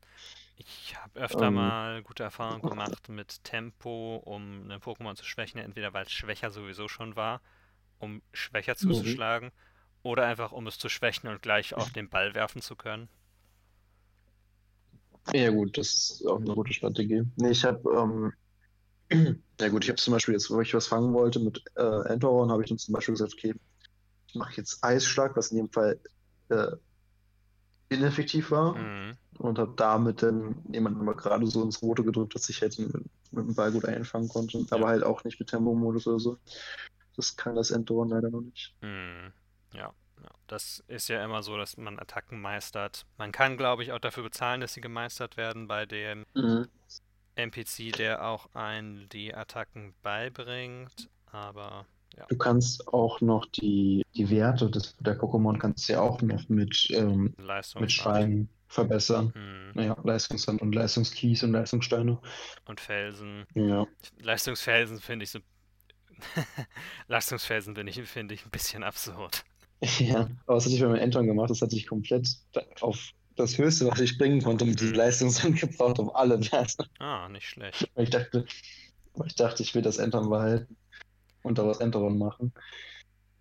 Ich 0.60 0.96
habe 0.96 1.18
öfter 1.18 1.50
Ähm. 1.50 1.50
mal 1.50 2.04
gute 2.04 2.22
Erfahrungen 2.22 2.62
gemacht 2.62 3.08
mit 3.08 3.42
Tempo, 3.42 4.22
um 4.24 4.62
einen 4.62 4.80
Pokémon 4.80 5.16
zu 5.16 5.24
schwächen, 5.24 5.58
entweder 5.60 5.92
weil 5.92 6.04
es 6.06 6.12
schwächer 6.12 6.52
sowieso 6.52 6.86
schon 6.86 7.16
war, 7.16 7.40
um 7.98 8.22
schwächer 8.32 8.76
Mhm. 8.80 9.20
zuzuschlagen, 9.22 9.52
oder 10.02 10.26
einfach 10.26 10.52
um 10.52 10.66
es 10.68 10.78
zu 10.78 10.88
schwächen 10.88 11.28
und 11.28 11.42
gleich 11.42 11.74
auf 11.74 11.90
den 11.92 12.10
Ball 12.10 12.34
werfen 12.34 12.62
zu 12.62 12.76
können. 12.76 13.08
Ja 15.32 15.50
gut, 15.50 15.76
das 15.78 15.88
ist 16.20 16.26
auch 16.26 16.40
eine 16.40 16.54
gute 16.54 16.72
Strategie. 16.72 17.22
Nee, 17.36 17.50
ich 17.50 17.64
habe, 17.64 17.82
ähm, 17.96 18.32
ja 19.60 19.68
gut, 19.68 19.84
ich 19.84 19.90
habe 19.90 19.98
zum 20.00 20.12
Beispiel 20.14 20.34
jetzt, 20.34 20.50
wo 20.50 20.60
ich 20.60 20.74
was 20.74 20.88
fangen 20.88 21.14
wollte 21.14 21.40
mit 21.40 21.62
äh, 21.76 22.08
Entoron, 22.12 22.50
habe 22.50 22.62
ich 22.62 22.68
dann 22.70 22.78
zum 22.78 22.94
Beispiel 22.94 23.14
gesagt, 23.14 23.34
okay, 23.34 23.54
ich 24.28 24.36
mache 24.36 24.54
jetzt 24.58 24.82
Eisschlag, 24.84 25.36
was 25.36 25.50
in 25.52 25.58
dem 25.58 25.70
Fall 25.72 26.00
äh, 26.50 26.68
ineffektiv 27.90 28.50
war 28.50 28.74
Mhm. 28.76 29.16
und 29.38 29.58
habe 29.58 29.74
damit 29.76 30.22
dann 30.22 30.56
jemanden 30.72 31.04
mal 31.04 31.14
gerade 31.14 31.46
so 31.46 31.62
ins 31.62 31.82
Rote 31.82 32.04
gedrückt, 32.04 32.34
dass 32.34 32.48
ich 32.48 32.62
halt 32.62 32.78
mit, 32.78 32.92
mit 32.94 33.46
dem 33.46 33.54
Ball 33.54 33.72
gut 33.72 33.84
einfangen 33.84 34.28
konnte, 34.28 34.64
aber 34.70 34.88
halt 34.88 35.02
auch 35.02 35.24
nicht 35.24 35.38
mit 35.38 35.50
Tempo-Modus 35.50 36.06
oder 36.06 36.18
so. 36.20 36.38
Das 37.16 37.36
kann 37.36 37.56
das 37.56 37.70
Entoron 37.70 38.08
leider 38.08 38.30
noch 38.30 38.40
nicht. 38.40 38.74
Mhm. 38.80 39.32
Ja, 39.74 39.92
ja. 40.22 40.30
Das 40.46 40.82
ist 40.86 41.08
ja 41.08 41.22
immer 41.24 41.42
so, 41.42 41.56
dass 41.56 41.76
man 41.76 41.98
Attacken 41.98 42.40
meistert. 42.40 43.04
Man 43.18 43.32
kann, 43.32 43.56
glaube 43.56 43.82
ich, 43.82 43.92
auch 43.92 43.98
dafür 43.98 44.22
bezahlen, 44.22 44.60
dass 44.60 44.72
sie 44.74 44.80
gemeistert 44.80 45.36
werden 45.36 45.66
bei 45.66 45.84
dem 45.86 46.24
NPC, 47.34 47.92
der 47.92 48.24
auch 48.26 48.48
einen 48.54 49.08
die 49.08 49.34
Attacken 49.34 49.94
beibringt. 50.02 51.08
Aber 51.26 51.86
ja. 52.16 52.26
Du 52.26 52.36
kannst 52.36 52.88
auch 52.88 53.20
noch 53.20 53.46
die, 53.46 54.04
die 54.14 54.30
Werte 54.30 54.70
des, 54.70 54.96
der 54.98 55.18
Pokémon 55.18 55.58
kannst 55.58 55.88
du 55.88 55.94
ja 55.94 56.00
auch 56.00 56.20
noch 56.22 56.48
mit, 56.48 56.88
ähm, 56.90 57.34
mit. 57.78 57.92
Steinen 57.92 58.48
verbessern. 58.68 59.32
Hm. 59.34 59.72
Naja, 59.74 59.96
Leistungssand 60.04 60.62
und 60.62 60.74
Leistungskies 60.74 61.42
und 61.42 61.52
Leistungssteine. 61.52 62.18
Und 62.66 62.80
Felsen. 62.80 63.44
Ja. 63.54 63.86
Leistungsfelsen 64.20 65.00
finde 65.00 65.24
ich 65.24 65.30
so. 65.30 65.40
Leistungsfelsen 67.08 67.74
finde 67.74 67.90
ich, 67.90 68.02
finde 68.02 68.34
ich 68.34 68.44
ein 68.44 68.50
bisschen 68.50 68.82
absurd. 68.82 69.44
Ja, 69.98 70.28
aber 70.46 70.56
was 70.56 70.66
hatte 70.66 70.74
ich 70.74 70.80
bei 70.82 70.88
meinem 70.88 71.00
Entern 71.00 71.26
gemacht? 71.26 71.48
Das 71.48 71.62
hatte 71.62 71.74
ich 71.74 71.86
komplett 71.86 72.28
auf 72.82 73.12
das 73.36 73.56
Höchste, 73.56 73.86
was 73.86 73.98
ich 74.00 74.18
bringen 74.18 74.42
konnte, 74.42 74.66
mit 74.66 74.78
diesem 74.78 74.92
Mhm. 74.92 74.98
Leistungssand 74.98 75.58
gebraucht, 75.58 75.98
um 75.98 76.10
alle 76.10 76.38
Werte. 76.52 76.84
Ah, 76.98 77.28
nicht 77.30 77.48
schlecht. 77.48 77.88
Ich 77.96 78.10
dachte, 78.10 78.44
ich 79.24 79.34
dachte, 79.36 79.62
ich 79.62 79.74
will 79.74 79.82
das 79.82 79.96
Entern 79.96 80.28
behalten 80.28 80.76
und 81.42 81.58
daraus 81.58 81.80
Enteron 81.80 82.18
machen. 82.18 82.52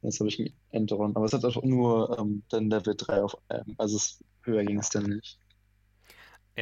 Jetzt 0.02 0.20
habe 0.20 0.30
ich 0.30 0.40
ein 0.40 0.54
Enteron. 0.72 1.16
Aber 1.16 1.26
es 1.26 1.34
hat 1.34 1.46
auch 1.46 1.64
nur 1.64 2.18
ähm, 2.20 2.44
dann 2.50 2.70
Level 2.70 2.96
3 2.98 3.24
auf 3.24 3.38
einem. 3.50 3.76
Also 3.78 3.98
es, 3.98 4.24
höher 4.44 4.66
ging 4.66 4.80
es 4.80 4.90
dann 4.90 5.06
nicht. 5.06 5.40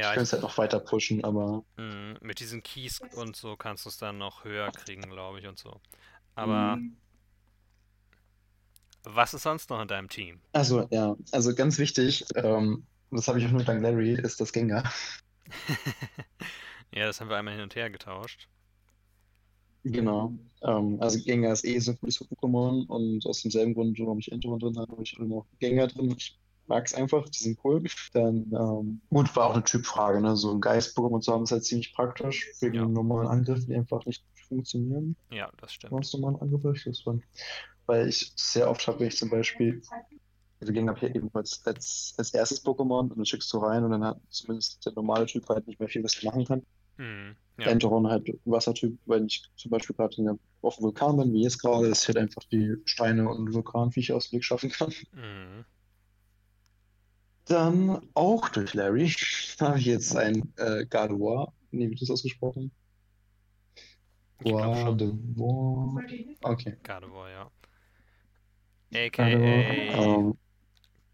Ja, 0.00 0.14
könnte 0.14 0.22
ich, 0.22 0.24
es 0.24 0.32
halt 0.32 0.42
noch 0.42 0.58
weiter 0.58 0.80
pushen, 0.80 1.22
aber 1.24 1.64
mh, 1.76 2.18
mit 2.20 2.40
diesen 2.40 2.62
Keys 2.62 3.00
und 3.00 3.36
so 3.36 3.56
kannst 3.56 3.84
du 3.84 3.88
es 3.90 3.96
dann 3.98 4.18
noch 4.18 4.44
höher 4.44 4.70
kriegen, 4.72 5.08
glaube 5.10 5.38
ich, 5.40 5.46
und 5.46 5.58
so. 5.58 5.80
Aber 6.34 6.82
Mhm. 6.82 6.98
was 9.02 9.34
ist 9.34 9.42
sonst 9.42 9.70
noch 9.70 9.80
in 9.82 9.88
deinem 9.88 10.08
Team? 10.08 10.40
also 10.52 10.88
ja, 10.90 11.16
also 11.32 11.54
ganz 11.54 11.78
wichtig, 11.78 12.24
ähm, 12.34 12.86
das 13.10 13.28
habe 13.28 13.38
ich 13.38 13.46
auch 13.46 13.50
nur 13.50 13.64
dank 13.64 13.82
Larry, 13.82 14.14
ist 14.14 14.40
das 14.40 14.52
Gengar. 14.52 14.84
Ja, 16.92 17.06
das 17.06 17.20
haben 17.20 17.30
wir 17.30 17.36
einmal 17.36 17.54
hin 17.54 17.62
und 17.62 17.74
her 17.76 17.90
getauscht. 17.90 18.48
Genau. 19.92 20.32
Ähm, 20.62 20.98
also 21.00 21.18
Gengar 21.22 21.52
ist 21.52 21.64
eh 21.64 21.78
so 21.78 21.92
ein 21.92 21.98
cooles 22.00 22.20
Pokémon 22.20 22.86
und 22.86 23.24
aus 23.26 23.42
demselben 23.42 23.74
Grund, 23.74 23.98
warum 23.98 24.18
ich 24.18 24.32
Enteron 24.32 24.58
drin 24.58 24.76
habe, 24.76 24.92
habe 24.92 25.02
ich 25.02 25.16
auch 25.18 25.24
noch 25.24 25.46
Gengar 25.58 25.86
drin. 25.86 26.14
Ich 26.16 26.38
mag 26.66 26.86
es 26.86 26.94
einfach, 26.94 27.28
die 27.28 27.38
sind 27.38 27.58
cool. 27.64 27.82
Dann, 28.12 28.50
ähm, 28.52 29.00
gut, 29.08 29.34
war 29.36 29.50
auch 29.50 29.54
eine 29.54 29.64
Typfrage, 29.64 30.20
ne? 30.20 30.36
So 30.36 30.52
ein 30.52 30.60
Geist-Pokémon 30.60 31.20
zu 31.20 31.32
haben 31.32 31.44
ist 31.44 31.52
halt 31.52 31.64
ziemlich 31.64 31.94
praktisch 31.94 32.50
wegen 32.60 32.74
Ja. 32.74 32.86
normalen 32.86 33.28
Angriffen, 33.28 33.68
die 33.68 33.74
einfach 33.74 34.04
nicht 34.04 34.24
funktionieren. 34.48 35.16
Ja, 35.30 35.50
das 35.58 35.72
stimmt. 35.72 35.92
Ganz 35.92 36.12
normalen 36.12 36.36
Angriffe, 36.36 36.74
das 36.84 37.00
fand. 37.00 37.22
Weil 37.86 38.08
ich 38.08 38.32
sehr 38.36 38.68
oft 38.70 38.86
habe, 38.86 39.00
wenn 39.00 39.08
ich 39.08 39.16
zum 39.16 39.30
Beispiel, 39.30 39.80
also 40.60 40.72
Gengar 40.72 40.94
habe 40.94 41.06
ich 41.06 41.12
ja 41.14 41.16
eben 41.16 41.30
als, 41.32 41.62
als, 41.64 42.34
erstes 42.34 42.64
Pokémon 42.64 43.10
und 43.10 43.16
dann 43.16 43.24
schickst 43.24 43.52
du 43.52 43.58
rein 43.58 43.84
und 43.84 43.92
dann 43.92 44.04
hat 44.04 44.20
zumindest 44.28 44.84
der 44.84 44.92
normale 44.92 45.26
Typ 45.26 45.48
halt 45.48 45.66
nicht 45.66 45.80
mehr 45.80 45.88
viel, 45.88 46.04
was 46.04 46.22
er 46.22 46.30
machen 46.30 46.44
kann. 46.44 46.62
Hm, 46.98 47.36
ja, 47.58 47.70
Enteron 47.70 48.08
halt 48.08 48.28
Wassertyp, 48.44 48.98
wenn 49.06 49.26
ich 49.26 49.42
zum 49.56 49.70
Beispiel 49.70 49.94
gerade 49.96 50.38
auf 50.62 50.76
dem 50.76 50.84
Vulkan 50.84 51.16
bin, 51.18 51.32
wie 51.32 51.42
jetzt 51.42 51.60
gerade, 51.60 51.88
dass 51.88 52.02
ich 52.02 52.08
halt 52.08 52.18
einfach 52.18 52.42
die 52.50 52.76
Steine 52.84 53.28
und 53.28 53.52
Vulkanviecher 53.52 54.16
aus 54.16 54.30
dem 54.30 54.36
Weg 54.38 54.44
schaffen 54.44 54.70
kann. 54.70 54.92
hm, 55.14 55.64
Dann 57.46 58.00
auch 58.14 58.48
durch 58.50 58.74
Larry 58.74 59.08
habe 59.60 59.78
ich 59.80 59.86
jetzt 59.86 60.16
ein 60.16 60.52
äh, 60.56 60.86
Gardevoir. 60.86 61.52
Nee, 61.72 61.86
wie 61.86 61.90
wird 61.90 62.02
das 62.02 62.10
ausgesprochen? 62.10 62.70
Gardevoir. 64.44 66.02
Okay. 66.44 66.76
Gardevoir, 66.82 67.28
ja. 67.30 67.50
AKA 68.94 69.28
Ähm, 69.94 70.38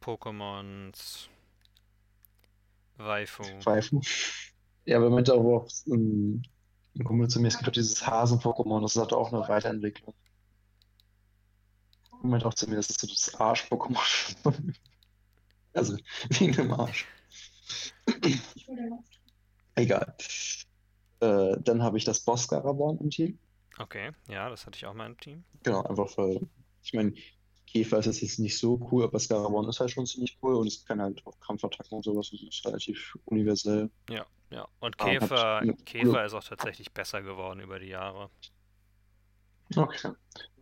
Pokémons 0.00 1.28
Waifu. 2.98 3.44
Pfeifen. 3.62 4.00
Ja, 4.86 4.98
aber 4.98 5.06
aber 5.06 5.34
auch 5.34 5.68
ähm, 5.86 6.42
ein 6.96 7.04
Kumpel 7.04 7.28
zu 7.28 7.40
mir, 7.40 7.48
es 7.48 7.56
gibt 7.56 7.68
auch 7.68 7.72
dieses 7.72 8.06
Hasen-Pokémon, 8.06 8.82
das 8.82 8.96
hat 8.96 9.12
auch 9.12 9.32
eine 9.32 9.46
Weiterentwicklung. 9.48 10.14
Und 12.22 12.30
meinte 12.30 12.46
auch 12.46 12.54
zu 12.54 12.68
mir, 12.68 12.76
das 12.76 12.90
ist 12.90 13.00
so 13.00 13.06
das 13.06 13.34
Arsch-Pokémon. 13.34 13.98
Also, 15.76 15.96
wegen 16.28 16.52
dem 16.52 16.72
Arsch. 16.72 17.04
Egal. 19.74 20.14
Äh, 21.18 21.56
dann 21.58 21.82
habe 21.82 21.98
ich 21.98 22.04
das 22.04 22.20
Boss-Garaborn 22.20 22.98
im 22.98 23.10
Team. 23.10 23.40
Okay, 23.78 24.12
ja, 24.28 24.48
das 24.48 24.66
hatte 24.66 24.76
ich 24.76 24.86
auch 24.86 24.94
mal 24.94 25.06
im 25.06 25.18
Team. 25.18 25.44
Genau, 25.64 25.82
einfach 25.82 26.16
weil, 26.16 26.46
ich 26.84 26.92
meine, 26.92 27.12
Käfer 27.74 27.98
ist 27.98 28.20
jetzt 28.22 28.38
nicht 28.38 28.58
so 28.58 28.80
cool, 28.90 29.04
aber 29.04 29.18
Scarabon 29.18 29.68
ist 29.68 29.80
halt 29.80 29.90
schon 29.90 30.06
ziemlich 30.06 30.38
cool 30.42 30.54
und 30.56 30.66
es 30.68 30.84
kann 30.86 31.00
halt 31.02 31.26
auch 31.26 31.38
Kampfattacken 31.40 31.96
und 31.98 32.04
sowas, 32.04 32.30
das 32.30 32.42
ist 32.42 32.64
relativ 32.66 33.18
universell. 33.26 33.90
Ja, 34.08 34.26
ja. 34.50 34.66
Und 34.80 34.96
Ah, 34.98 35.18
hat 35.20 35.20
Käfer, 35.20 35.66
Käfer 35.84 36.24
ist 36.24 36.34
auch 36.34 36.44
tatsächlich 36.44 36.92
besser 36.92 37.22
geworden 37.22 37.60
über 37.60 37.78
die 37.78 37.88
Jahre. 37.88 38.30
Okay. 39.76 40.12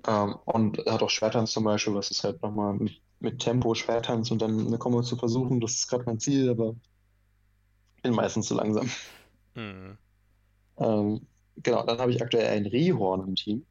Ähm, 0.06 0.36
und 0.46 0.78
er 0.80 0.94
hat 0.94 1.02
auch 1.02 1.10
Schwertanz 1.10 1.52
zum 1.52 1.64
Beispiel, 1.64 1.94
was 1.94 2.10
ist 2.10 2.24
halt 2.24 2.42
nochmal 2.42 2.74
mit, 2.74 3.02
mit 3.20 3.40
Tempo 3.40 3.74
Schwertanz 3.74 4.30
und 4.30 4.42
dann 4.42 4.66
eine 4.66 4.78
Kombo 4.78 5.02
zu 5.02 5.16
versuchen, 5.16 5.60
das 5.60 5.74
ist 5.74 5.88
gerade 5.88 6.04
mein 6.06 6.20
Ziel, 6.20 6.50
aber 6.50 6.76
bin 8.02 8.14
meistens 8.14 8.46
zu 8.46 8.54
langsam. 8.54 8.88
Hm, 9.56 9.96
Ähm, 10.76 11.26
genau, 11.56 11.84
dann 11.86 11.98
habe 11.98 12.10
ich 12.12 12.20
aktuell 12.22 12.46
ein 12.56 12.66
Rehorn 12.66 13.26
im 13.28 13.34
Team. 13.36 13.66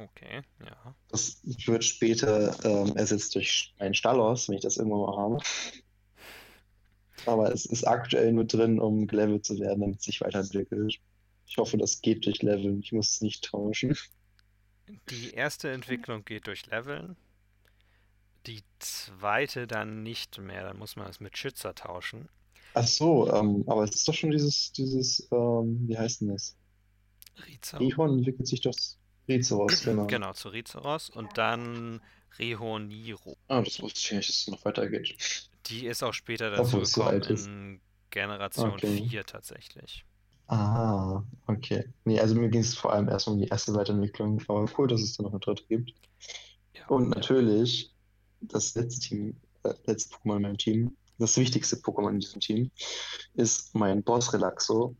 Okay, 0.00 0.42
ja. 0.64 0.94
Das 1.08 1.40
wird 1.44 1.84
später 1.84 2.56
ähm, 2.64 2.96
ersetzt 2.96 3.34
durch 3.34 3.74
ein 3.78 3.94
Stallos, 3.94 4.48
wenn 4.48 4.56
ich 4.56 4.62
das 4.62 4.76
irgendwann 4.76 5.00
mal 5.00 5.16
habe. 5.16 5.38
Aber 7.26 7.52
es 7.52 7.66
ist 7.66 7.86
aktuell 7.86 8.32
nur 8.32 8.44
drin, 8.44 8.80
um 8.80 9.06
gelevelt 9.06 9.44
zu 9.44 9.58
werden, 9.58 9.80
damit 9.80 9.98
es 9.98 10.04
sich 10.04 10.20
weiterentwickelt. 10.20 10.98
Ich 11.46 11.56
hoffe, 11.56 11.76
das 11.76 12.00
geht 12.00 12.26
durch 12.26 12.42
Leveln. 12.42 12.80
Ich 12.80 12.92
muss 12.92 13.10
es 13.10 13.20
nicht 13.20 13.44
tauschen. 13.44 13.96
Die 15.10 15.30
erste 15.30 15.70
Entwicklung 15.70 16.24
geht 16.24 16.46
durch 16.46 16.66
Leveln. 16.66 17.16
Die 18.46 18.62
zweite 18.78 19.66
dann 19.66 20.02
nicht 20.02 20.38
mehr. 20.38 20.62
Dann 20.62 20.78
muss 20.78 20.96
man 20.96 21.08
es 21.08 21.20
mit 21.20 21.36
Schützer 21.36 21.74
tauschen. 21.74 22.28
Ach 22.74 22.86
so, 22.86 23.32
ähm, 23.32 23.64
aber 23.66 23.84
es 23.84 23.94
ist 23.94 24.08
doch 24.08 24.14
schon 24.14 24.30
dieses, 24.30 24.72
dieses, 24.72 25.26
ähm, 25.32 25.88
wie 25.88 25.98
heißt 25.98 26.20
denn 26.20 26.28
das? 26.28 26.56
Rizo. 27.46 27.76
Rehorn 27.78 28.18
entwickelt 28.18 28.46
sich 28.46 28.60
doch 28.60 28.74
Rizoros, 29.28 29.80
genau. 29.84 30.06
Genau, 30.06 30.32
zu 30.32 30.48
Rizoros 30.48 31.10
und 31.10 31.36
dann 31.38 32.00
Rehoniro. 32.38 33.36
Ah, 33.48 33.62
das 33.62 33.80
wusste 33.80 34.00
ich 34.00 34.12
nicht, 34.12 34.28
dass 34.28 34.36
es 34.36 34.48
noch 34.48 34.64
weitergeht. 34.64 35.16
Die 35.66 35.86
ist 35.86 36.02
auch 36.02 36.14
später 36.14 36.50
dazu 36.50 36.84
so 36.84 37.02
gekommen 37.02 37.22
ist. 37.22 37.46
in 37.46 37.80
Generation 38.10 38.70
Okay. 38.72 39.06
4 39.08 39.24
tatsächlich. 39.24 40.04
Ah, 40.46 41.22
okay. 41.46 41.84
Nee, 42.04 42.18
also 42.20 42.34
mir 42.34 42.48
ging 42.48 42.62
es 42.62 42.74
vor 42.74 42.92
allem 42.92 43.08
erst 43.08 43.28
um 43.28 43.38
die 43.38 43.48
erste 43.48 43.74
Weiterentwicklung, 43.74 44.40
aber 44.48 44.66
cool, 44.78 44.88
dass 44.88 45.02
es 45.02 45.16
da 45.16 45.22
noch 45.22 45.30
eine 45.32 45.40
dritte 45.40 45.64
gibt. 45.68 45.92
Ja, 46.74 46.86
Und 46.86 47.10
ja. 47.10 47.16
natürlich, 47.16 47.94
das 48.40 48.74
letzte 48.74 49.00
Team, 49.00 49.36
äh, 49.64 49.74
letzte 49.84 50.14
Pokémon 50.14 50.36
in 50.36 50.42
meinem 50.42 50.58
Team, 50.58 50.96
das 51.18 51.36
wichtigste 51.36 51.76
Pokémon 51.76 52.10
in 52.12 52.20
diesem 52.20 52.40
Team, 52.40 52.70
ist 53.34 53.74
mein 53.74 54.02
Boss 54.02 54.32
Relaxo, 54.32 54.96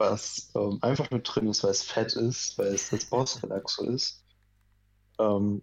was 0.00 0.50
ähm, 0.54 0.78
einfach 0.80 1.10
nur 1.10 1.20
drin 1.20 1.46
ist, 1.46 1.62
weil 1.62 1.70
es 1.70 1.82
fett 1.82 2.14
ist, 2.14 2.58
weil 2.58 2.68
es 2.68 2.88
das 2.88 3.04
Boss 3.04 3.42
Relaxo 3.42 3.84
ist. 3.84 4.24
Ähm, 5.18 5.62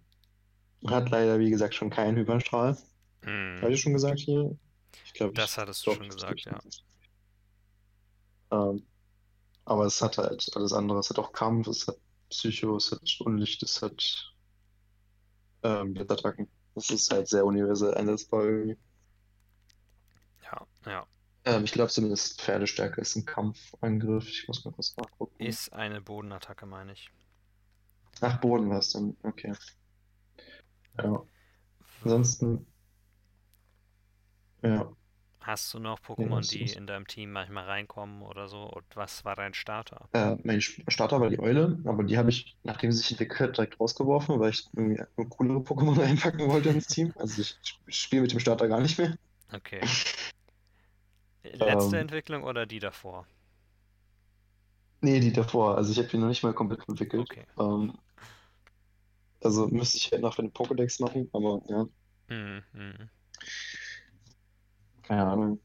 hat 0.86 1.10
leider, 1.10 1.40
wie 1.40 1.50
gesagt, 1.50 1.74
schon 1.74 1.90
keinen 1.90 2.16
Hyperstrahl. 2.16 2.78
Hm, 3.22 3.58
Habe 3.60 3.72
ich 3.72 3.80
schon 3.80 3.94
gesagt 3.94 4.20
hier? 4.20 4.56
Ich 5.04 5.12
glaube, 5.12 5.32
ich 5.32 5.38
das 5.38 5.58
hattest 5.58 5.84
du 5.84 5.92
schon 5.92 6.08
gesagt, 6.08 6.40
ja. 6.44 6.60
Ähm, 8.52 8.86
aber 9.64 9.86
es 9.86 10.00
hat 10.00 10.18
halt 10.18 10.48
alles 10.54 10.72
andere. 10.72 11.00
Es 11.00 11.10
hat 11.10 11.18
auch 11.18 11.32
Kampf, 11.32 11.66
es 11.66 11.88
hat 11.88 11.96
Psycho, 12.30 12.76
es 12.76 12.92
hat 12.92 13.00
Unlicht, 13.20 13.62
es 13.64 13.82
hat 13.82 14.32
ähm, 15.64 15.94
Blitzattacken. 15.94 16.48
Das 16.76 16.90
ist 16.90 17.10
halt 17.10 17.26
sehr 17.26 17.44
universell 17.44 17.92
einsetzbar 17.94 18.44
irgendwie. 18.44 18.78
Ja, 20.44 20.66
ja. 20.86 21.06
Ähm, 21.48 21.64
ich 21.64 21.72
glaube 21.72 21.90
zumindest 21.90 22.42
Pferdestärke 22.42 23.00
ist 23.00 23.16
ein 23.16 23.24
Kampfangriff. 23.24 24.28
Ich 24.28 24.46
muss 24.48 24.64
mal 24.66 24.72
kurz 24.72 24.94
nachgucken. 24.98 25.34
Ist 25.42 25.72
eine 25.72 26.02
Bodenattacke, 26.02 26.66
meine 26.66 26.92
ich. 26.92 27.10
Ach, 28.20 28.38
Boden 28.40 28.68
war 28.68 28.80
es 28.80 28.92
dann. 28.92 29.16
Okay. 29.22 29.54
Ja. 30.98 31.22
Ansonsten. 32.02 32.66
Ja. 34.62 34.92
Hast 35.40 35.72
du 35.72 35.78
noch 35.78 36.00
Ja, 36.00 36.14
Pokémon, 36.14 36.36
das 36.36 36.48
die 36.48 36.64
in 36.64 36.86
deinem 36.86 37.06
Team 37.06 37.32
manchmal 37.32 37.64
reinkommen 37.64 38.20
oder 38.20 38.48
so? 38.48 38.64
Und 38.64 38.84
was 38.94 39.24
war 39.24 39.34
dein 39.34 39.54
Starter? 39.54 40.06
Äh, 40.12 40.36
mein 40.44 40.60
Starter 40.60 41.22
war 41.22 41.30
die 41.30 41.38
Eule, 41.38 41.80
aber 41.84 42.04
die 42.04 42.18
habe 42.18 42.28
ich, 42.28 42.58
nachdem 42.64 42.92
sie 42.92 42.98
sich 42.98 43.12
entwickelt 43.12 43.56
direkt 43.56 43.80
rausgeworfen, 43.80 44.38
weil 44.38 44.50
ich 44.50 44.68
irgendwie 44.76 45.02
coolere 45.30 45.60
Pokémon 45.60 45.98
reinpacken 46.02 46.46
wollte 46.50 46.68
ins 46.68 46.88
Team. 46.88 47.14
Also 47.16 47.40
ich 47.40 47.56
spiele 47.86 48.22
mit 48.22 48.32
dem 48.32 48.40
Starter 48.40 48.68
gar 48.68 48.80
nicht 48.82 48.98
mehr. 48.98 49.16
Okay. 49.50 49.80
Letzte 51.42 51.96
Ähm. 51.96 52.02
Entwicklung 52.02 52.44
oder 52.44 52.66
die 52.66 52.78
davor? 52.78 53.26
Nee, 55.00 55.20
die 55.20 55.32
davor. 55.32 55.76
Also 55.76 55.92
ich 55.92 55.98
habe 55.98 56.08
die 56.08 56.18
noch 56.18 56.28
nicht 56.28 56.42
mal 56.42 56.52
komplett 56.52 56.88
entwickelt. 56.88 57.30
Okay. 57.30 57.46
Ähm, 57.58 57.96
also 59.42 59.68
müsste 59.68 59.96
ich 59.96 60.10
halt 60.10 60.22
noch 60.22 60.34
für 60.34 60.42
den 60.42 60.52
Pokédex 60.52 61.00
machen, 61.00 61.28
aber 61.32 61.62
ja, 61.68 61.86
hm. 62.28 62.62
keine 65.02 65.26
Ahnung, 65.26 65.60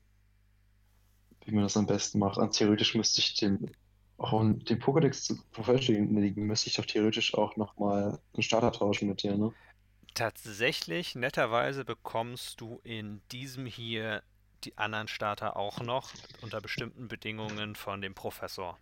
wie 1.46 1.52
man 1.52 1.64
das 1.64 1.76
am 1.76 1.88
besten 1.88 2.20
macht. 2.20 2.38
Also 2.38 2.52
theoretisch 2.52 2.94
müsste 2.94 3.20
ich 3.20 3.34
den 3.34 3.72
Oh, 4.18 4.38
und 4.38 4.70
den 4.70 4.80
Pokédex 4.80 5.24
zu 5.24 5.36
vervollständigen, 5.52 6.46
müsste 6.46 6.70
ich 6.70 6.76
doch 6.76 6.86
theoretisch 6.86 7.34
auch 7.34 7.58
nochmal 7.58 8.20
einen 8.34 8.44
Starter 8.44 8.72
tauschen 8.72 9.10
mit 9.10 9.24
dir, 9.24 9.36
ne? 9.36 9.52
Tatsächlich, 10.14 11.16
netterweise 11.16 11.84
bekommst 11.84 12.62
du 12.62 12.80
in 12.84 13.22
diesem 13.32 13.66
hier 13.66 14.22
die 14.66 14.78
anderen 14.78 15.08
Starter 15.08 15.56
auch 15.58 15.80
noch 15.82 16.10
unter 16.42 16.62
bestimmten 16.62 17.08
Bedingungen 17.08 17.76
von 17.76 18.02
dem 18.02 18.16
Professor. 18.16 18.78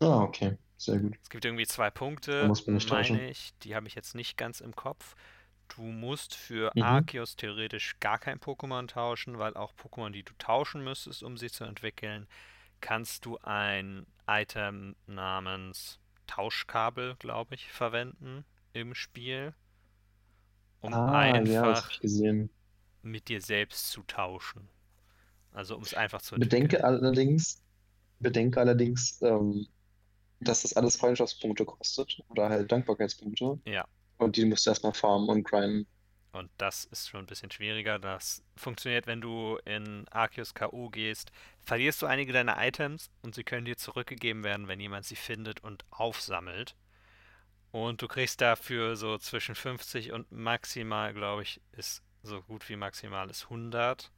Ah, 0.00 0.22
okay. 0.22 0.56
Sehr 0.76 0.98
gut. 0.98 1.14
Es 1.22 1.30
gibt 1.30 1.44
irgendwie 1.44 1.66
zwei 1.66 1.90
Punkte, 1.90 2.46
muss 2.48 2.66
meine 2.66 3.30
ich, 3.30 3.52
die 3.62 3.74
habe 3.74 3.86
ich 3.86 3.94
jetzt 3.94 4.14
nicht 4.14 4.36
ganz 4.36 4.60
im 4.60 4.74
Kopf. 4.76 5.14
Du 5.68 5.82
musst 5.82 6.34
für 6.34 6.72
Mhm. 6.76 6.82
Arceus 6.82 7.36
theoretisch 7.36 7.98
gar 8.00 8.18
kein 8.18 8.38
Pokémon 8.38 8.86
tauschen, 8.88 9.38
weil 9.38 9.54
auch 9.56 9.72
Pokémon, 9.74 10.10
die 10.10 10.22
du 10.22 10.32
tauschen 10.38 10.84
müsstest, 10.84 11.22
um 11.22 11.36
sie 11.38 11.50
zu 11.50 11.64
entwickeln, 11.64 12.28
kannst 12.80 13.24
du 13.26 13.38
ein 13.42 14.06
Item 14.28 14.96
namens 15.06 16.00
Tauschkabel, 16.26 17.16
glaube 17.18 17.54
ich, 17.54 17.72
verwenden 17.72 18.44
im 18.74 18.94
Spiel, 18.94 19.54
um 20.80 20.92
Ah, 20.92 21.40
ja, 21.44 21.72
einfach 21.72 21.98
gesehen. 22.00 22.50
Mit 23.04 23.28
dir 23.28 23.40
selbst 23.40 23.90
zu 23.90 24.02
tauschen. 24.04 24.68
Also 25.52 25.76
um 25.76 25.82
es 25.82 25.94
einfach 25.94 26.20
zu 26.22 26.34
entwickeln. 26.34 26.64
Bedenke 26.68 26.84
allerdings, 26.84 27.62
bedenke 28.18 28.60
allerdings, 28.60 29.20
ähm, 29.22 29.66
dass 30.40 30.62
das 30.62 30.74
alles 30.74 30.96
Freundschaftspunkte 30.96 31.64
kostet 31.64 32.20
oder 32.28 32.48
halt 32.48 32.70
Dankbarkeitspunkte. 32.72 33.58
Ja, 33.66 33.86
Und 34.18 34.36
die 34.36 34.44
musst 34.44 34.66
du 34.66 34.70
erstmal 34.70 34.94
farmen 34.94 35.28
und 35.28 35.44
grinden. 35.44 35.86
und 36.32 36.50
das 36.58 36.84
ist 36.86 37.08
schon 37.08 37.20
ein 37.20 37.26
bisschen 37.26 37.50
schwieriger. 37.52 37.98
Das 38.00 38.42
funktioniert, 38.56 39.06
wenn 39.06 39.20
du 39.20 39.58
in 39.64 40.06
Arceus 40.08 40.52
K.O. 40.54 40.88
gehst, 40.90 41.30
verlierst 41.60 42.02
du 42.02 42.06
einige 42.06 42.32
deiner 42.32 42.56
Items 42.58 43.10
und 43.22 43.34
sie 43.36 43.44
können 43.44 43.64
dir 43.64 43.76
zurückgegeben 43.76 44.42
werden, 44.42 44.66
wenn 44.66 44.80
jemand 44.80 45.04
sie 45.06 45.16
findet 45.16 45.62
und 45.62 45.84
aufsammelt. 45.90 46.74
Und 47.70 48.02
du 48.02 48.08
kriegst 48.08 48.40
dafür 48.40 48.96
so 48.96 49.18
zwischen 49.18 49.54
50 49.54 50.12
und 50.12 50.30
maximal, 50.32 51.12
glaube 51.14 51.42
ich, 51.42 51.60
ist 51.72 52.02
so 52.24 52.42
gut 52.42 52.68
wie 52.68 52.76
maximal 52.76 53.30
ist 53.30 53.48
100 53.50 54.10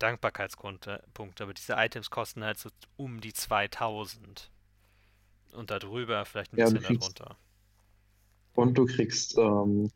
Dankbarkeitspunkte. 0.00 1.04
Punkte. 1.14 1.44
Aber 1.44 1.54
diese 1.54 1.74
Items 1.74 2.10
kosten 2.10 2.44
halt 2.44 2.58
so 2.58 2.70
um 2.96 3.20
die 3.22 3.32
2000. 3.34 4.50
Und 5.52 5.70
darüber 5.70 6.24
vielleicht 6.26 6.52
ein 6.52 6.56
Ja, 6.56 6.70
bisschen 6.70 6.82
darunter. 6.82 7.36
und 8.54 8.76
du 8.78 8.86
kriegst 8.86 9.36
ähm, 9.36 9.90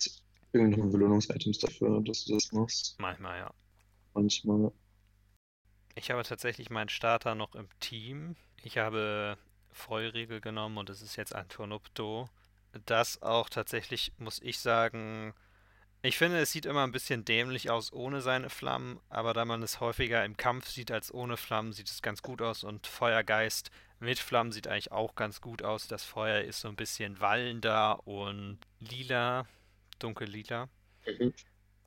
irgendeine 0.53 0.91
Belohnungsitems 0.91 1.59
dafür, 1.59 2.03
dass 2.03 2.25
du 2.25 2.35
das 2.35 2.53
machst. 2.53 2.99
Manchmal, 2.99 3.39
ja. 3.39 3.51
Manchmal. 4.15 4.73
Ich 5.97 6.11
habe 6.13 6.23
tatsächlich 6.23 6.71
meinen 6.71 6.89
Starter 6.89 7.35
noch 7.35 7.55
im 7.57 7.69
Team. 7.81 8.37
Ich 8.63 8.79
habe 8.79 9.37
Feurigel 9.73 10.41
genommen 10.41 10.79
und 10.79 10.91
es 10.91 11.03
ist 11.03 11.17
jetzt 11.17 11.35
ein 11.35 11.49
Tornupto. 11.49 12.29
Das 12.85 13.21
auch 13.23 13.49
tatsächlich, 13.49 14.13
muss 14.19 14.41
ich 14.43 14.59
sagen, 14.61 15.35
ich 16.07 16.19
finde, 16.19 16.39
es 16.39 16.53
sieht 16.53 16.67
immer 16.67 16.85
ein 16.85 16.93
bisschen 16.93 17.25
dämlich 17.25 17.71
aus 17.71 17.93
ohne 17.93 18.21
seine 18.21 18.51
Flammen, 18.51 19.01
aber 19.09 19.35
da 19.35 19.45
man 19.45 19.63
es 19.63 19.81
häufiger 19.81 20.25
im 20.25 20.37
Kampf 20.37 20.69
sieht 20.69 20.91
als 20.91 21.13
ohne 21.13 21.37
Flammen, 21.37 21.73
sieht 21.73 21.89
es 21.89 22.03
ganz 22.03 22.23
gut 22.23 22.41
aus 22.43 22.65
und 22.65 22.87
Feuergeist 22.87 23.71
mit 23.99 24.19
Flammen 24.19 24.53
sieht 24.53 24.69
eigentlich 24.69 24.93
auch 24.93 25.15
ganz 25.15 25.41
gut 25.41 25.63
aus. 25.63 25.89
Das 25.89 26.05
Feuer 26.05 26.43
ist 26.43 26.61
so 26.61 26.69
ein 26.69 26.77
bisschen 26.77 27.21
wallender 27.21 28.07
und 28.07 28.59
lila, 28.79 29.47
dunkellila. 29.99 30.69
Mhm. 31.07 31.33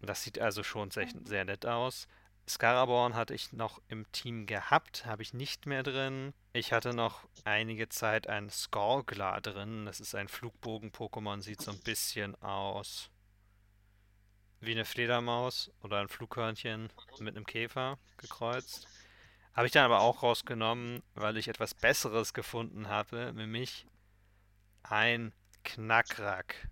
Das 0.01 0.23
sieht 0.23 0.39
also 0.39 0.63
schon 0.63 0.91
sehr, 0.91 1.07
sehr 1.25 1.45
nett 1.45 1.65
aus. 1.65 2.07
Scaraborn 2.47 3.13
hatte 3.13 3.35
ich 3.35 3.53
noch 3.53 3.79
im 3.89 4.11
Team 4.11 4.47
gehabt, 4.47 5.05
habe 5.05 5.21
ich 5.21 5.33
nicht 5.33 5.67
mehr 5.67 5.83
drin. 5.83 6.33
Ich 6.51 6.73
hatte 6.73 6.95
noch 6.95 7.27
einige 7.43 7.89
Zeit 7.89 8.27
einen 8.27 8.49
Skorgler 8.49 9.39
drin. 9.41 9.85
Das 9.85 9.99
ist 9.99 10.15
ein 10.15 10.27
Flugbogen-Pokémon, 10.27 11.41
sieht 11.41 11.61
so 11.61 11.71
ein 11.71 11.79
bisschen 11.79 12.33
aus 12.41 13.11
wie 14.61 14.71
eine 14.71 14.85
Fledermaus 14.85 15.71
oder 15.81 15.99
ein 15.99 16.09
Flughörnchen 16.09 16.91
mit 17.19 17.35
einem 17.35 17.45
Käfer 17.45 17.97
gekreuzt. 18.17 18.87
Habe 19.53 19.67
ich 19.67 19.73
dann 19.73 19.85
aber 19.85 20.01
auch 20.01 20.23
rausgenommen, 20.23 21.03
weil 21.15 21.37
ich 21.37 21.47
etwas 21.47 21.73
Besseres 21.73 22.33
gefunden 22.33 22.87
habe, 22.87 23.33
nämlich 23.33 23.85
ein 24.83 25.33
Knackrack. 25.63 26.69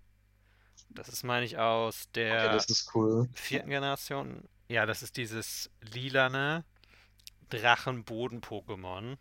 Das 0.90 1.08
ist, 1.08 1.22
meine 1.22 1.46
ich, 1.46 1.58
aus 1.58 2.08
Okay, 2.30 2.48
der 2.48 2.54
ist 2.68 2.94
cool. 2.94 3.28
vierten 3.32 3.70
Generation. 3.70 4.48
Ja, 4.68 4.86
das 4.86 5.02
ist 5.02 5.16
dieses 5.16 5.70
lilane 5.80 6.64
Drachenboden-Pokémon. 7.50 9.12
Und 9.12 9.18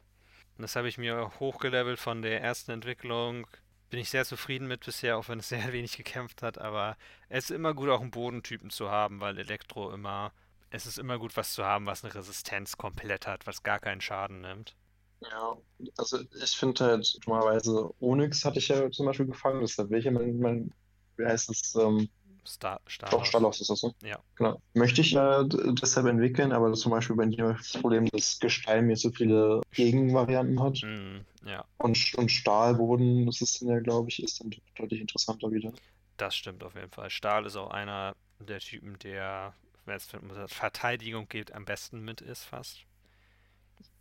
das 0.57 0.75
habe 0.75 0.89
ich 0.89 0.97
mir 0.97 1.31
hochgelevelt 1.39 1.99
von 1.99 2.21
der 2.21 2.41
ersten 2.41 2.71
Entwicklung. 2.71 3.47
Bin 3.89 3.99
ich 3.99 4.09
sehr 4.09 4.25
zufrieden 4.25 4.67
mit 4.67 4.85
bisher, 4.85 5.17
auch 5.17 5.29
wenn 5.29 5.39
es 5.39 5.49
sehr 5.49 5.71
wenig 5.73 5.97
gekämpft 5.97 6.41
hat. 6.41 6.57
Aber 6.57 6.97
es 7.29 7.45
ist 7.45 7.51
immer 7.51 7.73
gut, 7.73 7.89
auch 7.89 8.01
einen 8.01 8.11
Bodentypen 8.11 8.69
zu 8.69 8.89
haben, 8.89 9.19
weil 9.19 9.37
Elektro 9.37 9.91
immer. 9.91 10.31
Es 10.69 10.85
ist 10.85 10.99
immer 10.99 11.17
gut, 11.17 11.37
was 11.37 11.53
zu 11.53 11.63
haben, 11.63 11.85
was 11.85 12.03
eine 12.03 12.13
Resistenz 12.13 12.77
komplett 12.77 13.25
hat, 13.25 13.47
was 13.47 13.63
gar 13.63 13.79
keinen 13.79 14.01
Schaden 14.01 14.41
nimmt. 14.41 14.75
Ja, 15.21 15.57
also 15.97 16.19
ich 16.43 16.57
finde 16.57 16.83
halt, 16.83 17.25
dummerweise, 17.25 17.93
Onyx 18.01 18.43
hatte 18.43 18.59
ich 18.59 18.67
ja 18.67 18.91
zum 18.91 19.05
Beispiel 19.05 19.27
gefangen, 19.27 19.61
deshalb 19.61 19.89
will 19.89 19.99
ich 19.99 20.05
ja 20.05 20.11
mein, 20.11 20.37
mein 20.39 20.73
wie 21.15 21.25
heißt 21.25 21.49
es, 21.49 21.73
ähm, 21.75 22.09
Star 22.47 22.81
doch, 23.09 23.25
Stalos. 23.25 23.27
Stalos 23.27 23.61
ist 23.61 23.69
das 23.69 23.79
so. 23.79 23.93
Ja. 24.01 24.23
Genau. 24.35 24.61
Möchte 24.73 25.01
ich 25.01 25.11
ja 25.11 25.43
d- 25.43 25.73
deshalb 25.81 26.07
entwickeln, 26.07 26.51
aber 26.51 26.73
zum 26.73 26.91
Beispiel 26.91 27.15
bei 27.15 27.25
dir 27.25 27.53
das 27.57 27.73
Problem, 27.81 28.07
dass 28.07 28.39
Gestein 28.39 28.85
mir 28.87 28.95
so 28.97 29.11
viele 29.11 29.61
Gegenvarianten 29.71 30.61
hat. 30.61 30.79
Mm, 30.81 31.25
ja, 31.45 31.65
Und, 31.77 32.13
und 32.15 32.31
Stahlboden, 32.31 33.25
das 33.27 33.41
ist 33.41 33.61
dann 33.61 33.69
ja, 33.69 33.79
glaube 33.79 34.09
ich, 34.09 34.23
ist 34.23 34.41
dann 34.41 34.51
deutlich 34.77 35.01
interessanter 35.01 35.51
wieder. 35.51 35.73
das 36.17 36.35
stimmt 36.35 36.63
auf 36.63 36.75
jeden 36.75 36.91
Fall. 36.91 37.09
Stahl 37.09 37.45
ist 37.45 37.55
auch 37.55 37.71
einer 37.71 38.15
der 38.39 38.59
Typen, 38.59 38.97
der, 38.99 39.53
wenn 39.85 39.97
es 39.97 40.07
Verteidigung 40.51 41.27
geht, 41.27 41.53
am 41.53 41.65
besten 41.65 42.01
mit 42.01 42.21
ist, 42.21 42.43
fast. 42.43 42.85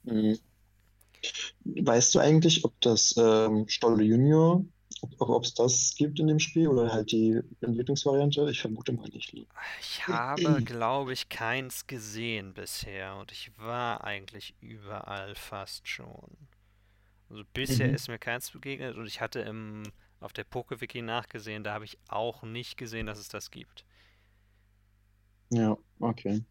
Mhm. 0.04 0.36
Weißt 1.64 2.14
du 2.14 2.18
eigentlich, 2.20 2.64
ob 2.64 2.80
das 2.80 3.14
ähm, 3.18 3.68
Stolle 3.68 4.02
Junior, 4.04 4.64
ob 5.18 5.44
es 5.44 5.54
das 5.54 5.94
gibt 5.96 6.20
in 6.20 6.26
dem 6.26 6.38
Spiel 6.38 6.68
oder 6.68 6.92
halt 6.92 7.12
die 7.12 7.40
Entwicklungsvariante? 7.60 8.48
Ich 8.50 8.60
vermute 8.60 8.92
mal 8.92 9.08
nicht. 9.08 9.34
Ich 9.80 10.06
habe, 10.08 10.62
glaube 10.62 11.12
ich, 11.12 11.28
keins 11.28 11.86
gesehen 11.86 12.54
bisher 12.54 13.16
und 13.16 13.32
ich 13.32 13.50
war 13.58 14.04
eigentlich 14.04 14.54
überall 14.60 15.34
fast 15.34 15.88
schon. 15.88 16.36
Also 17.30 17.44
bisher 17.54 17.88
Mhm. 17.88 17.94
ist 17.94 18.08
mir 18.08 18.18
keins 18.18 18.50
begegnet 18.50 18.96
und 18.96 19.06
ich 19.06 19.20
hatte 19.20 19.40
im, 19.40 19.84
auf 20.20 20.32
der 20.32 20.44
PokeWiki 20.44 21.02
nachgesehen, 21.02 21.64
da 21.64 21.74
habe 21.74 21.84
ich 21.84 21.98
auch 22.08 22.42
nicht 22.42 22.76
gesehen, 22.76 23.06
dass 23.06 23.18
es 23.18 23.28
das 23.28 23.50
gibt. 23.50 23.84
Ja, 25.50 25.76
okay. 26.00 26.42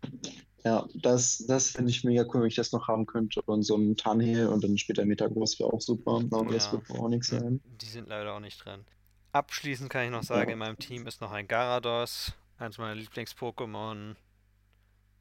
Ja, 0.66 0.88
das, 0.96 1.46
das 1.48 1.70
finde 1.70 1.92
ich 1.92 2.04
mega 2.04 2.24
cool, 2.34 2.42
wenn 2.42 2.48
ich 2.48 2.56
das 2.56 2.72
noch 2.72 2.88
haben 2.88 3.06
könnte. 3.06 3.42
Und 3.44 3.62
so 3.64 3.76
ein 3.78 3.96
Tanhil 3.96 4.48
und 4.48 4.64
dann 4.64 4.78
später 4.80 5.06
Metagross 5.06 5.60
wäre 5.60 5.72
auch 5.72 5.80
super. 5.82 6.22
Aber 6.32 6.52
das 6.52 6.66
Ja, 6.66 6.72
wird 6.74 6.90
wohl 6.90 7.00
auch 7.02 7.08
nichts 7.10 7.32
n- 7.32 7.40
sein. 7.40 7.62
die 7.82 7.86
sind 7.86 8.08
leider 8.10 8.34
auch 8.34 8.40
nicht 8.40 8.66
drin. 8.66 8.84
Abschließend 9.32 9.90
kann 9.92 10.06
ich 10.06 10.12
noch 10.12 10.24
sagen, 10.24 10.50
Ja. 10.50 10.54
in 10.54 10.60
meinem 10.60 10.80
Team 10.80 11.06
ist 11.06 11.22
noch 11.22 11.32
ein 11.32 11.48
Garados, 11.48 12.34
eins 12.58 12.78
meiner 12.80 12.96
Lieblings-Pokémon. 12.96 14.16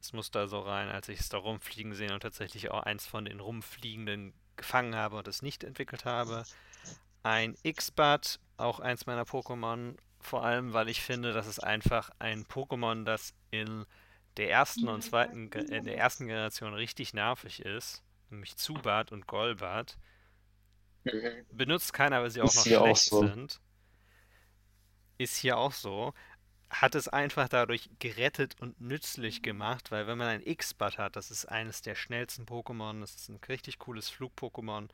Es 0.01 0.13
muss 0.13 0.31
da 0.31 0.47
so 0.47 0.59
rein, 0.59 0.87
als 0.89 1.09
ich 1.09 1.19
es 1.19 1.29
da 1.29 1.37
rumfliegen 1.37 1.93
sehe 1.93 2.11
und 2.13 2.21
tatsächlich 2.21 2.71
auch 2.71 2.81
eins 2.83 3.05
von 3.05 3.25
den 3.25 3.39
rumfliegenden 3.39 4.33
gefangen 4.55 4.95
habe 4.95 5.17
und 5.17 5.27
es 5.27 5.41
nicht 5.43 5.63
entwickelt 5.63 6.05
habe. 6.05 6.43
Ein 7.23 7.55
X-Bat, 7.63 8.39
auch 8.57 8.79
eins 8.79 9.05
meiner 9.05 9.23
Pokémon, 9.23 9.95
vor 10.19 10.43
allem 10.43 10.73
weil 10.73 10.89
ich 10.89 11.01
finde, 11.01 11.33
das 11.33 11.45
ist 11.45 11.59
einfach 11.59 12.09
ein 12.19 12.45
Pokémon, 12.45 13.03
das 13.03 13.33
in 13.51 13.85
der 14.37 14.49
ersten 14.49 14.87
und 14.87 15.01
zweiten, 15.01 15.49
in 15.51 15.85
der 15.85 15.97
ersten 15.97 16.27
Generation 16.27 16.73
richtig 16.73 17.13
nervig 17.13 17.61
ist, 17.61 18.03
nämlich 18.29 18.57
Zubat 18.57 19.11
und 19.11 19.27
Golbat. 19.27 19.97
Mhm. 21.03 21.45
Benutzt 21.51 21.93
keiner, 21.93 22.21
weil 22.21 22.31
sie 22.31 22.41
auch 22.41 22.47
Ist 22.47 22.55
noch 22.55 22.63
hier 22.63 22.81
auch 22.81 22.85
schlecht 22.85 23.09
so. 23.09 23.21
sind. 23.21 23.61
Ist 25.17 25.37
hier 25.37 25.57
auch 25.57 25.71
so. 25.71 26.13
Hat 26.69 26.95
es 26.95 27.07
einfach 27.07 27.47
dadurch 27.47 27.89
gerettet 27.99 28.59
und 28.59 28.81
nützlich 28.81 29.43
gemacht, 29.43 29.91
weil 29.91 30.07
wenn 30.07 30.17
man 30.17 30.27
ein 30.27 30.45
X-Bat 30.45 30.97
hat, 30.97 31.15
das 31.15 31.31
ist 31.31 31.45
eines 31.45 31.81
der 31.81 31.95
schnellsten 31.95 32.45
Pokémon, 32.45 32.99
das 33.01 33.15
ist 33.15 33.29
ein 33.29 33.39
richtig 33.47 33.79
cooles 33.79 34.09
Flug-Pokémon 34.09 34.89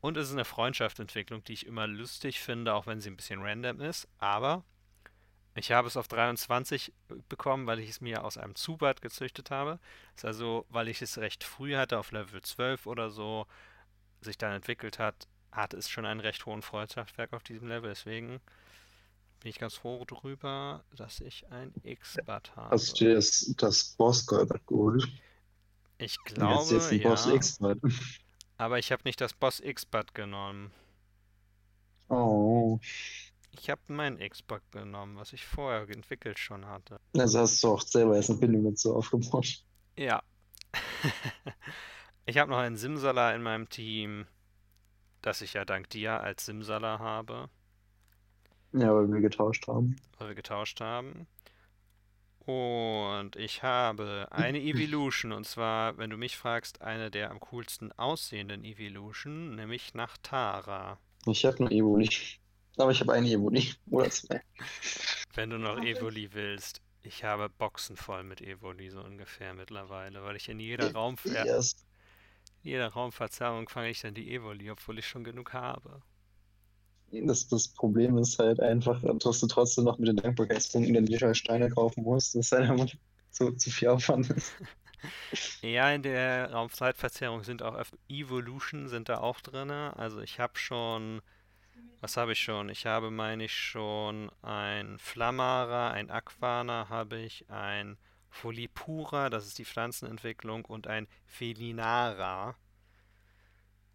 und 0.00 0.16
es 0.16 0.28
ist 0.28 0.32
eine 0.34 0.44
Freundschaftsentwicklung, 0.44 1.44
die 1.44 1.52
ich 1.52 1.66
immer 1.66 1.86
lustig 1.86 2.40
finde, 2.40 2.74
auch 2.74 2.86
wenn 2.86 3.00
sie 3.00 3.10
ein 3.10 3.16
bisschen 3.16 3.42
random 3.42 3.80
ist, 3.80 4.08
aber 4.18 4.64
ich 5.60 5.72
habe 5.72 5.88
es 5.88 5.96
auf 5.96 6.08
23 6.08 6.92
bekommen, 7.28 7.66
weil 7.66 7.80
ich 7.80 7.90
es 7.90 8.00
mir 8.00 8.24
aus 8.24 8.38
einem 8.38 8.54
Zubat 8.54 9.02
gezüchtet 9.02 9.50
habe. 9.50 9.78
Das 10.14 10.22
ist 10.22 10.24
also, 10.26 10.66
weil 10.70 10.88
ich 10.88 11.02
es 11.02 11.18
recht 11.18 11.44
früh 11.44 11.76
hatte, 11.76 11.98
auf 11.98 12.12
Level 12.12 12.40
12 12.42 12.86
oder 12.86 13.10
so, 13.10 13.46
sich 14.22 14.38
dann 14.38 14.52
entwickelt 14.54 14.98
hat, 14.98 15.28
hatte 15.52 15.76
es 15.76 15.90
schon 15.90 16.06
einen 16.06 16.20
recht 16.20 16.46
hohen 16.46 16.62
Freundschaftswert 16.62 17.32
auf 17.34 17.42
diesem 17.44 17.68
Level. 17.68 17.90
Deswegen 17.90 18.40
bin 19.40 19.50
ich 19.50 19.58
ganz 19.58 19.74
froh 19.74 20.04
darüber, 20.06 20.84
dass 20.96 21.20
ich 21.20 21.50
ein 21.50 21.74
X-Bat 21.82 22.56
Hast 22.70 22.88
du 22.88 22.94
habe. 22.94 22.98
dir 22.98 23.14
das, 23.14 23.54
das 23.58 23.84
Boss 23.96 24.26
Golbat 24.26 24.66
geholt? 24.66 25.08
Ich 25.98 26.24
Und 26.34 26.48
jetzt 26.48 26.70
jetzt 26.70 26.90
glaube, 26.90 26.90
ein 26.90 27.00
Boss 27.00 27.26
ja. 27.26 27.34
X-Bat. 27.34 27.78
Aber 28.58 28.78
ich 28.78 28.92
habe 28.92 29.02
nicht 29.04 29.20
das 29.20 29.32
Boss 29.34 29.58
X-Bud 29.58 30.14
genommen. 30.14 30.72
Oh. 32.10 32.80
Ich 33.52 33.68
habe 33.68 33.80
mein 33.88 34.18
X-Bud 34.18 34.62
genommen, 34.70 35.16
was 35.16 35.32
ich 35.32 35.44
vorher 35.44 35.88
entwickelt 35.88 36.38
schon 36.38 36.66
hatte. 36.66 37.00
Also 37.16 37.40
hast 37.40 37.62
du 37.62 37.68
auch 37.68 37.82
selber 37.82 38.16
erst 38.16 38.30
eine 38.30 38.38
Bindung 38.38 38.64
dazu 38.64 38.94
aufgebaut. 38.94 39.64
Ja. 39.96 40.22
ich 42.26 42.38
habe 42.38 42.50
noch 42.50 42.58
einen 42.58 42.76
Simsala 42.76 43.34
in 43.34 43.42
meinem 43.42 43.68
Team, 43.68 44.26
das 45.22 45.42
ich 45.42 45.54
ja 45.54 45.64
dank 45.64 45.90
dir 45.90 46.20
als 46.20 46.46
Simsala 46.46 46.98
habe. 46.98 47.48
Ja, 48.72 48.94
weil 48.94 49.10
wir 49.12 49.20
getauscht 49.20 49.66
haben. 49.66 49.96
Weil 50.18 50.28
wir 50.28 50.34
getauscht 50.36 50.80
haben. 50.80 51.26
Und 52.46 53.36
ich 53.36 53.62
habe 53.62 54.28
eine 54.30 54.60
Evolution, 54.62 55.32
und 55.32 55.44
zwar, 55.44 55.98
wenn 55.98 56.10
du 56.10 56.16
mich 56.16 56.36
fragst, 56.36 56.82
eine 56.82 57.10
der 57.10 57.30
am 57.30 57.40
coolsten 57.40 57.92
aussehenden 57.92 58.64
Evolution, 58.64 59.56
nämlich 59.56 59.94
nach 59.94 60.16
Tara. 60.22 60.98
Ich 61.26 61.44
habe 61.44 61.64
nur 61.64 61.70
Evoli. 61.70 62.08
Aber 62.80 62.90
ich 62.92 63.00
habe 63.00 63.12
eine 63.12 63.28
Evoli. 63.30 63.70
Oder 63.90 64.10
zwei. 64.10 64.42
Wenn 65.34 65.50
du 65.50 65.58
noch 65.58 65.80
Evoli 65.80 66.34
willst. 66.34 66.82
Ich 67.02 67.24
habe 67.24 67.48
Boxen 67.48 67.96
voll 67.96 68.22
mit 68.22 68.40
Evoli 68.40 68.90
so 68.90 69.00
ungefähr 69.02 69.54
mittlerweile, 69.54 70.22
weil 70.22 70.36
ich 70.36 70.48
in 70.48 70.60
jeder, 70.60 70.92
Raumver 70.92 71.30
Yes. 71.38 71.74
jeder 72.62 72.88
Raumverzerrung 72.88 73.68
fange 73.68 73.90
ich 73.90 74.00
dann 74.00 74.14
die 74.14 74.32
Evoli, 74.34 74.70
obwohl 74.70 74.98
ich 74.98 75.06
schon 75.06 75.24
genug 75.24 75.52
habe. 75.52 76.00
Das, 77.12 77.46
das 77.48 77.68
Problem 77.68 78.16
ist 78.18 78.38
halt 78.38 78.60
einfach, 78.60 79.02
dass 79.18 79.40
du 79.40 79.46
trotzdem 79.48 79.84
noch 79.84 79.98
mit 79.98 80.08
den 80.08 80.16
Dankbarkeitspunkten 80.16 80.94
dann 80.94 81.08
wieder 81.08 81.34
Steine 81.34 81.68
kaufen 81.70 82.04
musst, 82.04 82.34
das 82.36 82.52
halt 82.52 82.68
immer 82.70 82.86
zu, 83.30 83.52
zu 83.56 83.70
viel 83.70 83.88
Aufwand 83.88 84.30
ist. 84.30 84.52
Ja, 85.62 85.90
in 85.92 86.02
der 86.02 86.50
Raumzeitverzerrung 86.52 87.44
sind 87.44 87.62
auch 87.62 87.74
Ev- 87.74 87.96
Evolution 88.08 88.88
sind 88.88 89.08
da 89.08 89.18
auch 89.20 89.40
drin. 89.40 89.70
Also 89.70 90.20
ich 90.20 90.38
habe 90.40 90.58
schon, 90.58 91.20
was 92.00 92.16
habe 92.16 92.32
ich 92.32 92.40
schon? 92.40 92.68
Ich 92.68 92.86
habe, 92.86 93.10
meine 93.10 93.44
ich, 93.44 93.54
schon 93.54 94.30
ein 94.42 94.98
Flammara, 94.98 95.90
ein 95.92 96.10
Aquana 96.10 96.88
habe 96.88 97.18
ich, 97.20 97.48
ein 97.50 97.98
Folipura, 98.30 99.30
das 99.30 99.46
ist 99.46 99.58
die 99.58 99.64
Pflanzenentwicklung, 99.64 100.64
und 100.64 100.86
ein 100.86 101.08
Felinara, 101.26 102.56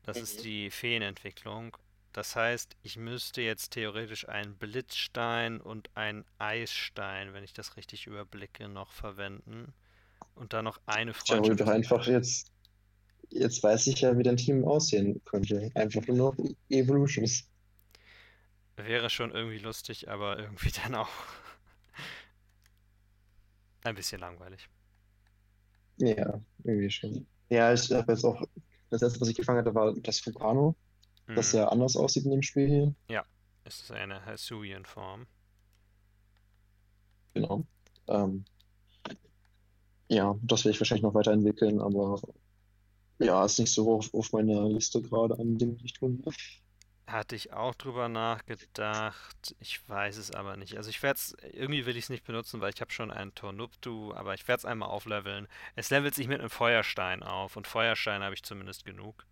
das 0.03 0.22
ist 0.22 0.39
Mhm. 0.39 0.43
die 0.43 0.72
Feenentwicklung. 0.72 1.76
Das 2.14 2.36
heißt, 2.38 2.78
ich 2.82 2.95
müsste 2.97 3.41
jetzt 3.41 3.72
theoretisch 3.72 4.28
einen 4.30 4.58
Blitzstein 4.58 5.60
und 5.60 5.89
einen 5.97 6.24
Eisstein, 6.38 7.34
wenn 7.34 7.43
ich 7.43 7.51
das 7.53 7.76
richtig 7.76 8.08
überblicke, 8.08 8.70
noch 8.70 8.93
verwenden. 8.93 9.74
Und 10.36 10.53
dann 10.53 10.66
noch 10.66 10.80
eine 10.88 11.14
Tja, 11.24 11.39
hol 11.39 11.56
doch 11.56 11.68
Freundschaft. 11.68 11.70
einfach 11.70 12.08
jetzt. 12.08 12.51
Jetzt 13.32 13.64
weiß 13.64 13.88
ich 13.88 14.01
ja, 14.01 14.18
wie 14.18 14.24
dein 14.24 14.38
Team 14.38 14.66
aussehen 14.66 15.22
könnte. 15.26 15.72
Einfach 15.76 16.06
nur 16.08 16.18
noch 16.18 16.38
Evolutions. 16.70 17.47
Wäre 18.78 19.10
schon 19.10 19.32
irgendwie 19.32 19.58
lustig, 19.60 20.10
aber 20.10 20.38
irgendwie 20.40 20.72
dann 20.84 20.96
auch 20.96 21.10
ein 23.84 23.96
bisschen 23.96 24.20
langweilig. 24.20 24.70
Ja, 25.98 26.42
irgendwie 26.64 26.90
schon. 26.90 27.26
Ja, 27.50 27.74
ich 27.74 27.92
habe 27.92 28.12
jetzt 28.12 28.26
auch. 28.26 28.42
Das 28.90 29.02
letzte, 29.02 29.22
was 29.22 29.30
ich 29.30 29.36
gefangen 29.36 29.60
hatte, 29.60 29.74
war 29.74 29.94
das 29.96 30.26
Vulcano, 30.26 30.76
das 31.28 31.54
Mhm. 31.54 31.60
ja 31.60 31.68
anders 31.70 31.96
aussieht 31.98 32.26
in 32.26 32.32
dem 32.32 32.42
Spiel 32.44 32.68
hier. 33.08 33.26
Es 33.64 33.82
ist 33.82 33.92
eine 33.92 34.24
Hisuian-Form. 34.26 35.26
Genau. 37.34 37.66
Ähm, 38.08 38.46
ja, 40.10 40.36
das 40.44 40.64
werde 40.64 40.76
ich 40.76 40.80
wahrscheinlich 40.82 41.04
noch 41.04 41.14
weiterentwickeln, 41.16 41.80
aber 41.82 42.22
ja, 43.20 43.44
ist 43.46 43.60
nicht 43.60 43.74
so 43.74 43.86
hoch 43.86 44.06
auf 44.14 44.32
meiner 44.34 44.70
Liste 44.70 45.02
gerade 45.02 45.38
an 45.40 45.58
Dingen, 45.58 45.78
die 45.78 45.86
ich 45.86 45.94
tun 45.94 46.24
will. 46.26 46.34
Hatte 47.08 47.36
ich 47.36 47.53
auch 47.53 47.76
drüber 47.76 48.10
nachgedacht. 48.10 49.56
Ich 49.60 49.88
weiß 49.88 50.18
es 50.18 50.32
aber 50.32 50.58
nicht. 50.58 50.76
Also 50.76 50.89
ich 50.89 51.03
werde 51.03 51.18
es, 51.18 51.38
irgendwie 51.53 51.86
will 51.86 51.97
ich 51.97 52.06
es 52.06 52.10
nicht 52.10 52.26
benutzen, 52.26 52.62
weil 52.62 52.74
ich 52.74 52.82
habe 52.82 52.91
schon 52.91 53.12
einen 53.12 53.36
Tornuptu, 53.36 54.14
aber 54.14 54.34
ich 54.34 54.47
werde 54.47 54.60
es 54.60 54.66
einmal 54.66 54.89
aufleveln. 54.89 55.47
Es 55.76 55.91
levelt 55.91 56.16
sich 56.16 56.28
mit 56.28 56.39
einem 56.39 56.49
Feuerstein 56.49 57.22
auf 57.22 57.58
und 57.58 57.68
Feuerstein 57.68 58.24
habe 58.24 58.34
ich 58.34 58.43
zumindest 58.43 58.86
genug. 58.86 59.26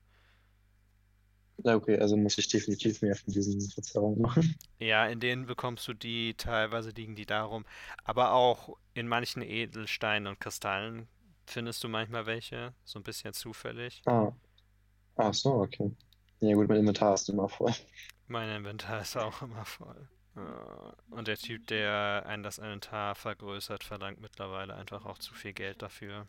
Na 1.63 1.75
okay, 1.75 1.99
also 1.99 2.17
muss 2.17 2.37
ich 2.37 2.47
definitiv 2.47 3.01
mehr 3.01 3.15
von 3.15 3.33
diesen 3.33 3.61
Verzerrungen 3.61 4.21
machen. 4.21 4.55
Ja, 4.79 5.07
in 5.07 5.19
denen 5.19 5.45
bekommst 5.45 5.87
du 5.87 5.93
die, 5.93 6.33
teilweise 6.33 6.89
liegen 6.89 7.15
die 7.15 7.25
darum, 7.25 7.65
aber 8.03 8.33
auch 8.33 8.75
in 8.93 9.07
manchen 9.07 9.41
Edelsteinen 9.41 10.27
und 10.27 10.39
Kristallen 10.39 11.07
findest 11.45 11.83
du 11.83 11.89
manchmal 11.89 12.25
welche, 12.25 12.73
so 12.83 12.99
ein 12.99 13.03
bisschen 13.03 13.33
zufällig. 13.33 14.01
Ah. 14.05 14.31
Ach 15.15 15.33
so, 15.33 15.53
okay. 15.61 15.91
Ja 16.43 16.53
gut, 16.55 16.67
mein 16.69 16.77
Inventar 16.79 17.15
ist 17.15 17.29
immer 17.29 17.49
voll. 17.49 17.73
Mein 18.27 18.49
Inventar 18.49 18.99
ist 19.01 19.15
auch 19.15 19.41
immer 19.41 19.63
voll. 19.63 20.09
Und 21.09 21.27
der 21.27 21.37
Typ, 21.37 21.67
der 21.67 22.23
einen 22.25 22.43
das 22.43 22.57
Inventar 22.57 23.15
vergrößert, 23.15 23.83
verlangt 23.83 24.19
mittlerweile 24.19 24.75
einfach 24.75 25.05
auch 25.05 25.17
zu 25.19 25.33
viel 25.33 25.53
Geld 25.53 25.81
dafür. 25.81 26.27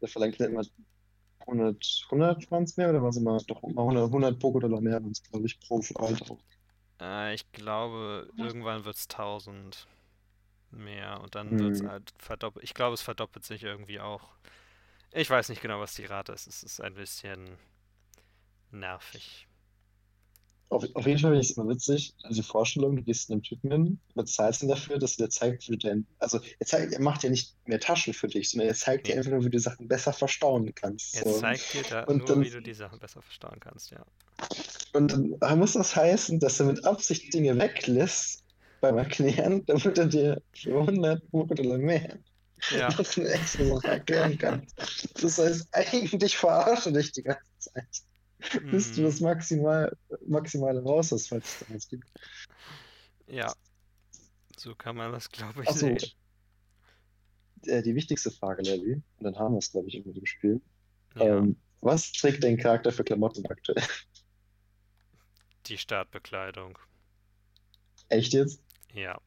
Der 0.00 0.08
verlangt 0.08 0.38
ja 0.38 0.46
immer 0.46 0.62
100, 1.46 2.06
100 2.10 2.50
waren 2.50 2.62
es 2.64 2.76
mehr 2.78 2.88
oder 2.90 3.02
war 3.02 3.10
es 3.10 3.18
immer 3.18 3.38
doch 3.46 3.62
immer 3.64 3.82
100, 3.82 4.06
100 4.10 4.40
Poké-Dollar 4.40 4.80
mehr, 4.80 5.02
waren 5.02 5.10
es, 5.12 5.22
glaube 5.22 5.46
ich, 5.46 5.60
pro 5.60 5.82
Alter. 5.96 6.38
Äh, 7.00 7.34
ich 7.34 7.50
glaube, 7.52 8.30
irgendwann 8.36 8.84
wird 8.84 8.96
es 8.96 9.08
1000 9.08 9.86
mehr 10.70 11.20
und 11.22 11.34
dann 11.36 11.58
wird 11.58 11.74
es 11.76 11.82
Hm. 11.82 11.90
halt 11.90 12.12
verdoppelt. 12.18 12.64
Ich 12.64 12.74
glaube, 12.74 12.94
es 12.94 13.02
verdoppelt 13.02 13.44
sich 13.44 13.62
irgendwie 13.64 14.00
auch. 14.00 14.30
Ich 15.12 15.30
weiß 15.30 15.48
nicht 15.50 15.62
genau, 15.62 15.80
was 15.80 15.94
die 15.94 16.06
Rate 16.06 16.32
ist. 16.32 16.46
Es 16.48 16.62
ist 16.64 16.80
ein 16.80 16.94
bisschen 16.94 17.58
nervig. 18.76 19.46
Auf, 20.68 20.84
auf 20.94 21.06
jeden 21.06 21.20
Fall 21.20 21.30
finde 21.30 21.40
ich 21.42 21.50
es 21.50 21.56
immer 21.56 21.68
witzig, 21.68 22.12
also 22.24 22.42
die 22.42 22.46
Vorstellung, 22.46 22.96
du 22.96 23.02
gehst 23.04 23.30
einem 23.30 23.40
Typen 23.42 23.70
hin, 23.70 24.00
bezahlst 24.16 24.64
ihn 24.64 24.68
dafür, 24.68 24.98
dass 24.98 25.16
er 25.16 25.26
dir 25.26 25.30
zeigt, 25.30 25.68
wie 25.68 25.76
du 25.76 25.88
dein, 25.88 26.06
also 26.18 26.40
er, 26.58 26.66
zeigt, 26.66 26.92
er 26.92 27.00
macht 27.00 27.22
ja 27.22 27.30
nicht 27.30 27.54
mehr 27.66 27.78
Taschen 27.78 28.12
für 28.12 28.26
dich, 28.26 28.50
sondern 28.50 28.66
er 28.68 28.74
zeigt 28.74 29.06
dir 29.06 29.12
Nee. 29.12 29.18
einfach 29.18 29.30
nur, 29.30 29.44
wie 29.44 29.50
du 29.50 29.60
Sachen 29.60 29.86
besser 29.86 30.12
verstauen 30.12 30.74
kannst. 30.74 31.14
Er 31.14 31.22
So. 31.32 31.38
zeigt 31.38 31.72
dir 31.72 31.82
da 31.88 32.02
Und 32.04 32.18
nur, 32.18 32.26
dann- 32.26 32.42
wie 32.42 32.50
du 32.50 32.60
die 32.60 32.74
Sachen 32.74 32.98
besser 32.98 33.22
verstauen 33.22 33.60
kannst, 33.60 33.92
ja. 33.92 34.04
Und 34.92 35.36
dann 35.40 35.58
muss 35.58 35.74
das 35.74 35.94
heißen, 35.94 36.40
dass 36.40 36.58
er 36.58 36.66
mit 36.66 36.84
Absicht 36.84 37.32
Dinge 37.32 37.56
weglässt 37.58 38.42
beim 38.80 38.98
Erklären, 38.98 39.64
damit 39.66 39.96
er 39.98 40.06
dir 40.06 40.42
für 40.52 40.80
100 40.84 41.22
Poké-Dollar 41.30 41.78
mehr 41.78 42.18
Ja, 42.72 42.88
noch 42.98 43.16
eine 43.16 43.28
extra 43.28 43.64
Sache 43.64 43.86
erklären 43.88 44.36
kann. 44.36 44.66
Das 45.22 45.38
heißt, 45.38 45.68
eigentlich 45.72 46.36
verarsche 46.36 46.92
dich 46.92 47.12
die 47.12 47.22
ganze 47.22 47.44
Zeit, 47.60 47.86
bis 48.70 48.92
du 48.92 49.00
mhm. 49.00 49.04
das 49.04 49.20
maximal, 49.20 49.96
Maximale 50.26 50.82
raus 50.82 51.12
hast, 51.12 51.28
falls 51.28 51.44
es 51.46 51.66
da 51.66 51.74
was 51.74 51.88
gibt. 51.88 52.08
Ja, 53.28 53.52
so 54.56 54.74
kann 54.74 54.96
man 54.96 55.12
das, 55.12 55.30
glaube 55.30 55.62
ich, 55.62 55.68
Achso, 55.68 55.86
sehen. 55.86 55.98
äh, 57.66 57.82
die 57.82 57.94
wichtigste 57.94 58.30
Frage, 58.30 58.62
Levi, 58.62 58.94
und 58.94 59.24
dann 59.24 59.38
haben 59.38 59.54
wir 59.54 59.58
es, 59.58 59.70
glaube 59.70 59.88
ich, 59.88 59.94
in 59.94 60.12
dem 60.12 60.26
Spiel. 60.26 60.60
Ja, 61.14 61.38
Ähm, 61.38 61.56
was 61.80 62.12
trägt 62.12 62.42
dein 62.42 62.56
Charakter 62.56 62.90
für 62.90 63.04
Klamotten 63.04 63.46
aktuell? 63.46 63.82
die 65.66 65.78
Startbekleidung. 65.78 66.78
Echt 68.08 68.32
jetzt? 68.32 68.62
Ja, 68.92 69.20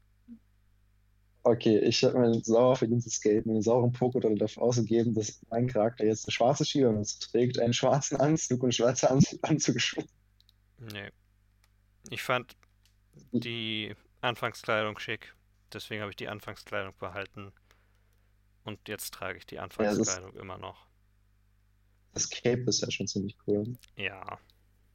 Okay, 1.51 1.79
ich 1.79 2.03
habe 2.03 2.19
mein 2.19 2.43
sauer 2.43 2.75
verdientes 2.75 3.19
Geld, 3.21 3.45
meine 3.45 3.61
sauren 3.63 3.91
Pokédollar 3.91 4.37
dafür 4.37 4.63
ausgegeben, 4.63 5.13
dass 5.15 5.41
mein 5.49 5.67
Charakter 5.67 6.05
jetzt 6.05 6.25
eine 6.27 6.31
schwarze 6.33 6.63
Schiebermütze 6.65 7.19
trägt, 7.19 7.57
einen 7.59 7.73
schwarzen 7.73 8.17
Anzug 8.17 8.61
und 8.63 8.73
schwarze 8.75 9.09
Anzug 9.09 9.39
Anzugsschuhe. 9.43 10.05
nee. 10.77 11.09
Ich 12.09 12.23
fand 12.23 12.57
die 13.31 13.95
Anfangskleidung 14.21 14.99
schick, 14.99 15.35
deswegen 15.73 16.01
habe 16.01 16.11
ich 16.11 16.17
die 16.17 16.29
Anfangskleidung 16.29 16.95
behalten. 16.97 17.53
Und 18.63 18.87
jetzt 18.87 19.13
trage 19.13 19.37
ich 19.37 19.45
die 19.45 19.59
Ja, 19.77 19.91
Anfangskleidung 19.91 20.33
immer 20.37 20.57
noch. 20.57 20.87
das 22.13 22.29
Cape 22.29 22.63
ist 22.67 22.81
ja 22.81 22.91
schon 22.91 23.07
ziemlich 23.07 23.35
cool. 23.47 23.75
Ja, 23.95 24.39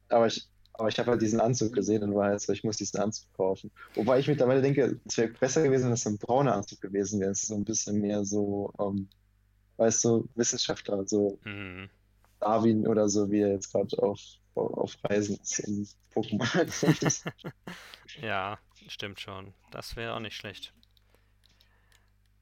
Aber 0.09 0.27
ich, 0.27 0.49
aber 0.77 0.89
ich 0.89 0.99
habe 0.99 1.11
halt 1.11 1.21
diesen 1.21 1.39
Anzug 1.39 1.73
gesehen 1.73 2.03
und 2.03 2.15
war 2.15 2.27
halt 2.29 2.41
so, 2.41 2.53
ich 2.53 2.63
muss 2.63 2.77
diesen 2.77 2.99
Anzug 2.99 3.31
kaufen. 3.33 3.71
Wobei 3.95 4.19
ich 4.19 4.27
mittlerweile 4.27 4.61
denke, 4.61 4.99
es 5.05 5.17
wäre 5.17 5.29
besser 5.29 5.63
gewesen, 5.63 5.85
wenn 5.85 5.93
es 5.93 6.05
ein 6.07 6.17
brauner 6.17 6.53
Anzug 6.55 6.81
gewesen 6.81 7.19
wäre. 7.19 7.31
Es 7.31 7.43
ist 7.43 7.49
so 7.49 7.55
ein 7.55 7.65
bisschen 7.65 7.99
mehr 8.01 8.25
so, 8.25 8.73
ähm, 8.79 9.09
weißt 9.77 10.03
du, 10.05 10.29
Wissenschaftler, 10.35 11.07
so 11.07 11.39
mhm. 11.43 11.89
Darwin 12.39 12.87
oder 12.87 13.09
so, 13.09 13.29
wie 13.31 13.41
er 13.41 13.51
jetzt 13.53 13.71
gerade 13.71 13.97
auf, 14.03 14.19
auf 14.55 14.95
Reisen 15.03 15.37
ist 15.41 15.59
in 15.59 15.87
Pokémon. 16.13 17.23
Ja, 18.21 18.59
stimmt 18.87 19.19
schon. 19.19 19.53
Das 19.71 19.95
wäre 19.95 20.13
auch 20.13 20.19
nicht 20.19 20.35
schlecht. 20.35 20.73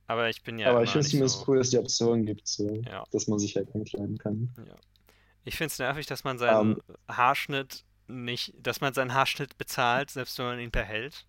Aber 0.08 0.30
ich 0.30 0.44
bin 0.44 0.60
ja 0.60 0.70
Aber 0.70 0.84
ich 0.84 0.92
finde 0.92 1.24
es 1.26 1.34
so. 1.34 1.46
cool, 1.48 1.58
dass 1.58 1.68
es 1.68 1.72
die 1.72 1.78
Option 1.80 2.26
gibt, 2.26 2.48
so, 2.48 2.70
Ja, 2.86 3.06
dass 3.12 3.28
man 3.28 3.40
sich 3.40 3.56
halt 3.56 3.74
ankleiden 3.74 4.18
kann. 4.18 4.54
ja. 4.68 4.76
Ich 5.46 5.56
finde 5.58 5.72
es 5.72 5.80
nervig, 5.80 6.06
dass 6.06 6.24
man 6.24 6.38
seinen 6.38 6.74
Ähm, 6.74 6.82
Haarschnitt 7.08 7.84
nicht, 8.08 8.54
dass 8.58 8.82
man 8.82 8.94
seinen 8.94 9.14
Haarschnitt 9.14 9.58
bezahlt, 9.58 10.12
selbst 10.12 10.38
wenn 10.40 10.46
man 10.46 10.60
ihn 10.60 10.72
behält. 10.72 11.26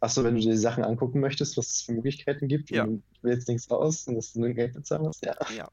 achso, 0.00 0.22
wenn 0.22 0.34
du 0.34 0.40
dir 0.40 0.52
die 0.52 0.58
Sachen 0.58 0.84
angucken 0.84 1.20
möchtest, 1.20 1.56
was 1.56 1.66
es 1.68 1.82
für 1.82 1.92
Möglichkeiten 1.92 2.48
gibt 2.48 2.70
Ja, 2.70 2.84
und 2.84 3.02
du 3.20 3.28
wählst 3.28 3.48
nichts 3.48 3.70
aus 3.70 4.06
und 4.06 4.16
dass 4.16 4.32
du 4.32 4.40
nur 4.40 4.50
Geld 4.50 4.74
bezahlen 4.74 5.02
musst, 5.02 5.24
ja. 5.24 5.36
ja. 5.56 5.68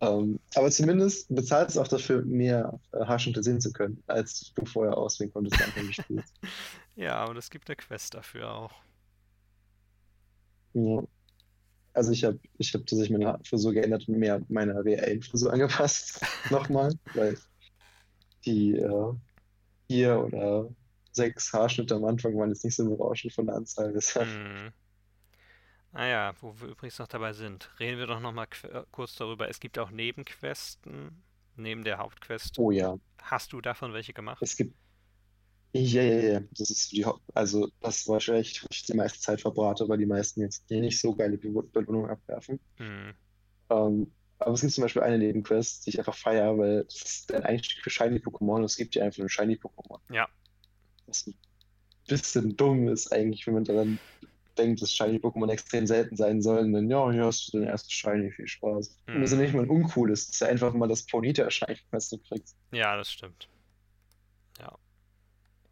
Ähm, 0.00 0.40
aber 0.56 0.70
zumindest 0.70 1.32
bezahlt 1.34 1.70
es 1.70 1.78
auch 1.78 1.86
dafür, 1.86 2.22
mehr 2.22 2.80
äh, 2.92 3.04
Haarschnitte 3.04 3.42
sehen 3.42 3.60
zu 3.60 3.72
können, 3.72 4.02
als 4.08 4.52
du 4.52 4.64
vorher 4.64 4.96
auswählen 4.96 5.32
konntest 5.32 5.60
am 5.60 5.68
Anfang 5.68 5.86
des 5.86 5.96
Spiels. 5.96 6.34
Ja, 6.96 7.24
und 7.24 7.36
es 7.36 7.50
gibt 7.50 7.70
eine 7.70 7.76
Quest 7.76 8.14
dafür 8.14 8.52
auch. 8.52 8.72
Ja. 10.74 11.02
Also 11.94 12.10
ich 12.12 12.24
habe 12.24 12.38
ich 12.58 12.72
hab 12.74 12.80
tatsächlich 12.86 13.10
meine 13.10 13.38
Frisur 13.44 13.72
geändert 13.72 14.08
und 14.08 14.18
mehr 14.18 14.40
meiner 14.48 14.84
reellen 14.84 15.22
Frisur 15.22 15.52
angepasst. 15.52 16.20
Nochmal, 16.50 16.92
weil 17.14 17.36
die 18.44 18.76
äh, 18.76 19.12
vier 19.88 20.18
oder 20.20 20.70
sechs 21.12 21.52
Haarschnitte 21.52 21.94
am 21.94 22.04
Anfang 22.04 22.36
waren 22.38 22.48
jetzt 22.48 22.64
nicht 22.64 22.74
so 22.76 22.88
berauschend 22.88 23.34
von 23.34 23.46
der 23.46 23.56
Anzahl. 23.56 23.92
Deshalb. 23.92 24.28
Hm. 24.28 24.72
Ah 25.92 26.06
ja, 26.06 26.34
wo 26.40 26.58
wir 26.58 26.68
übrigens 26.68 26.98
noch 26.98 27.08
dabei 27.08 27.34
sind, 27.34 27.70
reden 27.78 27.98
wir 27.98 28.06
doch 28.06 28.20
noch 28.20 28.32
mal 28.32 28.46
qu- 28.46 28.68
äh, 28.68 28.84
kurz 28.90 29.14
darüber. 29.16 29.50
Es 29.50 29.60
gibt 29.60 29.78
auch 29.78 29.90
Nebenquesten 29.90 31.22
neben 31.56 31.84
der 31.84 31.98
Hauptquest. 31.98 32.58
Oh 32.58 32.70
ja, 32.70 32.96
Hast 33.20 33.52
du 33.52 33.60
davon 33.60 33.92
welche 33.92 34.14
gemacht? 34.14 34.42
es 34.42 34.56
gibt. 34.56 34.74
Ja, 35.74 36.02
ja, 36.02 36.32
ja. 36.34 36.40
Das 36.52 36.70
ist 36.70 36.92
die 36.92 37.04
Haupt 37.04 37.22
also 37.34 37.68
das 37.80 38.06
war 38.06 38.14
wahrscheinlich, 38.14 38.62
wo 38.62 38.66
ich 38.70 38.84
die 38.84 38.94
meiste 38.94 39.20
Zeit 39.20 39.40
verbrate, 39.40 39.88
weil 39.88 39.98
die 39.98 40.06
meisten 40.06 40.42
jetzt 40.42 40.70
eh 40.70 40.80
nicht 40.80 41.00
so 41.00 41.14
geile 41.14 41.38
Be 41.38 41.50
Belohnungen 41.50 42.10
abwerfen. 42.10 42.60
Hm. 42.76 43.14
Ähm, 43.70 44.12
aber 44.38 44.52
es 44.54 44.60
gibt 44.60 44.72
zum 44.72 44.82
Beispiel 44.82 45.02
eine 45.02 45.18
Nebenquest, 45.18 45.86
die 45.86 45.90
ich 45.90 45.98
einfach 45.98 46.16
feiere, 46.16 46.58
weil 46.58 46.84
das 46.84 46.96
ist 46.96 47.32
ein 47.32 47.44
Einstieg 47.44 47.82
für 47.82 47.90
Shiny-Pokémon 47.90 48.56
und 48.56 48.64
es 48.64 48.76
gibt 48.76 48.94
dir 48.94 49.04
einfach 49.04 49.22
ein 49.22 49.28
Shiny-Pokémon. 49.28 50.00
Ja. 50.12 50.28
Was 51.06 51.26
ein 51.26 51.34
bisschen 52.06 52.56
dumm 52.56 52.88
ist 52.88 53.12
eigentlich, 53.12 53.46
wenn 53.46 53.54
man 53.54 53.64
daran 53.64 53.98
denkt, 54.58 54.82
dass 54.82 54.90
Shiny-Pokémon 54.92 55.50
extrem 55.50 55.86
selten 55.86 56.16
sein 56.16 56.42
sollen. 56.42 56.72
Dann, 56.72 56.90
ja, 56.90 57.10
hier 57.10 57.24
hast 57.24 57.48
du 57.48 57.58
den 57.58 57.68
ersten 57.68 57.90
Shiny, 57.90 58.30
viel 58.32 58.46
Spaß. 58.48 58.98
Und 59.06 59.20
das 59.22 59.30
ist 59.30 59.32
ja 59.32 59.36
Mhm. 59.38 59.42
nicht 59.44 59.54
mal 59.54 59.62
ein 59.62 59.70
uncooles, 59.70 60.26
das 60.26 60.34
ist 60.34 60.40
ja 60.40 60.48
einfach 60.48 60.74
mal 60.74 60.88
das 60.88 61.06
Ponyta-Shiny, 61.06 61.78
was 61.90 62.10
du 62.10 62.18
kriegst. 62.18 62.56
Ja, 62.72 62.96
das 62.96 63.10
stimmt. 63.10 63.48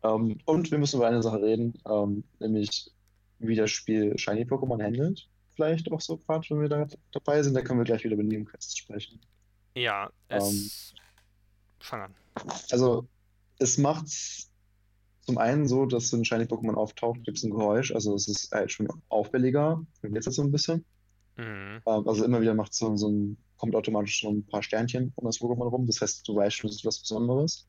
Ähm, 0.03 0.39
und 0.45 0.71
wir 0.71 0.79
müssen 0.79 0.97
über 0.97 1.09
eine 1.09 1.23
Sache 1.23 1.43
reden, 1.43 1.75
ähm, 1.89 2.25
nämlich 2.39 2.91
wie 3.39 3.57
das 3.57 3.71
Spiel 3.71 4.17
Shiny-Pokémon 4.17 4.83
handelt. 4.83 5.29
Vielleicht 5.55 5.91
auch 5.93 6.01
so 6.01 6.17
gerade, 6.17 6.47
wenn 6.51 6.61
wir 6.63 6.69
da 6.69 6.87
dabei 7.13 7.43
sind, 7.43 7.55
dann 7.55 7.65
können 7.65 7.81
wir 7.81 7.85
gleich 7.85 8.05
wieder 8.05 8.15
über 8.15 8.23
Nebenquests 8.23 8.77
sprechen. 8.77 9.21
Ja, 9.75 10.11
Ähm. 10.29 10.39
es. 10.39 10.95
Fang 11.81 12.03
an. 12.03 12.15
Also, 12.71 13.07
es 13.59 13.79
macht 13.79 14.07
zum 14.07 15.39
einen 15.39 15.67
so, 15.67 15.87
dass 15.87 16.13
wenn 16.13 16.21
ein 16.21 16.25
Shiny-Pokémon 16.25 16.75
auftaucht, 16.75 17.25
gibt 17.25 17.39
es 17.39 17.45
ein 17.45 17.51
Geräusch. 17.51 17.93
Also, 17.93 18.15
es 18.15 18.29
ist 18.29 18.53
halt 18.53 18.71
schon 18.73 18.89
auffälliger. 19.09 19.85
Und 20.03 20.15
jetzt 20.15 20.31
so 20.33 20.43
ein 20.43 20.53
bisschen. 20.53 20.85
Mhm. 21.37 21.81
Ähm, 21.87 22.09
also, 22.09 22.25
immer 22.25 22.41
wieder 22.41 22.55
macht 22.55 22.75
so, 22.75 22.95
so 22.97 23.09
ein, 23.09 23.37
kommt 23.57 23.75
automatisch 23.75 24.21
so 24.21 24.31
ein 24.31 24.47
paar 24.47 24.63
Sternchen 24.63 25.13
um 25.17 25.25
das 25.25 25.41
Pokémon 25.41 25.69
rum. 25.69 25.87
Das 25.87 26.01
heißt, 26.01 26.27
du 26.27 26.37
weißt 26.37 26.57
schon, 26.57 26.71
es 26.71 26.77
ist 26.77 26.85
was 26.85 27.01
Besonderes. 27.01 27.67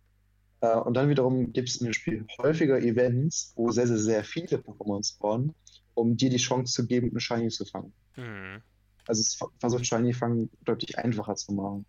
Äh, 0.62 0.78
und 0.78 0.94
dann 0.94 1.10
wiederum 1.10 1.52
gibt 1.52 1.70
es 1.70 1.78
in 1.78 1.86
dem 1.86 1.94
Spiel 1.94 2.26
häufiger 2.38 2.80
Events, 2.80 3.54
wo 3.56 3.72
sehr, 3.72 3.88
sehr, 3.88 3.98
sehr 3.98 4.24
viele 4.24 4.58
Pokémon 4.58 5.06
spawnen, 5.06 5.54
um 5.94 6.16
dir 6.16 6.30
die 6.30 6.38
Chance 6.38 6.74
zu 6.74 6.88
geben, 6.88 7.10
einen 7.10 7.20
Shiny 7.20 7.50
zu 7.50 7.66
fangen. 7.66 7.94
Mhm. 8.16 8.62
Also, 9.08 9.22
es 9.22 9.36
ver- 9.36 9.52
versucht 9.60 9.86
Shiny-Fangen 9.86 10.50
deutlich 10.62 10.98
einfacher 10.98 11.36
zu 11.36 11.54
machen. 11.54 11.86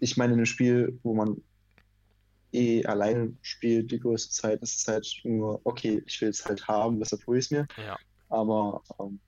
Ich 0.00 0.16
meine, 0.16 0.32
in 0.32 0.40
einem 0.40 0.46
Spiel, 0.46 0.98
wo 1.02 1.14
man 1.14 1.42
eh 2.52 2.84
alleine 2.84 3.36
spielt, 3.42 3.92
die 3.92 4.00
größte 4.00 4.32
Zeit, 4.32 4.62
ist 4.62 4.80
es 4.80 4.88
halt 4.88 5.20
nur, 5.22 5.60
okay, 5.64 6.02
ich 6.06 6.20
will 6.20 6.30
es 6.30 6.44
halt 6.44 6.66
haben, 6.66 6.98
deshalb 6.98 7.24
hole 7.26 7.38
ich 7.38 7.44
es 7.44 7.50
mir. 7.52 7.66
Ja. 7.76 7.96
Aber 8.28 8.82
ähm, 8.98 9.20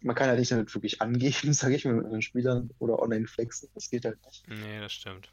man 0.00 0.16
kann 0.16 0.28
halt 0.28 0.38
nicht 0.40 0.50
damit 0.50 0.74
wirklich 0.74 1.00
angeben, 1.00 1.52
sage 1.52 1.76
ich 1.76 1.84
mal, 1.84 1.94
mit 1.94 2.04
anderen 2.04 2.22
Spielern 2.22 2.70
oder 2.78 3.00
online 3.00 3.26
flexen. 3.26 3.68
Das 3.74 3.88
geht 3.88 4.04
halt 4.04 4.18
nicht. 4.24 4.44
Nee, 4.48 4.80
das 4.80 4.92
stimmt. 4.92 5.28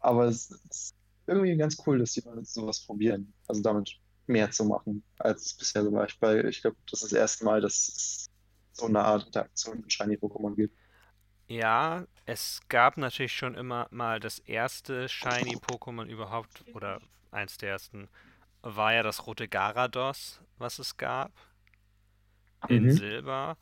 Aber 0.00 0.26
es 0.26 0.50
ist 0.50 0.94
irgendwie 1.26 1.56
ganz 1.56 1.76
cool, 1.86 1.98
dass 1.98 2.12
die 2.12 2.22
mal 2.22 2.44
sowas 2.44 2.84
probieren. 2.84 3.32
Also 3.46 3.62
damit 3.62 3.98
mehr 4.26 4.50
zu 4.50 4.64
machen, 4.64 5.04
als 5.18 5.46
es 5.46 5.54
bisher 5.54 5.84
so 5.84 5.92
war. 5.92 6.06
Ich, 6.06 6.20
weil 6.20 6.46
ich 6.48 6.62
glaube, 6.62 6.76
das 6.90 7.02
ist 7.02 7.12
das 7.12 7.18
erste 7.18 7.44
Mal, 7.44 7.60
dass 7.60 7.88
es 7.88 8.26
so 8.72 8.86
eine 8.86 9.00
Art 9.00 9.26
Interaktion 9.26 9.80
mit 9.80 9.92
Shiny-Pokémon 9.92 10.54
gibt. 10.56 10.76
Ja, 11.48 12.06
es 12.26 12.60
gab 12.68 12.96
natürlich 12.96 13.32
schon 13.34 13.54
immer 13.56 13.88
mal 13.90 14.20
das 14.20 14.38
erste 14.38 15.08
Shiny-Pokémon 15.08 16.06
überhaupt, 16.06 16.64
oder 16.72 17.00
eins 17.32 17.58
der 17.58 17.70
ersten, 17.70 18.08
war 18.62 18.94
ja 18.94 19.02
das 19.02 19.26
rote 19.26 19.48
Garados, 19.48 20.40
was 20.58 20.78
es 20.78 20.96
gab. 20.96 21.32
In 22.68 22.88
Mhm. 22.88 22.90
Silber. 22.90 23.56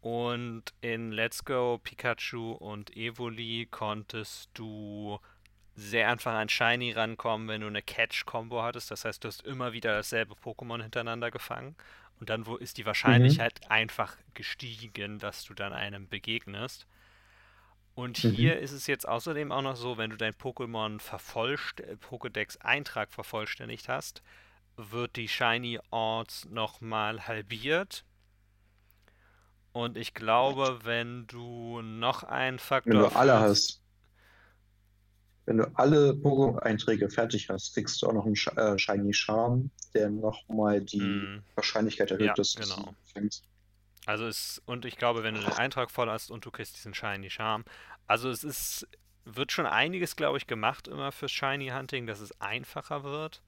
Und 0.00 0.64
in 0.80 1.12
Let's 1.12 1.44
Go 1.44 1.78
Pikachu 1.82 2.52
und 2.52 2.96
Evoli 2.96 3.68
konntest 3.70 4.50
du 4.54 5.18
sehr 5.80 6.08
einfach 6.10 6.34
an 6.34 6.48
Shiny 6.48 6.92
rankommen, 6.92 7.48
wenn 7.48 7.62
du 7.62 7.66
eine 7.68 7.82
Catch-Combo 7.82 8.62
hattest. 8.62 8.90
Das 8.90 9.04
heißt, 9.04 9.24
du 9.24 9.28
hast 9.28 9.42
immer 9.46 9.72
wieder 9.72 9.94
dasselbe 9.96 10.34
Pokémon 10.34 10.82
hintereinander 10.82 11.30
gefangen. 11.30 11.76
Und 12.20 12.30
dann 12.30 12.46
wo 12.46 12.56
ist 12.56 12.78
die 12.78 12.86
Wahrscheinlichkeit 12.86 13.60
einfach 13.70 14.16
gestiegen, 14.34 15.18
dass 15.18 15.44
du 15.44 15.54
dann 15.54 15.72
einem 15.72 16.08
begegnest. 16.08 16.86
Und 17.94 18.16
Mhm. 18.24 18.34
hier 18.34 18.58
ist 18.58 18.72
es 18.72 18.86
jetzt 18.88 19.06
außerdem 19.06 19.52
auch 19.52 19.62
noch 19.62 19.76
so, 19.76 19.96
wenn 19.98 20.10
du 20.10 20.16
dein 20.16 20.32
Pokémon 20.34 21.00
vervollst 21.00 21.80
Pokédex-Eintrag 22.00 23.12
vervollständigt 23.12 23.88
hast, 23.88 24.22
wird 24.76 25.16
die 25.16 25.28
Shiny 25.28 25.80
Odds 25.90 26.46
nochmal 26.46 27.26
halbiert. 27.28 28.04
Und 29.72 29.96
ich 29.96 30.14
glaube, 30.14 30.80
wenn 30.84 31.26
du 31.26 31.82
noch 31.82 32.22
einen 32.22 32.58
Faktor 32.60 32.80
Wenn 32.84 32.98
du 32.98 33.06
alle 33.08 33.40
hast, 33.40 33.79
wenn 35.50 35.58
du 35.58 35.64
alle 35.74 36.12
Pokémon-Einträge 36.14 37.10
fertig 37.10 37.48
hast, 37.50 37.74
kriegst 37.74 38.00
du 38.02 38.06
auch 38.08 38.14
noch 38.14 38.24
einen 38.26 38.36
Sh 38.36 38.48
äh, 38.56 38.78
Shiny 38.78 39.12
Charm, 39.12 39.70
der 39.94 40.10
nochmal 40.10 40.80
die 40.80 41.28
Hm, 41.28 41.42
Wahrscheinlichkeit 41.56 42.10
erhöht, 42.12 42.28
Ja, 42.28 42.38
dass 42.38 42.58
du 42.60 42.62
genau. 42.62 42.94
fängst. 43.12 43.44
Also 44.06 44.26
es, 44.26 44.60
und 44.66 44.84
ich 44.84 44.96
glaube, 44.96 45.22
wenn 45.22 45.34
du 45.34 45.40
den 45.40 45.52
Eintrag 45.52 45.90
voll 45.90 46.10
hast 46.10 46.30
und 46.30 46.44
du 46.44 46.50
kriegst 46.50 46.76
diesen 46.76 46.94
Shiny 46.94 47.30
Charm. 47.30 47.64
Also 48.06 48.28
es 48.30 48.44
ist, 48.44 48.86
wird 49.24 49.52
schon 49.52 49.66
einiges, 49.66 50.16
glaube 50.16 50.38
ich, 50.38 50.46
gemacht 50.46 50.88
immer 50.88 51.12
fürs 51.12 51.32
Shiny 51.32 51.68
Hunting, 51.68 52.06
dass 52.06 52.20
es 52.20 52.38
einfacher 52.40 53.04
wird. 53.04 53.42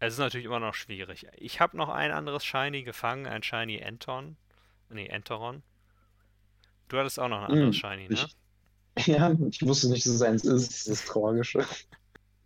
Es 0.00 0.14
ist 0.14 0.18
natürlich 0.18 0.46
immer 0.46 0.58
noch 0.58 0.74
schwierig. 0.74 1.28
Ich 1.36 1.60
habe 1.60 1.76
noch 1.76 1.88
ein 1.88 2.10
anderes 2.10 2.44
Shiny 2.44 2.82
gefangen, 2.82 3.26
ein 3.28 3.44
Shiny 3.44 3.76
Enton. 3.78 4.36
Nee, 4.90 5.06
Enteron. 5.06 5.62
Du 6.88 6.98
hattest 6.98 7.18
auch 7.18 7.28
noch 7.28 7.38
ein 7.42 7.50
anderes 7.50 7.74
Hm, 7.74 7.76
Shiny, 7.76 8.08
ne? 8.10 8.28
ich- 8.28 8.36
Ja, 9.06 9.36
ich 9.50 9.62
wusste 9.66 9.88
nicht, 9.90 10.06
dass 10.06 10.14
es 10.14 10.22
eins 10.22 10.44
ist. 10.44 10.68
Das 10.68 10.76
ist 10.78 10.88
das 10.88 11.04
Tragische. 11.04 11.64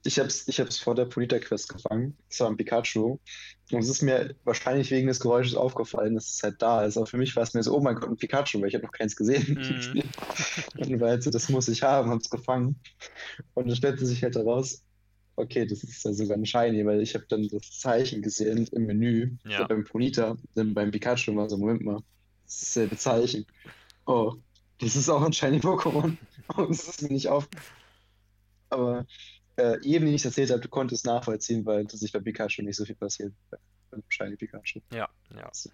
Ich 0.05 0.19
hab's, 0.19 0.49
ich 0.49 0.61
hab's 0.61 0.79
vor 0.79 0.95
der 0.97 1.07
Polita-Quest 1.07 1.69
gefangen. 1.69 2.19
Das 2.29 2.41
war 2.41 2.49
ein 2.51 2.57
Pikachu. 2.57 3.19
Und 3.71 3.81
es 3.81 3.89
ist 3.89 4.03
mir 4.03 4.35
wahrscheinlich 4.45 4.91
wegen 4.91 5.07
des 5.09 5.21
Geräusches 5.21 5.55
aufgefallen, 5.55 6.15
dass 6.17 6.35
es 6.35 6.43
halt 6.43 6.61
da 6.61 6.85
ist. 6.85 6.97
Aber 6.97 7.07
für 7.07 7.19
mich 7.19 7.37
war 7.37 7.45
es 7.45 7.55
mir 7.55 7.63
so, 7.63 7.77
oh 7.77 7.81
mein 7.81 7.95
Gott, 7.97 8.11
ein 8.11 8.17
Pikachu, 8.17 8.61
weil 8.61 8.69
ich 8.69 8.75
habe 8.75 8.85
noch 8.85 8.93
keins 8.93 9.17
gesehen 9.17 9.59
Mhm. 9.61 9.81
Spiel. 9.81 10.05
Und 10.79 11.01
war 11.01 11.11
halt 11.11 11.23
so, 11.23 11.31
das 11.31 11.49
muss 11.49 11.69
ich 11.69 11.83
haben, 11.83 12.11
hab's 12.11 12.31
gefangen. 12.31 12.81
Und 13.55 13.69
dann 13.69 13.77
stellte 13.77 14.07
sich 14.07 14.23
halt 14.23 14.37
heraus, 14.37 14.83
okay, 15.37 15.67
das 15.67 15.83
ist 15.85 16.05
ja 16.05 16.13
sogar 16.13 16.37
ein 16.37 16.47
Shiny, 16.47 16.85
weil 16.87 17.01
ich 17.03 17.15
habe 17.15 17.27
dann 17.29 17.49
das 17.49 17.79
Zeichen 17.79 18.23
gesehen 18.23 18.67
im 18.73 18.87
Menü, 18.87 19.37
Ja. 19.45 19.67
beim 19.67 19.85
Ponita, 19.85 20.37
dann 20.55 20.75
beim 20.75 20.91
Pikachu 20.91 21.35
war 21.37 21.49
so, 21.49 21.59
Moment 21.59 21.83
mal, 21.83 22.03
das 22.45 22.55
ist 22.55 22.77
dasselbe 22.77 22.97
Zeichen. 22.97 23.47
Oh, 24.07 24.35
das 24.83 24.97
ist 24.97 25.09
auch 25.09 25.23
ein 25.23 25.33
Shiny-Pokémon. 25.33 26.17
Und 26.57 26.71
das 26.71 26.89
ist 26.89 27.03
mir 27.03 27.09
nicht 27.09 27.29
auf. 27.29 27.49
Aber 28.69 29.07
äh, 29.57 29.81
eben, 29.83 30.07
wie 30.07 30.15
ich 30.15 30.23
es 30.23 30.25
erzählt 30.25 30.51
habe, 30.51 30.61
du 30.61 30.69
konntest 30.69 31.07
nachvollziehen, 31.07 31.65
weil 31.65 31.89
sich 31.89 32.13
bei 32.13 32.21
Pikachu 32.21 32.63
nicht 32.63 32.77
so 32.77 32.85
viel 32.85 32.97
passiert. 32.97 33.33
Beim 33.91 34.03
Shiny 34.09 34.37
Pikachu. 34.37 34.81
Ja, 34.93 35.09
ja. 35.35 35.49
So. 35.53 35.71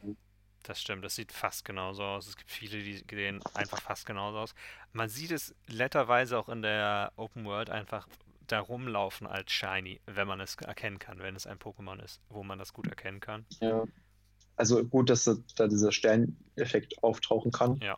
Das 0.64 0.80
stimmt, 0.80 1.04
das 1.04 1.14
sieht 1.14 1.32
fast 1.32 1.64
genauso 1.64 2.02
aus. 2.02 2.26
Es 2.26 2.36
gibt 2.36 2.50
viele, 2.50 2.82
die 2.82 3.02
sehen 3.08 3.40
einfach 3.54 3.80
fast 3.80 4.04
genauso 4.04 4.38
aus. 4.38 4.54
Man 4.92 5.08
sieht 5.08 5.30
es 5.30 5.54
letterweise 5.68 6.36
auch 6.36 6.48
in 6.48 6.62
der 6.62 7.12
Open 7.16 7.44
World 7.44 7.70
einfach 7.70 8.08
da 8.46 8.60
rumlaufen 8.60 9.26
als 9.26 9.52
Shiny, 9.52 10.00
wenn 10.06 10.26
man 10.26 10.40
es 10.40 10.56
erkennen 10.56 10.98
kann, 10.98 11.20
wenn 11.20 11.36
es 11.36 11.46
ein 11.46 11.58
Pokémon 11.58 12.02
ist, 12.02 12.20
wo 12.28 12.42
man 12.42 12.58
das 12.58 12.72
gut 12.72 12.86
erkennen 12.86 13.20
kann. 13.20 13.46
Ja. 13.60 13.84
Also 14.56 14.84
gut, 14.84 15.08
dass 15.08 15.24
da, 15.24 15.36
da 15.54 15.68
dieser 15.68 15.92
Sterneffekt 15.92 17.02
auftauchen 17.02 17.52
kann. 17.52 17.76
Ja. 17.76 17.96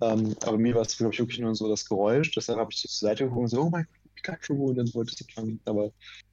Ähm, 0.00 0.36
aber 0.42 0.58
mir 0.58 0.74
war 0.74 0.82
es, 0.82 0.96
glaube 0.96 1.12
ich, 1.14 1.18
wirklich 1.20 1.40
nur 1.40 1.54
so 1.54 1.68
das 1.68 1.88
Geräusch. 1.88 2.30
Deshalb 2.32 2.58
habe 2.58 2.72
ich 2.72 2.80
so 2.80 2.88
zur 2.88 3.08
Seite 3.08 3.24
geguckt 3.24 3.42
und 3.42 3.48
so, 3.48 3.62
oh 3.62 3.70
mein 3.70 3.84
Gott, 3.84 4.14
Pikachu. 4.14 4.68
Und 4.68 4.76
dann 4.76 4.92
wollte 4.94 5.14
ich 5.14 5.20
es 5.20 5.34
fangen. 5.34 5.60
Aber 5.64 5.90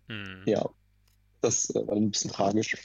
Hm, 0.07 0.43
ja, 0.45 0.67
das 1.41 1.69
äh, 1.69 1.87
war 1.87 1.95
ein 1.95 2.11
bisschen 2.11 2.31
tragisch. 2.31 2.75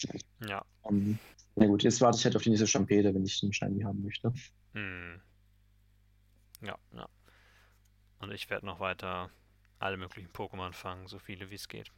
ja. 0.46 0.64
Ähm, 0.88 1.18
na 1.56 1.66
gut, 1.66 1.82
jetzt 1.82 2.00
warte 2.00 2.18
ich 2.18 2.24
halt 2.24 2.36
auf 2.36 2.42
die 2.42 2.50
nächste 2.50 2.66
Stampede, 2.68 3.12
wenn 3.14 3.24
ich 3.24 3.40
den 3.40 3.52
Shiny 3.52 3.82
haben 3.82 4.02
möchte. 4.02 4.32
Hm. 4.74 5.20
Ja, 6.62 6.76
ja. 6.94 7.08
Und 8.20 8.32
ich 8.32 8.48
werde 8.50 8.66
noch 8.66 8.80
weiter 8.80 9.30
alle 9.78 9.96
möglichen 9.96 10.30
Pokémon 10.30 10.72
fangen, 10.72 11.06
so 11.08 11.18
viele 11.18 11.50
wie 11.50 11.54
es 11.54 11.68
geht. 11.68 11.90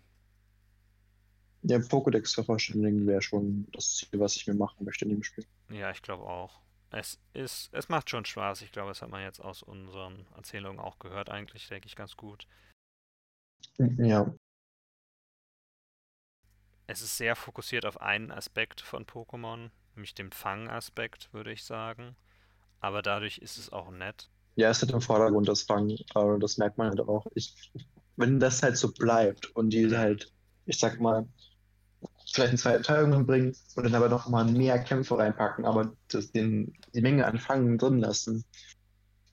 Ja, 1.63 1.77
Pokédex 1.77 2.35
vervollständigen 2.35 3.07
wäre 3.07 3.21
schon 3.21 3.67
das 3.73 3.97
Ziel, 3.97 4.19
was 4.19 4.37
ich 4.37 4.47
mir 4.47 4.55
machen 4.55 4.85
möchte 4.85 5.05
in 5.05 5.11
dem 5.11 5.23
Spiel. 5.23 5.47
Ja, 5.69 5.91
ich 5.91 6.01
glaube 6.01 6.25
auch. 6.25 6.61
Es 6.91 7.19
ist, 7.33 7.73
es 7.73 7.89
macht 7.89 8.11
schon 8.11 8.25
Spaß. 8.25 8.63
Ich 8.63 8.73
glaube, 8.73 8.91
das 8.91 9.03
hat 9.03 9.11
man 9.11 9.23
jetzt 9.23 9.41
aus 9.41 9.63
unseren 9.63 10.27
Erzählungen 10.37 10.81
auch 10.81 10.99
gehört, 10.99 11.31
eigentlich, 11.31 11.69
denke 11.69 11.87
ich, 11.87 11.97
ganz 11.97 12.17
gut. 12.17 12.47
Ja. 13.79 14.33
Es 16.87 17.03
ist 17.03 17.17
sehr 17.17 17.37
fokussiert 17.37 17.87
auf 17.87 18.01
einen 18.01 18.33
Aspekt 18.33 18.81
von 18.81 19.07
Pokémon, 19.07 19.71
nämlich 19.95 20.15
dem 20.15 20.33
Fang-Aspekt, 20.33 21.33
würde 21.33 21.53
ich 21.53 21.65
sagen. 21.65 22.17
Aber 22.81 23.03
dadurch 23.03 23.39
ist 23.39 23.59
es 23.59 23.71
auch 23.71 23.91
nett. 23.91 24.29
Ja, 24.57 24.71
es 24.71 24.83
hat 24.83 24.91
im 24.91 25.01
Vordergrund 25.01 25.47
das 25.47 25.63
Fangen, 25.63 25.97
aber 26.15 26.39
das 26.39 26.59
merkt 26.59 26.79
man 26.79 26.89
halt 26.89 27.01
auch. 27.01 27.27
Ich, 27.35 27.71
wenn 28.17 28.41
das 28.41 28.63
halt 28.63 28.77
so 28.77 28.93
bleibt 28.93 29.47
und 29.55 29.71
die 29.71 29.97
halt, 29.97 30.33
ich 30.67 30.79
sag 30.79 31.01
mal, 31.01 31.29
vielleicht 32.33 32.51
einen 32.51 32.59
zweiten 32.59 32.83
Teil 32.83 33.01
irgendwann 33.01 33.27
bringen 33.27 33.57
und 33.75 33.85
dann 33.85 33.95
aber 33.95 34.09
noch 34.09 34.29
mal 34.29 34.45
mehr 34.45 34.79
Kämpfe 34.79 35.19
reinpacken, 35.19 35.65
aber 35.65 35.93
das, 36.09 36.33
den, 36.33 36.75
die 36.95 37.01
Menge 37.01 37.27
an 37.27 37.39
Fangen 37.39 37.79
drin 37.79 37.99
lassen, 37.99 38.45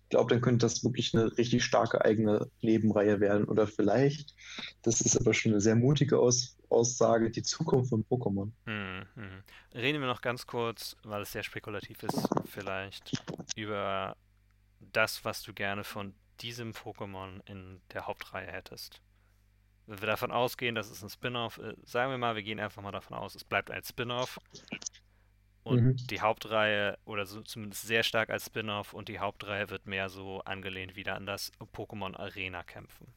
ich 0.07 0.11
glaube, 0.11 0.33
dann 0.33 0.41
könnte 0.41 0.65
das 0.65 0.85
wirklich 0.85 1.13
eine 1.13 1.37
richtig 1.37 1.65
starke 1.65 2.05
eigene 2.05 2.49
Nebenreihe 2.61 3.19
werden. 3.19 3.43
Oder 3.43 3.67
vielleicht, 3.67 4.33
das 4.81 5.01
ist 5.01 5.19
aber 5.19 5.33
schon 5.33 5.51
eine 5.51 5.59
sehr 5.59 5.75
mutige 5.75 6.17
Aus 6.17 6.57
Aussage, 6.69 7.29
die 7.29 7.43
Zukunft 7.43 7.89
von 7.89 8.05
Pokémon. 8.05 8.51
Hm, 8.65 9.05
hm. 9.15 9.43
Reden 9.73 10.01
wir 10.01 10.07
noch 10.07 10.21
ganz 10.21 10.45
kurz, 10.45 10.95
weil 11.03 11.21
es 11.21 11.31
sehr 11.31 11.43
spekulativ 11.43 12.03
ist, 12.03 12.27
vielleicht 12.45 13.21
über 13.55 14.15
das, 14.79 15.23
was 15.25 15.43
du 15.43 15.53
gerne 15.53 15.83
von 15.83 16.13
diesem 16.41 16.71
Pokémon 16.71 17.41
in 17.45 17.81
der 17.93 18.07
Hauptreihe 18.07 18.47
hättest. 18.47 19.01
Wenn 19.87 20.01
wir 20.01 20.07
davon 20.07 20.31
ausgehen, 20.31 20.75
dass 20.75 20.91
es 20.91 21.01
ein 21.01 21.09
Spin-off, 21.09 21.57
äh, 21.57 21.73
sagen 21.85 22.11
wir 22.11 22.17
mal, 22.17 22.35
wir 22.35 22.43
gehen 22.43 22.59
einfach 22.59 22.81
mal 22.81 22.91
davon 22.91 23.17
aus, 23.17 23.35
es 23.35 23.43
bleibt 23.43 23.71
ein 23.71 23.83
Spin-off 23.83 24.37
und 25.63 25.83
mhm. 25.83 25.97
die 26.09 26.21
Hauptreihe, 26.21 26.97
oder 27.05 27.25
so 27.25 27.41
zumindest 27.41 27.87
sehr 27.87 28.03
stark 28.03 28.29
als 28.29 28.45
Spin-off, 28.45 28.93
und 28.93 29.07
die 29.07 29.19
Hauptreihe 29.19 29.69
wird 29.69 29.85
mehr 29.85 30.09
so 30.09 30.41
angelehnt 30.41 30.95
wieder 30.95 31.15
an 31.15 31.25
das 31.25 31.51
Pokémon 31.73 32.15
Arena 32.15 32.63
kämpfen. 32.63 33.07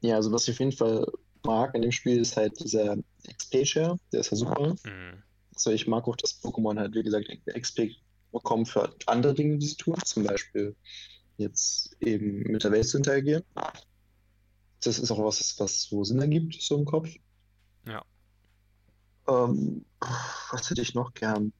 Ja, 0.00 0.16
also 0.16 0.30
was 0.32 0.46
ich 0.46 0.54
auf 0.54 0.60
jeden 0.60 0.72
Fall 0.72 1.04
mag 1.44 1.74
in 1.74 1.82
dem 1.82 1.92
Spiel 1.92 2.20
ist 2.20 2.36
halt 2.36 2.58
dieser 2.60 2.96
XP-Share, 3.26 3.98
der 4.12 4.20
ist 4.20 4.30
ja 4.30 4.36
super. 4.36 4.74
Mhm. 4.84 5.22
Also 5.54 5.70
ich 5.70 5.86
mag 5.86 6.06
auch, 6.06 6.16
dass 6.16 6.40
Pokémon 6.42 6.78
halt, 6.78 6.94
wie 6.94 7.02
gesagt, 7.02 7.26
XP 7.44 7.96
bekommen 8.30 8.66
für 8.66 8.94
andere 9.06 9.34
Dinge, 9.34 9.58
die 9.58 9.66
sie 9.66 9.76
tun, 9.76 9.96
zum 10.04 10.24
Beispiel 10.24 10.76
jetzt 11.38 11.96
eben 12.00 12.42
mit 12.42 12.64
der 12.64 12.72
Welt 12.72 12.88
zu 12.88 12.98
interagieren. 12.98 13.42
Das 14.82 14.98
ist 14.98 15.10
auch 15.10 15.24
was, 15.24 15.58
was 15.58 15.82
so 15.82 16.04
Sinn 16.04 16.20
ergibt, 16.20 16.60
so 16.60 16.76
im 16.76 16.84
Kopf. 16.84 17.10
Ja. 17.86 18.04
Ähm, 19.26 19.84
was 20.50 20.70
hätte 20.70 20.82
ich 20.82 20.94
noch 20.94 21.12
gern? 21.14 21.52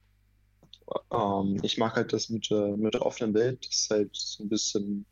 Ähm, 1.11 1.59
ich 1.61 1.77
mag 1.77 1.95
halt 1.95 2.13
das 2.13 2.29
mit, 2.29 2.49
äh, 2.51 2.75
mit 2.75 2.93
der 2.93 3.05
offenen 3.05 3.33
Welt, 3.33 3.65
das 3.67 3.87
halt 3.91 4.15
so 4.15 4.43
ein 4.43 4.49
bisschen, 4.49 5.05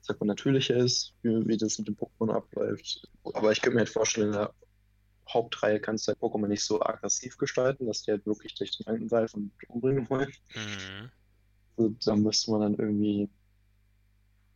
sag 0.00 0.20
mal, 0.20 0.26
natürlicher 0.26 0.76
ist, 0.76 1.14
wie, 1.22 1.46
wie 1.46 1.56
das 1.56 1.78
mit 1.78 1.88
dem 1.88 1.96
Pokémon 1.96 2.32
abläuft. 2.32 3.08
Aber 3.34 3.52
ich 3.52 3.62
könnte 3.62 3.76
mir 3.76 3.80
halt 3.80 3.88
vorstellen, 3.88 4.28
in 4.28 4.32
der 4.32 4.52
Hauptreihe 5.28 5.80
kannst 5.80 6.06
du 6.06 6.12
halt 6.12 6.20
Pokémon 6.20 6.48
nicht 6.48 6.64
so 6.64 6.80
aggressiv 6.82 7.36
gestalten, 7.38 7.86
dass 7.86 8.02
die 8.02 8.10
halt 8.10 8.26
wirklich 8.26 8.54
durch 8.54 8.76
den 8.76 8.86
angreifen 8.86 9.52
und 9.60 9.70
umbringen 9.70 10.08
wollen. 10.10 10.32
Mhm. 10.54 11.10
Also, 11.76 11.94
da 12.04 12.16
müsste 12.16 12.50
man 12.50 12.60
dann 12.60 12.74
irgendwie 12.74 13.28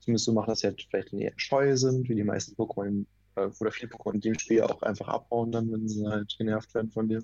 zumindest 0.01 0.25
so 0.25 0.33
machen, 0.33 0.49
dass 0.49 0.61
sie 0.61 0.67
halt 0.67 0.83
vielleicht 0.83 1.13
eher 1.13 1.33
scheu 1.37 1.77
sind, 1.77 2.09
wie 2.09 2.15
die 2.15 2.25
meisten 2.25 2.55
Pokémon 2.55 3.07
äh, 3.37 3.51
oder 3.61 3.71
viele 3.71 3.91
Pokémon 3.91 4.15
in 4.15 4.21
dem 4.21 4.39
Spiel 4.39 4.63
auch 4.63 4.83
einfach 4.83 5.09
abhauen 5.09 5.53
dann, 5.53 5.71
wenn 5.71 5.89
sie 5.89 6.07
halt 6.07 6.35
genervt 6.37 6.75
werden 6.75 6.91
von 6.91 7.09
dir. 7.09 7.23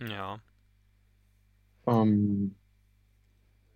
Ja. 0.00 0.40
Ähm, 1.86 2.54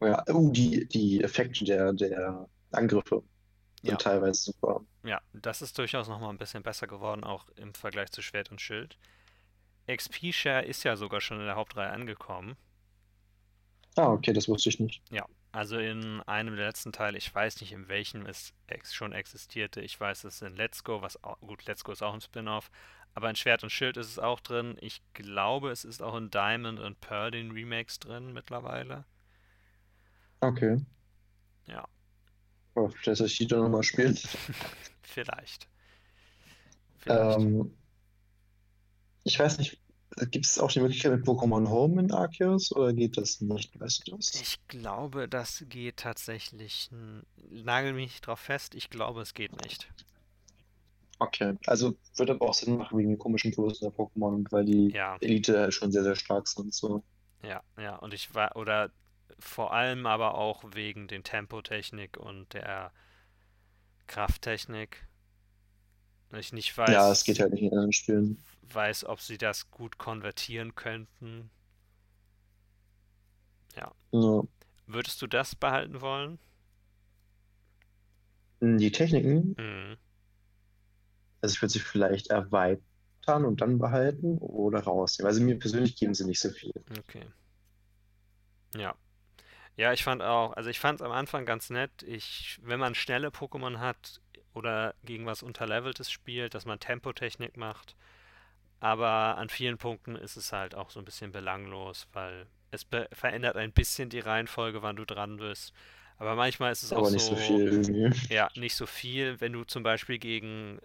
ja, 0.00 0.24
uh, 0.28 0.50
die, 0.52 0.86
die 0.86 1.22
Effekte 1.22 1.64
der, 1.64 1.92
der 1.92 2.48
Angriffe 2.72 3.22
sind 3.82 3.90
ja. 3.90 3.96
teilweise 3.96 4.44
super. 4.44 4.84
Ja, 5.04 5.20
das 5.32 5.62
ist 5.62 5.76
durchaus 5.78 6.08
nochmal 6.08 6.30
ein 6.30 6.38
bisschen 6.38 6.62
besser 6.62 6.86
geworden, 6.86 7.24
auch 7.24 7.48
im 7.56 7.74
Vergleich 7.74 8.10
zu 8.10 8.22
Schwert 8.22 8.50
und 8.50 8.60
Schild. 8.60 8.96
XP-Share 9.86 10.64
ist 10.64 10.82
ja 10.84 10.96
sogar 10.96 11.20
schon 11.20 11.40
in 11.40 11.46
der 11.46 11.56
Hauptreihe 11.56 11.90
angekommen. 11.90 12.56
Ah, 13.96 14.10
okay, 14.10 14.32
das 14.32 14.48
wusste 14.48 14.70
ich 14.70 14.80
nicht. 14.80 15.02
Ja, 15.10 15.26
also 15.54 15.78
in 15.78 16.20
einem 16.22 16.56
der 16.56 16.66
letzten 16.66 16.90
Teile, 16.90 17.16
ich 17.16 17.32
weiß 17.32 17.60
nicht, 17.60 17.70
in 17.70 17.88
welchem 17.88 18.26
es 18.26 18.52
ex 18.66 18.92
schon 18.92 19.12
existierte. 19.12 19.80
Ich 19.80 19.98
weiß, 20.00 20.24
es 20.24 20.36
ist 20.36 20.42
in 20.42 20.56
Let's 20.56 20.82
Go, 20.82 21.00
was 21.00 21.22
auch, 21.22 21.38
gut, 21.40 21.64
Let's 21.66 21.84
Go 21.84 21.92
ist 21.92 22.02
auch 22.02 22.12
ein 22.12 22.20
Spin-off, 22.20 22.72
aber 23.14 23.30
in 23.30 23.36
Schwert 23.36 23.62
und 23.62 23.70
Schild 23.70 23.96
ist 23.96 24.08
es 24.08 24.18
auch 24.18 24.40
drin. 24.40 24.76
Ich 24.80 25.00
glaube, 25.12 25.70
es 25.70 25.84
ist 25.84 26.02
auch 26.02 26.16
in 26.16 26.28
Diamond 26.30 26.80
und 26.80 27.00
Pearl 27.00 27.30
den 27.30 27.52
Remakes 27.52 28.00
drin 28.00 28.32
mittlerweile. 28.32 29.04
Okay. 30.40 30.84
Ja. 31.66 31.86
Oh, 32.74 32.88
vielleicht 32.88 33.18
soll 33.18 33.28
ich 33.28 33.38
die 33.38 33.46
dann 33.46 33.60
nochmal 33.60 33.84
spielen. 33.84 34.18
Vielleicht. 35.02 35.68
Vielleicht. 36.98 37.38
Ähm, 37.38 37.76
ich 39.22 39.38
weiß 39.38 39.58
nicht, 39.58 39.78
Gibt 40.30 40.46
es 40.46 40.58
auch 40.58 40.70
die 40.70 40.80
Möglichkeit 40.80 41.12
mit 41.12 41.26
Pokémon 41.26 41.68
Home 41.68 42.00
in 42.00 42.12
Arceus 42.12 42.72
oder 42.72 42.92
geht 42.92 43.16
das 43.16 43.40
nicht? 43.40 43.78
Weißt 43.80 44.06
du 44.06 44.16
das? 44.16 44.34
Ich 44.40 44.58
glaube, 44.68 45.28
das 45.28 45.64
geht 45.68 45.98
tatsächlich. 45.98 46.90
Nagel 47.50 47.92
mich 47.92 48.20
drauf 48.20 48.40
fest, 48.40 48.74
ich 48.74 48.90
glaube, 48.90 49.22
es 49.22 49.34
geht 49.34 49.60
nicht. 49.64 49.88
Okay, 51.18 51.56
also 51.66 51.96
wird 52.16 52.30
aber 52.30 52.48
auch 52.48 52.54
Sinn 52.54 52.76
machen 52.76 52.98
wegen 52.98 53.10
den 53.10 53.18
komischen 53.18 53.52
Größen 53.52 53.88
der 53.88 53.96
Pokémon, 53.96 54.46
weil 54.50 54.64
die 54.64 54.90
ja. 54.90 55.16
Elite 55.20 55.58
halt 55.58 55.74
schon 55.74 55.92
sehr, 55.92 56.02
sehr 56.02 56.16
stark 56.16 56.46
sind. 56.48 56.74
So. 56.74 57.02
Ja, 57.42 57.62
ja, 57.78 57.96
und 57.96 58.14
ich 58.14 58.34
war, 58.34 58.56
oder 58.56 58.90
vor 59.38 59.72
allem 59.72 60.06
aber 60.06 60.34
auch 60.36 60.64
wegen 60.74 61.08
den 61.08 61.24
Tempotechnik 61.24 62.16
und 62.16 62.52
der 62.52 62.92
Krafttechnik. 64.06 65.06
Ich 66.38 66.52
nicht 66.52 66.76
weiß. 66.76 66.90
Ja, 66.90 67.10
es 67.10 67.24
geht 67.24 67.40
halt 67.40 67.52
nicht 67.52 67.62
in 67.62 67.70
anderen 67.70 67.92
Spielen 67.92 68.38
weiß, 68.72 69.04
ob 69.06 69.20
sie 69.20 69.38
das 69.38 69.70
gut 69.70 69.98
konvertieren 69.98 70.74
könnten. 70.74 71.50
Ja. 73.76 73.92
ja. 74.12 74.42
Würdest 74.86 75.20
du 75.22 75.26
das 75.26 75.54
behalten 75.54 76.00
wollen? 76.00 76.38
Die 78.60 78.92
Techniken? 78.92 79.54
Mhm. 79.58 79.96
Also 81.40 81.54
ich 81.54 81.62
würde 81.62 81.72
sie 81.72 81.80
vielleicht 81.80 82.28
erweitern 82.28 83.44
und 83.44 83.60
dann 83.60 83.78
behalten 83.78 84.38
oder 84.38 84.80
rausnehmen. 84.80 85.28
Also 85.28 85.42
mir 85.42 85.58
persönlich 85.58 85.96
geben 85.96 86.14
sie 86.14 86.24
nicht 86.24 86.40
so 86.40 86.50
viel. 86.50 86.72
Okay. 86.98 87.26
Ja. 88.74 88.94
Ja, 89.76 89.92
ich 89.92 90.04
fand 90.04 90.22
auch, 90.22 90.52
also 90.52 90.70
ich 90.70 90.78
fand 90.78 91.00
es 91.00 91.04
am 91.04 91.12
Anfang 91.12 91.44
ganz 91.44 91.68
nett. 91.68 92.02
Ich, 92.04 92.60
wenn 92.62 92.78
man 92.78 92.94
schnelle 92.94 93.28
Pokémon 93.28 93.78
hat 93.78 94.20
oder 94.54 94.94
gegen 95.04 95.26
was 95.26 95.42
Unterleveltes 95.42 96.10
spielt, 96.10 96.54
dass 96.54 96.66
man 96.66 96.80
Tempotechnik 96.80 97.56
macht, 97.56 97.96
aber 98.80 99.36
an 99.38 99.48
vielen 99.48 99.78
Punkten 99.78 100.16
ist 100.16 100.36
es 100.36 100.52
halt 100.52 100.74
auch 100.74 100.90
so 100.90 101.00
ein 101.00 101.04
bisschen 101.04 101.32
belanglos, 101.32 102.06
weil 102.12 102.46
es 102.70 102.86
verändert 103.12 103.56
ein 103.56 103.72
bisschen 103.72 104.10
die 104.10 104.20
Reihenfolge, 104.20 104.82
wann 104.82 104.96
du 104.96 105.04
dran 105.04 105.38
bist. 105.38 105.72
Aber 106.18 106.34
manchmal 106.36 106.72
ist 106.72 106.82
es 106.82 106.92
Aber 106.92 107.06
auch 107.06 107.10
nicht 107.10 107.24
so, 107.24 107.34
so 107.34 107.36
viel 107.36 107.66
irgendwie. 107.66 108.10
Ja, 108.30 108.50
nicht 108.54 108.74
so 108.74 108.86
viel. 108.86 109.40
Wenn 109.40 109.52
du 109.52 109.64
zum 109.64 109.82
Beispiel 109.82 110.18
gegen 110.18 110.80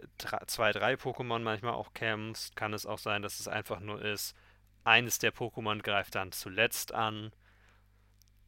zwei, 0.47 0.71
drei 0.71 0.93
Pokémon 0.95 1.39
manchmal 1.39 1.73
auch 1.73 1.93
kämpfst, 1.93 2.55
kann 2.55 2.73
es 2.73 2.85
auch 2.85 2.99
sein, 2.99 3.21
dass 3.21 3.39
es 3.39 3.47
einfach 3.47 3.79
nur 3.79 4.01
ist, 4.01 4.35
eines 4.83 5.19
der 5.19 5.33
Pokémon 5.33 5.81
greift 5.81 6.15
dann 6.15 6.31
zuletzt 6.31 6.93
an. 6.93 7.31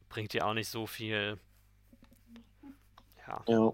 Bringt 0.08 0.32
dir 0.32 0.46
auch 0.46 0.54
nicht 0.54 0.68
so 0.68 0.86
viel. 0.86 1.38
Ja. 3.26 3.44
Ja. 3.46 3.72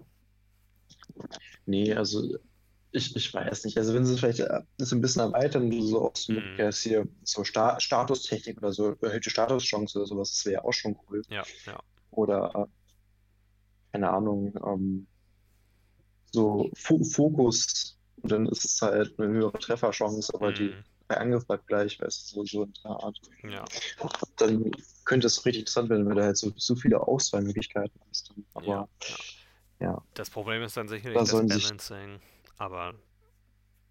Nee, 1.65 1.93
also 1.93 2.37
ich, 2.91 3.15
ich 3.15 3.33
weiß 3.33 3.65
nicht. 3.65 3.77
Also 3.77 3.93
wenn 3.93 4.05
sie 4.05 4.17
vielleicht 4.17 4.39
äh, 4.39 4.61
das 4.77 4.91
ein 4.91 5.01
bisschen 5.01 5.21
erweitern, 5.21 5.71
so 5.71 6.11
so 6.15 6.33
mhm. 6.33 6.71
hier 6.73 7.07
so 7.23 7.43
Sta 7.43 7.79
Statustechnik 7.79 8.57
oder 8.57 8.73
so, 8.73 8.95
erhöhte 9.01 9.29
Statuschance 9.29 9.97
oder 9.97 10.07
sowas, 10.07 10.31
das 10.31 10.45
wäre 10.45 10.63
auch 10.63 10.73
schon 10.73 10.97
cool. 11.09 11.21
Ja, 11.29 11.43
ja. 11.65 11.79
Oder 12.11 12.51
äh, 12.55 12.65
keine 13.91 14.09
Ahnung, 14.09 14.53
ähm, 14.65 15.07
so 16.31 16.69
F 16.73 16.93
Fokus 17.11 17.97
und 18.21 18.31
dann 18.31 18.47
ist 18.47 18.65
es 18.65 18.81
halt 18.81 19.17
eine 19.19 19.29
höhere 19.29 19.57
Trefferchance, 19.59 20.33
aber 20.33 20.51
mhm. 20.51 20.55
die 20.55 20.73
bei 21.07 21.17
Angriff 21.17 21.45
bleibt 21.47 21.67
gleich, 21.67 21.99
weißt 21.99 22.31
du, 22.31 22.35
so, 22.35 22.45
so 22.45 22.63
in 22.63 22.73
der 22.83 22.91
Art. 22.91 23.19
Ja. 23.43 23.65
Dann 24.37 24.71
könnte 25.05 25.25
es 25.25 25.43
richtig 25.43 25.61
interessant 25.61 25.89
werden, 25.89 26.07
wenn 26.07 26.15
du 26.15 26.23
halt 26.23 26.37
so, 26.37 26.51
so 26.55 26.75
viele 26.75 27.01
Auswahlmöglichkeiten 27.01 27.99
hast. 28.07 28.31
Aber 28.53 28.65
ja, 28.65 28.87
ja. 29.01 29.15
Ja. 29.79 30.01
Das 30.13 30.29
Problem 30.29 30.61
ist 30.63 30.77
dann 30.77 30.87
sicherlich 30.87 31.15
da 31.15 31.21
das 31.21 31.31
Balancing. 31.31 32.19
Aber 32.57 32.93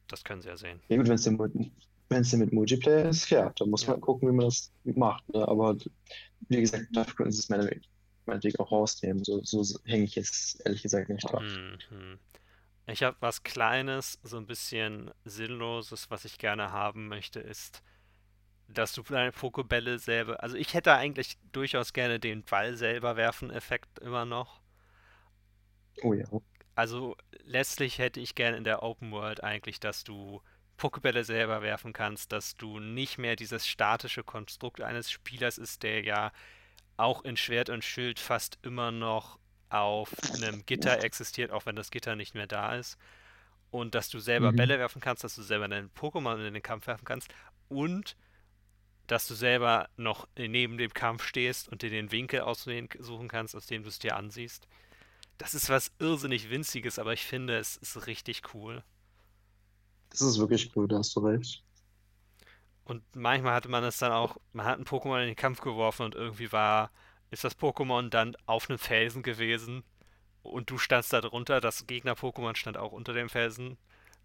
das 0.09 0.25
können 0.25 0.43
sie 0.43 0.49
ja 0.49 0.57
sehen. 0.57 0.81
Ja 0.89 0.97
gut, 0.97 1.09
wenn 1.09 1.15
es 1.15 2.31
denn, 2.31 2.41
mit 2.41 2.53
Multiplayer 2.53 3.09
ist, 3.09 3.31
ja, 3.31 3.51
dann 3.57 3.71
muss 3.71 3.87
ja. 3.87 3.93
man 3.93 4.01
gucken, 4.01 4.29
wie 4.29 4.33
man 4.33 4.47
das 4.47 4.71
macht. 4.85 5.29
Ne? 5.31 5.47
Aber 5.47 5.77
wie 6.49 6.61
gesagt, 6.61 6.87
dafür 6.93 7.15
können 7.15 7.33
sie 7.33 7.41
es 7.41 7.49
meinetwegen 7.49 8.59
auch 8.59 8.71
rausnehmen. 8.71 9.25
So, 9.25 9.43
so 9.43 9.79
hänge 9.85 10.05
ich 10.05 10.15
jetzt 10.15 10.61
ehrlich 10.65 10.83
gesagt 10.83 11.09
nicht 11.09 11.31
drauf. 11.31 11.43
Mhm. 11.43 12.19
Ich 12.87 13.03
habe 13.03 13.17
was 13.21 13.43
Kleines, 13.43 14.19
so 14.23 14.39
ein 14.39 14.47
bisschen 14.47 15.11
Sinnloses, 15.25 16.11
was 16.11 16.25
ich 16.25 16.39
gerne 16.39 16.73
haben 16.73 17.09
möchte, 17.09 17.41
ist 17.41 17.83
dass 18.69 18.93
du 18.93 19.03
deine 19.03 19.33
Pokebälle 19.33 19.99
selber. 19.99 20.43
Also 20.43 20.57
ich 20.57 20.75
hätte 20.75 20.93
eigentlich 20.93 21.39
durchaus 21.53 21.93
gerne 21.93 22.21
den 22.21 22.43
Ball 22.45 22.77
selber 22.77 23.17
werfen 23.17 23.51
Effekt 23.51 23.99
immer 23.99 24.25
noch. 24.27 24.58
Oh 26.03 26.13
ja. 26.13 26.27
Also 26.75 27.17
letztlich 27.45 27.99
hätte 27.99 28.21
ich 28.21 28.35
gerne 28.35 28.57
in 28.57 28.65
der 28.65 28.83
Open 28.83 29.11
World 29.11 29.43
eigentlich, 29.43 29.81
dass 29.81 30.05
du 30.05 30.41
Pokebälle 30.77 31.25
selber 31.25 31.61
werfen 31.61 31.93
kannst, 31.93 32.33
dass 32.33 32.55
du 32.55 32.79
nicht 32.79 33.19
mehr 33.19 33.37
dieses 33.37 33.67
statische 33.67 34.23
Konstrukt 34.23 34.81
eines 34.81 35.11
Spielers 35.11 35.59
ist, 35.59 35.83
der 35.83 36.05
ja 36.05 36.33
auch 36.97 37.25
in 37.25 37.37
Schwert 37.37 37.69
und 37.69 37.85
Schild 37.85 38.19
fast 38.19 38.59
immer 38.63 38.91
noch 38.91 39.39
auf 39.71 40.15
einem 40.35 40.65
Gitter 40.67 41.03
existiert, 41.03 41.51
auch 41.51 41.67
wenn 41.67 41.77
das 41.77 41.91
Gitter 41.91 42.17
nicht 42.17 42.35
mehr 42.35 42.47
da 42.47 42.77
ist. 42.77 42.97
Und 43.71 43.95
dass 43.95 44.09
du 44.09 44.19
selber 44.19 44.53
mhm. 44.53 44.57
Bälle 44.57 44.79
werfen 44.79 45.01
kannst, 45.01 45.25
dass 45.25 45.35
du 45.35 45.43
selber 45.43 45.69
deinen 45.69 45.91
Pokémon 45.91 46.47
in 46.47 46.55
den 46.55 46.63
Kampf 46.63 46.87
werfen 46.87 47.05
kannst 47.05 47.35
und 47.69 48.17
dass 49.09 49.27
du 49.27 49.35
selber 49.35 49.89
noch 49.97 50.29
neben 50.37 50.79
dem 50.79 50.93
Kampf 50.93 51.25
stehst 51.25 51.69
und 51.69 51.83
dir 51.83 51.91
den 51.91 52.13
Winkel 52.13 52.41
aussuchen 52.41 53.29
kannst, 53.29 53.57
aus 53.57 53.67
dem 53.67 53.83
du 53.83 53.89
es 53.89 53.99
dir 53.99 54.17
ansiehst. 54.17 54.69
Das 55.39 55.55
ist 55.55 55.69
was 55.69 55.93
irrsinnig 55.99 56.51
Winziges, 56.51 56.99
aber 56.99 57.13
ich 57.13 57.25
finde, 57.25 57.57
es 57.57 57.77
ist 57.77 58.07
richtig 58.07 58.55
cool. 58.55 58.83
Das 60.11 60.21
ist 60.21 60.39
wirklich 60.39 60.71
cool, 60.77 60.89
da 60.89 60.99
hast 60.99 61.15
du 61.17 61.21
recht. 61.21 61.65
Und 62.85 63.05
manchmal 63.15 63.55
hatte 63.55 63.69
man 63.69 63.85
es 63.85 63.99
dann 63.99 64.13
auch, 64.13 64.39
man 64.53 64.67
hat 64.67 64.79
ein 64.79 64.85
Pokémon 64.85 65.21
in 65.21 65.27
den 65.27 65.37
Kampf 65.37 65.61
geworfen 65.61 66.05
und 66.05 66.15
irgendwie 66.15 66.51
war, 66.53 66.91
ist 67.31 67.45
das 67.45 67.59
Pokémon 67.59 68.09
dann 68.09 68.35
auf 68.47 68.69
einem 68.69 68.79
Felsen 68.79 69.23
gewesen 69.23 69.85
und 70.43 70.71
du 70.71 70.79
standst 70.79 71.13
da 71.13 71.21
drunter, 71.21 71.61
das 71.61 71.87
Gegner-Pokémon 71.87 72.57
stand 72.57 72.79
auch 72.79 72.93
unter 72.93 73.13
dem 73.13 73.29
Felsen. 73.29 73.77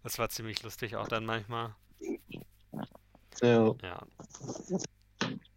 Das 0.02 0.18
war 0.18 0.28
ziemlich 0.30 0.62
lustig 0.62 0.96
auch 0.96 1.08
dann 1.08 1.24
manchmal. 1.26 1.74
Ja. 3.42 3.74
ja. 3.82 4.06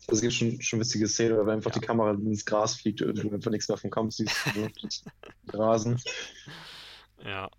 Es 0.07 0.21
gibt 0.21 0.33
schon, 0.33 0.61
schon 0.61 0.79
witzige 0.79 1.07
Szenen, 1.07 1.37
weil 1.45 1.55
einfach 1.55 1.71
ja. 1.73 1.79
die 1.79 1.85
Kamera 1.85 2.11
ins 2.11 2.45
Gras 2.45 2.75
fliegt 2.75 3.01
und 3.01 3.17
du 3.17 3.31
einfach 3.31 3.51
nichts 3.51 3.67
mehr 3.67 3.77
vom 3.77 3.89
Kampf 3.89 4.15
siehst. 4.15 4.35
Rasen. 5.53 6.01
Ja. 7.23 7.49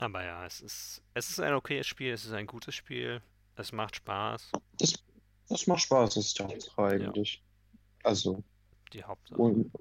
Aber 0.00 0.24
ja, 0.24 0.44
es 0.46 0.60
ist, 0.60 1.02
es 1.14 1.30
ist 1.30 1.40
ein 1.40 1.54
okayes 1.54 1.86
Spiel, 1.86 2.12
es 2.12 2.24
ist 2.24 2.32
ein 2.32 2.46
gutes 2.46 2.74
Spiel, 2.74 3.20
es 3.56 3.72
macht 3.72 3.96
Spaß. 3.96 4.52
Es, 4.80 4.94
es 5.48 5.66
macht 5.66 5.80
Spaß, 5.80 6.14
das 6.14 6.26
ist 6.26 6.40
Hauptsache 6.40 6.82
eigentlich. 6.82 7.34
Ja. 7.34 8.10
Also. 8.10 8.42
Die 8.92 9.02
Hauptsache. 9.02 9.40
Und 9.40 9.72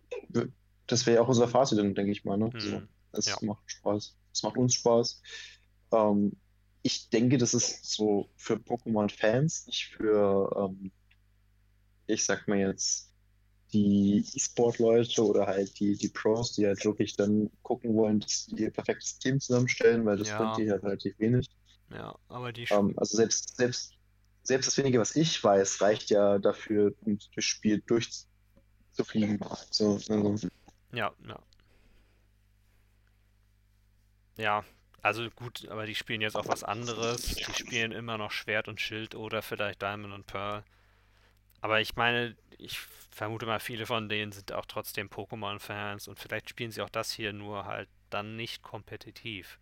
das 0.88 1.06
wäre 1.06 1.18
ja 1.18 1.22
auch 1.22 1.28
unser 1.28 1.48
Fazit, 1.48 1.78
denke 1.78 2.12
ich 2.12 2.26
mal. 2.26 2.38
Ne? 2.38 2.50
Mhm. 2.54 2.60
So, 2.60 2.82
es 3.12 3.26
ja. 3.28 3.38
macht 3.42 3.64
Spaß. 3.66 4.16
Es 4.34 4.44
macht 4.44 4.58
uns 4.58 4.74
Spaß. 4.76 5.22
Ähm, 5.92 6.36
ich 6.82 7.10
denke, 7.10 7.38
das 7.38 7.54
ist 7.54 7.86
so 7.86 8.30
für 8.36 8.56
Pokémon-Fans, 8.56 9.68
nicht 9.68 9.88
für, 9.88 10.50
ähm, 10.58 10.92
ich 12.08 12.26
sag 12.26 12.48
mal 12.48 12.58
jetzt, 12.58 13.08
die 13.74 14.26
E-Sport-Leute 14.34 15.26
oder 15.26 15.46
halt 15.46 15.78
die, 15.80 15.98
die 15.98 16.08
Pros, 16.08 16.54
die 16.54 16.66
halt 16.66 16.84
wirklich 16.86 17.16
dann 17.16 17.50
gucken 17.64 17.96
wollen, 17.96 18.22
dass 18.22 18.46
die 18.48 18.64
ihr 18.64 18.72
perfektes 18.72 19.20
Team 19.20 19.40
zusammenstellen, 19.40 20.06
weil 20.06 20.18
das 20.18 20.30
ja. 20.30 20.38
bringt 20.38 20.58
die 20.58 20.72
halt 20.72 20.84
relativ 20.84 21.20
wenig. 21.20 21.50
Ja, 21.92 22.16
aber 22.30 22.54
die 22.54 22.66
ähm, 22.70 22.94
Also 22.98 23.18
selbst, 23.18 23.58
selbst, 23.58 23.94
selbst 24.44 24.68
das 24.68 24.78
wenige, 24.78 25.00
was 25.00 25.16
ich 25.16 25.44
weiß, 25.44 25.82
reicht 25.82 26.10
ja 26.10 26.40
dafür, 26.40 26.94
um 27.02 27.20
das 27.36 27.44
Spiel 27.44 27.84
durchzufliegen. 27.86 29.40
So, 29.70 30.00
also. 30.10 30.48
Ja, 30.94 31.14
ja. 31.28 31.40
Ja, 34.38 34.64
also 35.02 35.30
gut, 35.32 35.68
aber 35.70 35.86
die 35.86 35.96
spielen 35.96 36.22
jetzt 36.22 36.36
auch 36.36 36.48
was 36.48 36.64
anderes. 36.64 37.36
Die 37.36 37.44
spielen 37.54 37.92
immer 37.92 38.18
noch 38.18 38.32
Schwert 38.32 38.68
und 38.68 38.80
Schild 38.80 39.16
oder 39.16 39.42
vielleicht 39.42 39.82
Diamond 39.82 40.14
und 40.14 40.28
Pearl. 40.28 40.64
Aber 41.68 41.82
ich 41.82 41.98
meine, 41.98 42.34
ich 42.58 42.80
vermute 42.80 43.46
mal, 43.46 43.60
viele 43.60 43.86
von 43.86 44.08
denen 44.08 44.32
sind 44.32 44.54
auch 44.54 44.66
trotzdem 44.68 45.10
Pokémon-Fans 45.10 46.08
und 46.08 46.18
vielleicht 46.18 46.50
spielen 46.50 46.72
sie 46.72 46.82
auch 46.82 46.90
das 46.90 47.12
hier 47.12 47.34
nur 47.34 47.66
halt 47.66 47.90
dann 48.10 48.38
nicht 48.38 48.64
kompetitiv. 48.64 49.60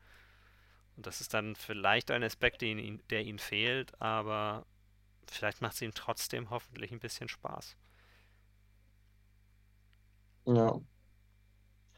Und 0.96 1.08
das 1.08 1.20
ist 1.20 1.34
dann 1.34 1.56
vielleicht 1.56 2.12
ein 2.12 2.22
Aspekt, 2.22 2.62
ihn, 2.62 3.02
der 3.10 3.24
ihnen 3.24 3.40
fehlt, 3.40 4.00
aber 4.00 4.68
vielleicht 5.26 5.64
macht 5.64 5.74
es 5.74 5.82
ihnen 5.82 5.96
trotzdem 5.96 6.52
hoffentlich 6.52 6.92
ein 6.92 7.00
bisschen 7.00 7.28
Spaß. 7.28 7.76
Ja. 10.46 10.80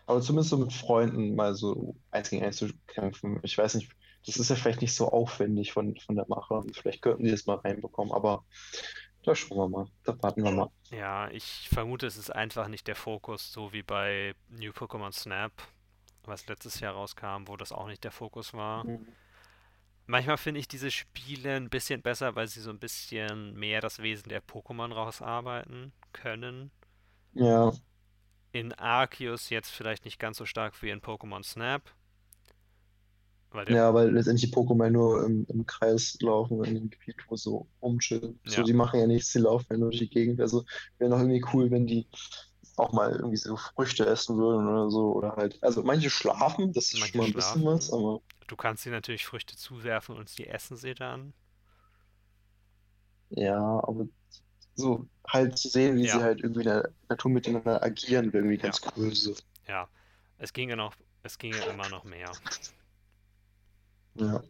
Aber 0.06 0.22
zumindest 0.22 0.52
so 0.52 0.58
mit 0.58 0.72
Freunden 0.72 1.36
mal 1.36 1.54
so 1.54 1.98
eins 2.12 2.30
gegen 2.30 2.46
eins 2.46 2.56
zu 2.56 2.70
kämpfen. 2.88 3.42
Ich 3.44 3.58
weiß 3.58 3.76
nicht, 3.76 3.92
das 4.26 4.38
ist 4.38 4.50
ja 4.50 4.56
vielleicht 4.56 4.80
nicht 4.80 4.96
so 4.96 5.10
aufwendig 5.10 5.74
von, 5.74 5.98
von 5.98 6.16
der 6.16 6.28
Macher. 6.30 6.64
Vielleicht 6.72 7.02
könnten 7.02 7.26
die 7.26 7.32
das 7.32 7.46
mal 7.46 7.58
reinbekommen, 7.58 8.14
aber 8.14 8.46
da 9.28 9.36
schauen 9.36 9.58
wir 9.58 9.68
mal. 9.68 9.88
Da 10.04 10.24
warten 10.24 10.44
wir 10.44 10.52
mal. 10.52 10.70
Ja, 10.90 11.30
ich 11.32 11.68
vermute, 11.70 12.08
es 12.08 12.16
ist 12.16 12.34
einfach 12.34 12.70
nicht 12.70 12.88
der 12.88 12.96
Fokus, 12.96 13.52
so 13.52 13.74
wie 13.74 13.84
bei 13.84 14.34
New 14.48 14.72
Pokémon 14.72 15.12
Snap, 15.12 15.52
was 16.24 16.48
letztes 16.48 16.80
Jahr 16.80 16.94
rauskam, 16.94 17.48
wo 17.48 17.58
das 17.58 17.74
auch 17.74 17.88
nicht 17.88 18.06
der 18.06 18.12
Fokus 18.12 18.54
war. 18.54 18.86
Mhm. 18.86 19.06
Manchmal 20.06 20.38
finde 20.38 20.62
ich 20.62 20.70
diese 20.70 20.90
Spiele 20.90 21.56
ein 21.58 21.70
bisschen 21.70 22.02
besser, 22.02 22.36
weil 22.36 22.48
sie 22.48 22.62
so 22.62 22.70
ein 22.70 22.80
bisschen 22.80 23.54
mehr 23.56 23.82
das 23.82 24.00
Wesen 24.00 24.30
der 24.30 24.42
Pokémon 24.42 24.94
rausarbeiten 24.94 25.92
können. 26.14 26.72
Ja. 27.34 27.74
In 28.54 28.72
Arceus 28.74 29.50
jetzt 29.50 29.70
vielleicht 29.70 30.06
nicht 30.06 30.20
ganz 30.20 30.38
so 30.38 30.46
stark 30.46 30.82
wie 30.82 30.90
in 30.90 31.02
Pokémon 31.02 31.44
Snap. 31.44 31.92
Weil 33.58 33.72
ja, 33.72 33.92
weil 33.92 34.12
letztendlich 34.12 34.52
die 34.52 34.56
Pokémon 34.56 34.92
nur 34.92 35.26
im, 35.26 35.48
im, 35.50 35.66
Kreis 35.66 36.16
laufen 36.22 36.64
in 36.64 36.76
dem 36.76 36.90
Gebiet, 36.92 37.16
wo 37.28 37.36
so 37.36 37.68
rumchillen. 37.82 38.40
Ja. 38.46 38.52
So, 38.52 38.64
die 38.64 38.74
machen 38.74 39.00
ja 39.00 39.08
nichts, 39.08 39.32
die 39.32 39.40
laufen 39.40 39.66
ja 39.72 39.78
nur 39.78 39.90
durch 39.90 40.00
die 40.00 40.10
Gegend. 40.10 40.40
Also 40.40 40.64
wäre 41.00 41.10
noch 41.10 41.18
irgendwie 41.18 41.44
cool, 41.54 41.72
wenn 41.72 41.88
die 41.88 42.08
auch 42.76 42.94
mal 42.94 43.14
irgendwie 43.14 43.38
so 43.38 43.58
Früchte 43.58 44.06
essen 44.06 44.38
würden 44.38 44.68
oder 44.68 44.92
so. 44.92 45.14
Oder 45.14 45.36
halt. 45.36 45.58
Also 45.64 45.82
manche 45.82 46.12
schlafen, 46.12 46.72
das 46.72 46.94
ist 46.94 47.00
manche 47.00 47.14
schon 47.14 47.22
mal 47.22 47.26
ein 47.26 47.34
bisschen 47.34 47.66
was, 47.66 47.92
aber. 47.92 48.22
Du 48.46 48.56
kannst 48.56 48.84
sie 48.84 48.92
natürlich 48.92 49.26
Früchte 49.26 49.58
zuwerfen 49.58 50.16
und 50.16 50.30
sie 50.30 50.46
essen 50.46 50.78
sie 50.78 50.94
dann. 50.94 51.34
Ja, 53.30 53.60
aber 53.60 54.08
so 54.76 55.08
halt 55.28 55.58
zu 55.58 55.68
sehen, 55.68 55.98
wie 55.98 56.06
ja. 56.06 56.16
sie 56.16 56.24
halt 56.24 56.42
irgendwie 56.42 56.62
in 56.62 56.68
der 56.68 56.92
Natur 57.10 57.32
miteinander 57.32 57.84
agieren, 57.84 58.32
wäre 58.32 58.44
irgendwie 58.44 58.58
ganz 58.58 58.80
ja. 58.84 58.92
cool. 58.96 59.16
So. 59.16 59.34
Ja, 59.68 59.90
es 60.38 60.54
ginge 60.54 60.78
noch, 60.78 60.94
es 61.24 61.40
ginge 61.40 61.58
immer 61.66 61.90
noch 61.90 62.04
mehr. 62.04 62.32
Ja. 64.20 64.44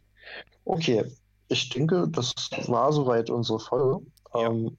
Okay, 0.66 1.06
ich 1.48 1.70
denke, 1.70 2.08
das 2.10 2.34
war 2.68 2.92
soweit 2.92 3.30
unsere 3.30 3.60
Folge. 3.60 4.06
Ja. 4.34 4.48
Ähm, 4.48 4.78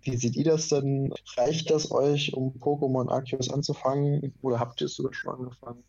wie 0.00 0.16
seht 0.16 0.36
ihr 0.36 0.44
das 0.44 0.68
denn? 0.68 1.12
Reicht 1.36 1.70
das 1.70 1.90
euch, 1.90 2.34
um 2.34 2.52
Pokémon 2.58 3.10
Arceus 3.10 3.50
anzufangen? 3.50 4.34
Oder 4.42 4.58
habt 4.58 4.80
ihr 4.80 4.86
es 4.86 4.96
sogar 4.96 5.14
schon 5.14 5.34
angefangen? 5.34 5.84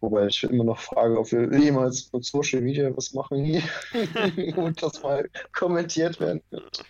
Wobei 0.00 0.26
ich 0.26 0.42
immer 0.44 0.64
noch 0.64 0.78
frage, 0.78 1.18
ob 1.18 1.30
wir 1.32 1.52
jemals 1.58 2.12
mit 2.12 2.24
Social 2.24 2.60
Media 2.60 2.96
was 2.96 3.12
machen 3.14 3.44
hier 3.44 3.62
und 4.56 4.82
das 4.82 5.02
mal 5.02 5.28
kommentiert 5.52 6.20
werden 6.20 6.42
wird. 6.50 6.84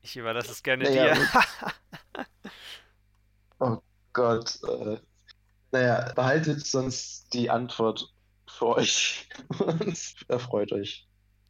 Ich 0.00 0.16
überlasse 0.16 0.52
es 0.52 0.62
gerne 0.62 0.84
naja, 0.84 1.14
dir. 1.14 1.28
oh 3.60 3.78
Gott. 4.12 4.58
Äh, 4.68 4.98
naja, 5.72 6.12
behaltet 6.14 6.66
sonst 6.66 7.32
die 7.34 7.50
Antwort 7.50 8.12
für 8.58 8.66
euch 8.76 9.28
und 9.58 10.14
erfreut 10.28 10.72
euch, 10.72 11.06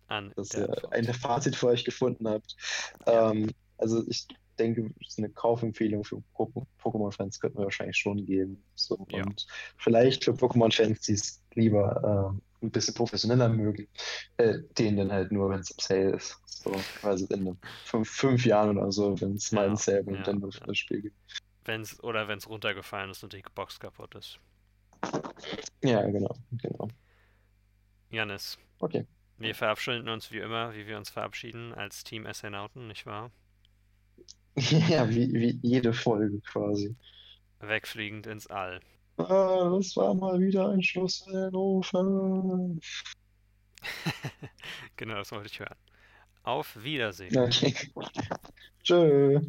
An 0.09 0.33
dass 0.37 0.55
ihr 0.55 0.71
ein 0.93 1.05
Fazit 1.13 1.57
für 1.57 1.69
euch 1.69 1.85
gefunden 1.85 2.29
habt. 2.29 2.57
Ja. 3.07 3.31
Ähm, 3.31 3.51
also 3.79 4.05
ich 4.09 4.27
denke, 4.59 4.91
eine 5.19 5.31
Kaufempfehlung 5.31 6.05
für 6.05 6.23
Pokémon-Fans 6.37 7.41
könnten 7.41 7.59
wir 7.59 7.65
wahrscheinlich 7.65 7.97
schon 7.97 8.25
geben. 8.25 8.63
So, 8.75 9.07
ja. 9.11 9.25
Und 9.25 9.47
vielleicht 9.77 10.25
für 10.25 10.33
Pokémon-Fans, 10.33 11.01
die 11.01 11.13
es 11.15 11.43
lieber 11.55 12.39
äh, 12.63 12.65
ein 12.65 12.71
bisschen 12.71 12.95
professioneller 12.95 13.49
mögen, 13.49 13.89
äh, 14.37 14.61
den 14.79 14.97
dann 14.97 15.13
halt 15.13 15.33
nur, 15.33 15.51
wenn 15.51 15.61
es 15.61 15.71
im 15.71 15.79
Sale 15.81 16.11
ist. 16.17 16.39
So 16.47 16.71
quasi 17.01 17.27
in 17.31 17.59
fünf, 17.85 18.09
fünf 18.09 18.47
Jahren 18.47 18.79
oder 18.79 18.93
so, 18.93 19.21
wenn 19.21 19.35
es 19.35 19.53
mal 19.53 19.69
ein 19.69 19.77
Sale 19.77 20.05
und 20.05 20.27
dann 20.27 20.41
für 20.41 20.65
das 20.67 20.79
Spiel 20.79 21.03
gibt. 21.03 21.17
Wenn's, 21.65 22.03
oder 22.03 22.29
wenn 22.29 22.39
es 22.39 22.49
runtergefallen 22.49 23.11
ist 23.11 23.23
und 23.23 23.33
die 23.33 23.43
Box 23.55 23.81
kaputt 23.81 24.15
ist. 24.15 24.39
Ja, 25.83 26.03
genau, 26.03 26.35
genau. 26.53 26.89
Janis. 28.11 28.59
Okay. 28.79 29.07
Wir 29.39 29.55
verabschieden 29.55 30.09
uns 30.09 30.31
wie 30.31 30.39
immer, 30.39 30.75
wie 30.75 30.87
wir 30.87 30.97
uns 30.97 31.11
verabschieden, 31.11 31.75
als 31.75 32.05
Team 32.05 32.27
Astronauten, 32.27 32.87
nicht 32.89 33.07
wahr? 33.07 33.31
Ja, 34.89 35.09
wie, 35.11 35.33
wie 35.33 35.59
jede 35.63 35.93
Folge 35.93 36.41
quasi. 36.41 36.95
Wegfliegend 37.59 38.27
ins 38.29 38.47
All. 38.47 38.81
Ah, 39.17 39.71
das 39.77 39.97
war 39.97 40.15
mal 40.15 40.39
wieder 40.39 40.69
ein 40.69 40.83
Schluss 40.83 41.27
Hannover. 41.27 42.77
genau, 44.97 45.15
das 45.17 45.33
wollte 45.33 45.47
ich 45.47 45.59
hören. 45.59 45.77
Auf 46.45 46.83
Wiedersehen. 46.83 47.37
Okay. 47.37 47.75
Tschö. 48.83 49.41